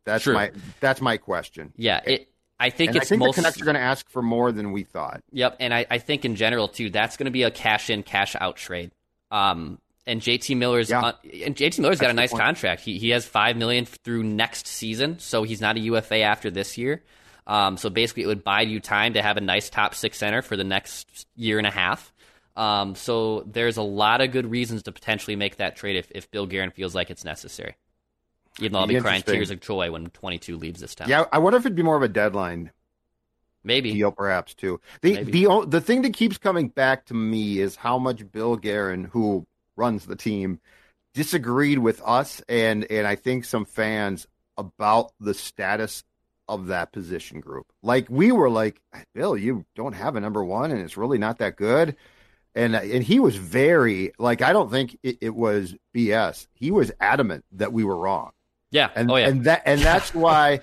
That's 0.05 0.25
True. 0.25 0.33
my 0.33 0.51
that's 0.81 0.99
my 1.01 1.17
question. 1.17 1.73
Yeah, 1.77 2.01
it. 2.05 2.29
I 2.63 2.69
think 2.69 2.89
and 2.89 2.97
it's 2.97 3.05
I 3.05 3.09
think 3.09 3.19
most. 3.19 3.35
the 3.35 3.41
Canucks 3.41 3.61
are 3.61 3.65
going 3.65 3.75
to 3.75 3.81
ask 3.81 4.09
for 4.09 4.21
more 4.21 4.51
than 4.51 4.71
we 4.71 4.83
thought. 4.83 5.21
Yep, 5.31 5.57
and 5.59 5.73
I, 5.73 5.85
I 5.89 5.97
think 5.97 6.25
in 6.25 6.35
general 6.35 6.67
too, 6.67 6.89
that's 6.89 7.17
going 7.17 7.25
to 7.25 7.31
be 7.31 7.43
a 7.43 7.51
cash 7.51 7.89
in, 7.89 8.03
cash 8.03 8.35
out 8.39 8.55
trade. 8.55 8.91
Um, 9.31 9.79
and 10.05 10.21
JT 10.21 10.57
Miller's 10.57 10.89
Yeah. 10.89 11.01
uh, 11.01 11.11
and 11.45 11.55
JT 11.55 11.79
Miller's 11.79 11.99
got 11.99 12.09
a 12.09 12.13
nice 12.13 12.31
point. 12.31 12.43
contract. 12.43 12.81
He 12.81 12.97
he 12.97 13.09
has 13.11 13.25
five 13.25 13.55
million 13.57 13.85
through 13.85 14.23
next 14.23 14.67
season, 14.67 15.19
so 15.19 15.43
he's 15.43 15.61
not 15.61 15.75
a 15.77 15.79
UFA 15.79 16.21
after 16.21 16.49
this 16.51 16.77
year. 16.77 17.03
Um, 17.47 17.75
so 17.77 17.89
basically, 17.89 18.23
it 18.23 18.27
would 18.27 18.43
buy 18.43 18.61
you 18.61 18.79
time 18.79 19.13
to 19.13 19.21
have 19.21 19.37
a 19.37 19.41
nice 19.41 19.69
top 19.69 19.95
six 19.95 20.17
center 20.17 20.41
for 20.41 20.55
the 20.55 20.63
next 20.63 21.27
year 21.35 21.57
and 21.57 21.67
a 21.67 21.71
half. 21.71 22.13
Um, 22.55 22.95
so 22.95 23.41
there's 23.47 23.77
a 23.77 23.81
lot 23.81 24.21
of 24.21 24.31
good 24.31 24.49
reasons 24.49 24.83
to 24.83 24.91
potentially 24.91 25.35
make 25.35 25.57
that 25.57 25.75
trade 25.75 25.95
if, 25.97 26.11
if 26.11 26.29
Bill 26.31 26.45
Guerin 26.45 26.71
feels 26.71 26.93
like 26.95 27.09
it's 27.09 27.25
necessary. 27.25 27.75
Even 28.59 28.73
though 28.73 28.79
I'll 28.79 28.87
be 28.87 28.99
crying 28.99 29.23
tears 29.23 29.49
of 29.49 29.59
joy 29.61 29.91
when 29.91 30.07
22 30.07 30.57
leaves 30.57 30.79
this 30.79 30.93
town. 30.95 31.09
Yeah, 31.09 31.25
I 31.31 31.39
wonder 31.39 31.57
if 31.57 31.65
it'd 31.65 31.75
be 31.75 31.83
more 31.83 31.97
of 31.97 32.03
a 32.03 32.07
deadline 32.07 32.71
maybe. 33.63 33.93
deal, 33.93 34.11
perhaps 34.11 34.53
too. 34.53 34.79
The 35.01 35.15
Maybe. 35.15 35.31
the 35.31 35.65
the 35.67 35.81
thing 35.81 36.03
that 36.03 36.13
keeps 36.13 36.37
coming 36.37 36.67
back 36.67 37.05
to 37.05 37.13
me 37.13 37.59
is 37.59 37.75
how 37.75 37.97
much 37.97 38.31
Bill 38.31 38.55
Guerin, 38.55 39.05
who 39.05 39.45
runs 39.75 40.05
the 40.05 40.15
team, 40.15 40.59
disagreed 41.13 41.79
with 41.79 42.01
us 42.05 42.41
and 42.47 42.89
and 42.91 43.07
I 43.07 43.15
think 43.15 43.45
some 43.45 43.65
fans 43.65 44.27
about 44.57 45.11
the 45.19 45.33
status 45.33 46.03
of 46.47 46.67
that 46.67 46.91
position 46.91 47.39
group. 47.39 47.67
Like 47.81 48.07
we 48.09 48.31
were 48.31 48.49
like, 48.49 48.81
Bill, 49.13 49.37
you 49.37 49.65
don't 49.75 49.93
have 49.93 50.15
a 50.15 50.19
number 50.19 50.43
one, 50.43 50.71
and 50.71 50.81
it's 50.81 50.97
really 50.97 51.17
not 51.17 51.39
that 51.39 51.55
good. 51.55 51.95
And 52.55 52.75
and 52.75 53.03
he 53.03 53.19
was 53.19 53.35
very 53.35 54.13
like 54.19 54.41
I 54.41 54.53
don't 54.53 54.69
think 54.69 54.97
it, 55.01 55.17
it 55.21 55.35
was 55.35 55.75
BS. 55.95 56.47
He 56.53 56.69
was 56.69 56.91
adamant 56.99 57.45
that 57.53 57.73
we 57.73 57.83
were 57.83 57.97
wrong. 57.97 58.31
Yeah. 58.73 58.89
and 58.95 59.09
oh 59.09 59.15
yeah. 59.15 59.27
and 59.29 59.43
that 59.45 59.61
and 59.65 59.79
that's 59.79 60.13
why 60.25 60.59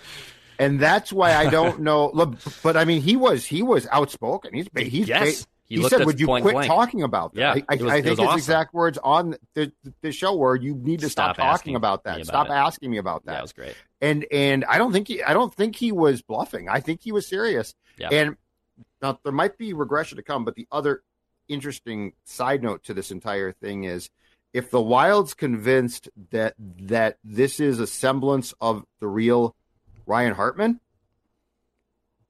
and 0.59 0.79
that's 0.79 1.11
why 1.13 1.35
I 1.35 1.49
don't 1.49 1.81
know. 1.81 2.11
Look, 2.13 2.37
but 2.63 2.77
I 2.77 2.85
mean, 2.85 3.01
he 3.01 3.17
was 3.17 3.47
he 3.47 3.63
was 3.63 3.87
outspoken. 3.91 4.53
He's 4.53 4.67
he's 4.77 5.09
Yes. 5.09 5.47
He 5.65 5.77
he, 5.77 5.89
said, 5.89 6.05
"Would 6.05 6.19
you 6.19 6.27
quit 6.27 6.43
blank." 6.43 6.67
talking 6.67 7.05
about 7.05 7.33
that?" 7.35 7.41
Yeah, 7.59 7.63
I, 7.69 7.75
I, 7.75 7.77
was- 7.77 7.93
I 7.93 8.03
think 8.03 8.19
his 8.19 8.27
awesome. 8.27 8.39
exact 8.39 8.75
words 8.75 8.99
on 9.05 9.37
the, 9.55 9.71
the 10.03 10.11
show 10.11 10.35
were, 10.35 10.57
"You 10.57 10.75
need 10.75 10.99
to 11.01 11.09
stop, 11.09 11.37
Stop 11.37 11.47
talking 11.59 11.77
about 11.77 12.03
that. 12.05 12.17
about 12.17 12.27
stop 12.27 12.47
it." 12.49 12.53
asking 12.53 12.91
me 12.91 12.99
about 12.99 13.25
that." 13.27 13.35
that 13.35 13.43
was 13.43 13.53
great. 13.53 13.77
and 14.01 14.27
and 14.33 14.65
I 14.65 14.79
don't 14.79 14.91
think 14.93 15.07
he 15.07 15.23
I 15.23 15.33
don't 15.33 15.55
think 15.55 15.77
he 15.77 15.93
was 15.93 16.23
bluffing. 16.23 16.69
I 16.69 16.81
think 16.81 17.03
he 17.03 17.13
was 17.13 17.25
serious. 17.29 17.73
Yeah. 17.99 18.09
And 18.11 18.37
now 19.01 19.21
there 19.23 19.33
might 19.33 19.57
be 19.59 19.73
regression 19.73 20.17
to 20.17 20.25
come, 20.25 20.45
but 20.45 20.57
the 20.57 20.67
other 20.73 21.03
interesting 21.49 22.15
side 22.25 22.63
note 22.65 22.83
to 22.85 22.93
this 22.95 23.13
entire 23.13 23.53
thing 23.53 23.85
is 23.85 24.11
if 24.53 24.71
the 24.71 24.81
Wild's 24.81 25.35
convinced 25.35 26.09
that 26.31 26.55
that 26.59 27.19
this 27.25 27.61
is 27.61 27.79
a 27.81 27.87
semblance 27.87 28.53
of 28.61 28.85
the 29.01 29.07
real 29.07 29.55
Ryan 30.07 30.35
Hartman, 30.35 30.81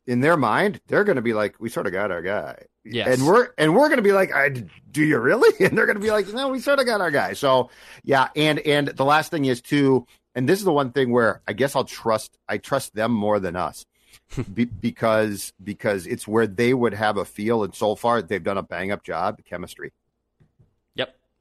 in 0.06 0.20
their 0.20 0.36
mind, 0.36 0.80
they're 0.86 1.04
going 1.04 1.16
to 1.16 1.22
be 1.22 1.34
like, 1.34 1.56
"We 1.60 1.68
sort 1.68 1.86
of 1.86 1.92
got 1.92 2.10
our 2.10 2.22
guy," 2.22 2.64
Yes. 2.84 3.08
and 3.18 3.26
we're 3.26 3.48
and 3.58 3.74
we're 3.74 3.88
going 3.88 3.98
to 3.98 4.02
be 4.02 4.12
like, 4.12 4.34
I, 4.34 4.48
"Do 4.48 5.02
you 5.04 5.18
really?" 5.18 5.52
And 5.64 5.76
they're 5.76 5.86
going 5.86 5.98
to 5.98 6.02
be 6.02 6.10
like, 6.10 6.32
"No, 6.32 6.48
we 6.48 6.60
sort 6.60 6.78
of 6.80 6.86
got 6.86 7.00
our 7.00 7.10
guy." 7.10 7.34
So 7.34 7.70
yeah, 8.02 8.28
and 8.34 8.58
and 8.60 8.88
the 8.88 9.04
last 9.04 9.30
thing 9.30 9.44
is 9.44 9.60
too, 9.60 10.06
and 10.34 10.48
this 10.48 10.58
is 10.58 10.64
the 10.64 10.72
one 10.72 10.92
thing 10.92 11.10
where 11.12 11.42
I 11.46 11.52
guess 11.52 11.76
I'll 11.76 11.84
trust 11.84 12.36
I 12.48 12.58
trust 12.58 12.94
them 12.94 13.12
more 13.12 13.38
than 13.38 13.56
us. 13.56 13.86
Be, 14.54 14.64
because 14.64 15.52
because 15.62 16.06
it's 16.06 16.26
where 16.26 16.46
they 16.46 16.74
would 16.74 16.94
have 16.94 17.16
a 17.16 17.24
feel 17.24 17.62
and 17.62 17.74
so 17.74 17.94
far 17.94 18.22
they've 18.22 18.42
done 18.42 18.58
a 18.58 18.62
bang 18.62 18.90
up 18.90 19.04
job 19.04 19.40
chemistry. 19.44 19.92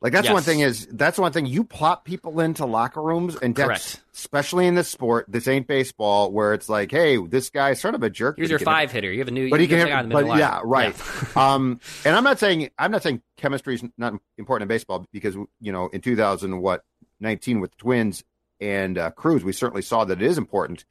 Like 0.02 0.14
that's 0.14 0.26
Yes. 0.26 0.34
one 0.34 0.44
thing 0.44 0.62
is 0.62 0.88
that's 0.92 1.18
one 1.18 1.32
thing 1.32 1.46
you 1.46 1.64
plop 1.64 2.06
people 2.06 2.40
into 2.40 2.66
locker 2.66 3.02
rooms 3.02 3.36
and 3.36 3.56
Correct. 3.56 4.02
especially 4.14 4.66
in 4.68 4.76
this 4.76 4.88
sport 4.88 5.26
this 5.28 5.48
ain't 5.48 5.68
baseball 5.68 6.32
where 6.32 6.54
it's 6.54 6.70
like 6.70 6.92
hey 6.92 7.18
this 7.18 7.50
guy's 7.50 7.82
sort 7.82 7.96
of 7.96 8.04
a 8.04 8.10
jerk 8.10 8.38
Here's 8.38 8.50
your 8.50 8.60
five 8.60 8.92
hitter. 8.92 9.12
You 9.12 9.20
have 9.20 9.28
a 9.28 9.32
new. 9.32 9.50
but 9.50 9.60
he 9.60 9.68
can 9.68 9.80
hit, 9.80 9.90
in 9.90 10.10
the 10.10 10.14
but 10.14 10.38
yeah 10.38 10.62
right 10.64 10.96
um 11.38 11.80
and 12.06 12.16
i'm 12.16 12.24
not 12.24 12.40
saying 12.40 12.70
i'm 12.80 12.92
not 12.92 13.04
saying 13.04 13.22
chemistry 13.38 13.76
is 13.76 13.84
not 13.98 14.14
important 14.38 14.64
in 14.72 14.76
baseball 14.76 15.06
because 15.12 15.36
you 15.60 15.72
know 15.72 15.88
in 15.90 16.02
2000 16.02 16.62
what 16.62 16.84
19 17.20 17.60
with 17.60 17.72
the 17.72 17.78
twins 17.78 18.24
and 18.62 18.98
uh, 18.98 19.12
cruz 19.12 19.44
we 19.44 19.52
certainly 19.52 19.82
saw 19.82 20.06
that 20.06 20.22
it 20.22 20.26
is 20.26 20.38
important 20.38 20.86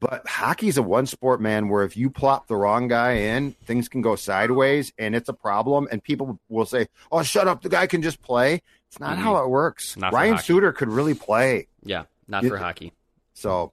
but 0.00 0.26
hockey's 0.28 0.76
a 0.76 0.82
one 0.82 1.06
sport 1.06 1.40
man 1.40 1.68
where 1.68 1.82
if 1.84 1.96
you 1.96 2.10
plop 2.10 2.46
the 2.46 2.56
wrong 2.56 2.88
guy 2.88 3.12
in 3.12 3.52
things 3.64 3.88
can 3.88 4.00
go 4.02 4.16
sideways 4.16 4.92
and 4.98 5.14
it's 5.14 5.28
a 5.28 5.32
problem 5.32 5.88
and 5.90 6.02
people 6.02 6.38
will 6.48 6.66
say 6.66 6.86
oh 7.12 7.22
shut 7.22 7.48
up 7.48 7.62
the 7.62 7.68
guy 7.68 7.86
can 7.86 8.02
just 8.02 8.20
play 8.22 8.62
it's 8.88 9.00
not 9.00 9.16
Mhm. 9.16 9.22
how 9.22 9.36
it 9.44 9.48
works 9.48 9.96
Not 9.96 10.12
ryan 10.12 10.38
suter 10.38 10.72
could 10.72 10.88
really 10.88 11.14
play 11.14 11.68
Yeah. 11.84 12.04
Not 12.26 12.42
You- 12.42 12.50
for 12.50 12.58
hockey. 12.58 12.92
so 13.34 13.72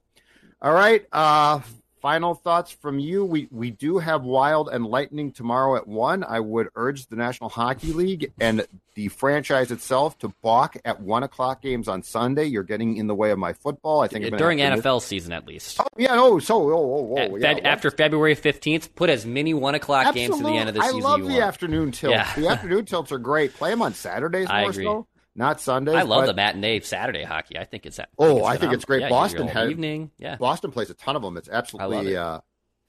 all 0.61 0.73
right 0.73 1.05
uh 1.11 1.59
final 2.05 2.35
thoughts 2.35 2.71
from 2.71 2.99
you. 2.99 3.25
We 3.25 3.47
we 3.49 3.71
do 3.71 3.97
have 3.97 4.21
Wild 4.21 4.69
and 4.69 4.85
Lightning 4.85 5.31
tomorrow 5.31 5.75
at 5.75 5.87
one. 5.87 6.23
I 6.23 6.39
would 6.39 6.69
urge 6.75 7.07
the 7.07 7.15
National 7.15 7.49
Hockey 7.49 7.93
League 7.93 8.31
and 8.39 8.63
the 8.93 9.07
franchise 9.07 9.71
itself 9.71 10.15
to 10.19 10.31
balk 10.43 10.77
at 10.85 11.01
one 11.01 11.23
o'clock 11.23 11.63
games 11.63 11.87
on 11.87 12.03
Sunday. 12.03 12.45
You're 12.45 12.61
getting 12.61 12.97
in 12.97 13.07
the 13.07 13.15
way 13.15 13.31
of 13.31 13.39
my 13.39 13.53
football. 13.53 14.01
I 14.01 14.07
think 14.07 14.37
during 14.37 14.59
NFL 14.59 15.01
season 15.01 15.33
at 15.33 15.47
least. 15.47 15.79
Oh, 15.79 15.87
yeah. 15.97 16.09
Oh, 16.11 16.37
so 16.37 16.69
oh 16.71 16.75
oh, 16.75 17.15
oh 17.17 17.35
yeah, 17.37 17.53
Fed- 17.55 17.65
after 17.65 17.89
February 17.89 18.35
fifteenth, 18.35 18.93
put 18.93 19.09
as 19.09 19.25
many 19.25 19.55
one 19.55 19.73
o'clock 19.73 20.13
games 20.13 20.37
to 20.37 20.43
the 20.43 20.49
end 20.49 20.69
of 20.69 20.75
the 20.75 20.81
I 20.81 20.89
season. 20.89 21.01
love 21.01 21.19
you 21.21 21.25
the 21.25 21.31
want. 21.31 21.43
afternoon 21.43 21.91
tilts. 21.91 22.13
Yeah. 22.13 22.35
The 22.35 22.49
afternoon 22.49 22.85
tilts 22.85 23.11
are 23.11 23.17
great. 23.17 23.55
Play 23.55 23.71
them 23.71 23.81
on 23.81 23.95
Saturdays 23.95 24.45
I 24.51 24.61
more 24.61 24.69
agree. 24.69 24.85
so, 24.85 25.07
not 25.35 25.59
Sundays. 25.61 25.95
I 25.95 26.01
love 26.03 26.21
but- 26.21 26.27
the 26.27 26.33
matinee 26.33 26.79
Saturday 26.81 27.23
hockey. 27.23 27.57
I 27.57 27.65
think 27.65 27.85
it's 27.85 27.97
that. 27.97 28.09
Oh, 28.17 28.43
I 28.43 28.57
think 28.57 28.73
it's 28.73 28.85
great. 28.85 29.01
Yeah, 29.01 29.09
Boston 29.09 29.47
has 29.47 29.69
evening. 29.69 30.11
Yeah, 30.17 30.37
Boston 30.37 30.71
plays 30.71 30.89
a 30.89 30.93
ton 30.93 31.15
of 31.15 31.21
them. 31.21 31.37
It's 31.37 31.49
absolutely 31.49 32.13
it. 32.13 32.17
uh, 32.17 32.41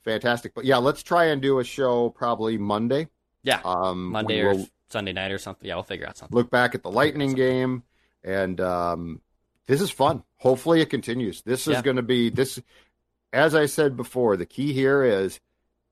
fantastic. 0.05 0.55
But 0.55 0.64
yeah, 0.64 0.76
let's 0.78 1.03
try 1.03 1.26
and 1.26 1.42
do 1.42 1.59
a 1.59 1.64
show 1.64 2.11
probably 2.11 2.57
Monday. 2.59 3.09
yeah. 3.42 3.61
Um, 3.64 4.07
Monday 4.12 4.40
or 4.42 4.55
Sunday 4.90 5.12
night 5.12 5.32
or 5.32 5.38
something. 5.38 5.66
Yeah, 5.68 5.74
we'll 5.74 5.82
figure 5.84 6.07
out 6.07 6.16
something. 6.16 6.36
look 6.36 6.51
back 6.51 6.74
at 6.74 6.82
the 6.82 6.90
Lightning 6.90 7.32
game, 7.34 7.82
and 8.22 8.61
um, 8.61 9.20
this 9.66 9.80
is 9.80 9.90
fun. 9.90 10.22
Hopefully, 10.38 10.80
it 10.80 10.90
continues. 10.90 11.42
This 11.42 11.66
is 11.66 11.74
Yeah. 11.74 11.82
going 11.82 11.97
to 11.97 12.03
be 12.03 12.30
this. 12.30 12.61
As 13.32 13.55
I 13.55 13.66
said 13.66 13.97
before, 13.97 14.36
the 14.36 14.47
key 14.47 14.72
here 14.72 15.03
is 15.03 15.40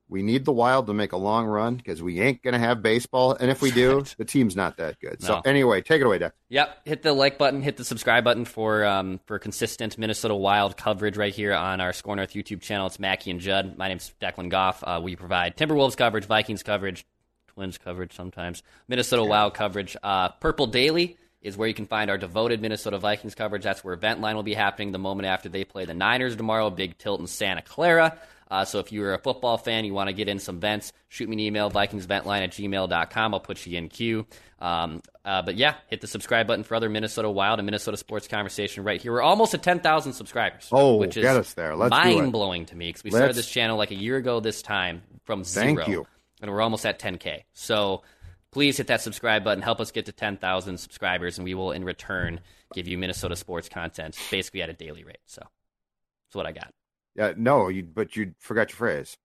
we 0.07 0.21
need 0.21 0.45
the 0.45 0.51
Wild 0.51 0.87
to 0.87 0.93
make 0.93 1.13
a 1.13 1.17
long 1.17 1.47
run 1.47 1.75
because 1.75 2.01
we 2.01 2.21
ain't 2.21 2.43
going 2.43 2.53
to 2.53 2.59
have 2.59 2.81
baseball, 2.83 3.35
and 3.39 3.49
if 3.49 3.61
we 3.61 3.71
do, 3.71 4.03
the 4.17 4.25
team's 4.25 4.55
not 4.55 4.77
that 4.77 4.99
good. 4.99 5.21
So 5.23 5.41
anyway, 5.43 5.81
take 5.81 6.01
it 6.01 6.05
away, 6.05 6.19
Deck. 6.19 6.33
Yep, 6.49 6.81
hit 6.85 7.01
the 7.01 7.13
like 7.13 7.37
button, 7.37 7.61
hit 7.61 7.77
the 7.77 7.83
subscribe 7.83 8.23
button 8.23 8.45
for 8.45 8.85
um, 8.85 9.19
for 9.25 9.39
consistent 9.39 9.97
Minnesota 9.97 10.35
Wild 10.35 10.77
coverage 10.77 11.17
right 11.17 11.33
here 11.33 11.53
on 11.53 11.81
our 11.81 11.91
SKOR 11.91 12.15
North 12.15 12.33
YouTube 12.33 12.61
channel. 12.61 12.87
It's 12.87 12.99
Mackey 12.99 13.31
and 13.31 13.39
Judd. 13.39 13.77
My 13.77 13.87
name's 13.87 14.13
Declan 14.21 14.49
Goff. 14.49 14.83
Uh, 14.85 15.01
we 15.03 15.15
provide 15.15 15.57
Timberwolves 15.57 15.97
coverage, 15.97 16.25
Vikings 16.25 16.61
coverage, 16.61 17.05
Twins 17.47 17.77
coverage 17.77 18.13
sometimes, 18.13 18.61
Minnesota 18.87 19.23
Wild 19.23 19.55
coverage. 19.55 19.97
Uh, 20.03 20.29
Purple 20.29 20.67
Daily 20.67 21.17
is 21.41 21.57
where 21.57 21.67
you 21.67 21.73
can 21.73 21.85
find 21.85 22.09
our 22.09 22.17
devoted 22.17 22.61
Minnesota 22.61 22.97
Vikings 22.97 23.35
coverage. 23.35 23.63
That's 23.63 23.83
where 23.83 23.93
Event 23.93 24.19
Line 24.19 24.35
will 24.35 24.43
be 24.43 24.55
happening 24.55 24.91
the 24.91 24.99
moment 24.99 25.27
after 25.27 25.49
they 25.49 25.63
play 25.63 25.85
the 25.85 25.93
Niners 25.93 26.35
tomorrow. 26.35 26.69
Big 26.69 26.97
tilt 26.97 27.19
in 27.19 27.27
Santa 27.27 27.61
Clara. 27.61 28.17
Uh, 28.49 28.63
so 28.63 28.79
if 28.79 28.91
you're 28.91 29.13
a 29.13 29.17
football 29.17 29.57
fan, 29.57 29.85
you 29.85 29.93
want 29.93 30.07
to 30.07 30.13
get 30.13 30.29
in 30.29 30.37
some 30.37 30.59
vents, 30.59 30.93
shoot 31.07 31.27
me 31.27 31.35
an 31.35 31.39
email, 31.39 31.71
vikingsventline 31.71 32.43
at 32.43 32.51
gmail.com. 32.51 33.33
I'll 33.33 33.39
put 33.39 33.65
you 33.65 33.77
in 33.77 33.89
queue. 33.89 34.25
Um, 34.59 35.01
uh, 35.23 35.41
but 35.41 35.55
yeah, 35.55 35.75
hit 35.87 36.01
the 36.01 36.07
subscribe 36.07 36.47
button 36.47 36.63
for 36.63 36.75
other 36.75 36.89
Minnesota 36.89 37.29
Wild 37.29 37.59
and 37.59 37.65
Minnesota 37.65 37.97
sports 37.97 38.27
conversation 38.27 38.83
right 38.83 39.01
here. 39.01 39.13
We're 39.13 39.21
almost 39.21 39.53
at 39.53 39.63
10,000 39.63 40.13
subscribers. 40.13 40.69
Oh, 40.71 40.97
which 40.97 41.17
is 41.17 41.23
get 41.23 41.35
us 41.35 41.53
there. 41.53 41.75
Let's 41.75 41.91
mind 41.91 42.31
blowing 42.31 42.65
to 42.67 42.75
me 42.75 42.89
because 42.89 43.03
we 43.03 43.09
started 43.09 43.27
Let's- 43.27 43.37
this 43.37 43.49
channel 43.49 43.77
like 43.77 43.91
a 43.91 43.95
year 43.95 44.17
ago 44.17 44.39
this 44.39 44.61
time 44.61 45.01
from 45.23 45.43
zero. 45.43 45.75
Thank 45.75 45.87
you. 45.87 46.07
And 46.41 46.51
we're 46.51 46.61
almost 46.61 46.85
at 46.85 46.99
10K. 46.99 47.43
So 47.53 48.03
please 48.51 48.77
hit 48.77 48.87
that 48.87 49.01
subscribe 49.01 49.43
button. 49.43 49.63
Help 49.63 49.79
us 49.79 49.91
get 49.91 50.05
to 50.05 50.11
10,000 50.11 50.77
subscribers, 50.77 51.37
and 51.37 51.45
we 51.45 51.55
will, 51.55 51.71
in 51.71 51.83
return, 51.83 52.39
give 52.73 52.87
you 52.87 52.97
Minnesota 52.97 53.35
sports 53.35 53.69
content 53.69 54.17
basically 54.29 54.61
at 54.61 54.69
a 54.69 54.73
daily 54.73 55.03
rate. 55.03 55.17
So 55.25 55.41
that's 55.41 56.35
what 56.35 56.45
I 56.45 56.51
got. 56.51 56.73
Yeah, 57.15 57.33
no, 57.37 57.69
you 57.69 57.83
but 57.83 58.15
you 58.15 58.33
forgot 58.39 58.69
your 58.69 58.77
phrase. 58.77 59.17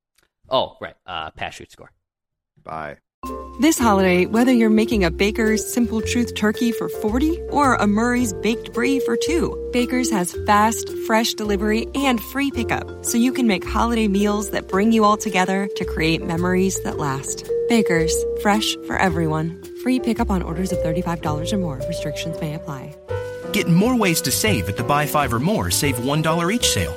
Oh, 0.49 0.77
right. 0.81 0.95
Uh, 1.07 1.31
pass, 1.31 1.55
shoot, 1.55 1.71
score. 1.71 1.91
Bye. 2.63 2.99
This 3.61 3.79
holiday, 3.79 4.25
whether 4.25 4.53
you're 4.53 4.71
making 4.71 5.05
a 5.05 5.11
Baker's 5.11 5.71
Simple 5.71 6.01
Truth 6.01 6.35
turkey 6.35 6.73
for 6.73 6.89
40 6.89 7.39
or 7.51 7.75
a 7.75 7.87
Murray's 7.87 8.33
Baked 8.33 8.73
Brie 8.73 9.01
for 9.01 9.19
two, 9.19 9.69
Baker's 9.75 10.11
has 10.11 10.35
fast, 10.47 10.89
fresh 11.07 11.35
delivery 11.35 11.87
and 11.95 12.19
free 12.19 12.51
pickup, 12.51 13.05
so 13.05 13.19
you 13.19 13.33
can 13.33 13.47
make 13.47 13.67
holiday 13.67 14.09
meals 14.09 14.51
that 14.51 14.69
bring 14.69 14.93
you 14.93 15.05
all 15.05 15.19
together 15.19 15.69
to 15.77 15.85
create 15.85 16.25
memories 16.25 16.83
that 16.85 16.97
last. 16.97 17.47
Baker's, 17.69 18.15
fresh 18.41 18.75
for 18.87 18.97
everyone. 18.97 19.63
Free 19.83 20.01
pickup 20.01 20.31
on 20.31 20.41
orders 20.41 20.73
of 20.73 20.79
$35 20.79 21.53
or 21.53 21.59
more. 21.59 21.81
Restrictions 21.87 22.41
may 22.41 22.55
apply. 22.55 22.97
Get 23.53 23.69
more 23.69 23.97
ways 23.97 24.23
to 24.23 24.31
save 24.31 24.69
at 24.71 24.79
the 24.79 24.85
Buy 24.85 25.07
Five 25.07 25.35
or 25.35 25.41
More 25.41 25.71
Save 25.71 25.97
$1 25.97 26.55
each 26.55 26.71
sale. 26.71 26.97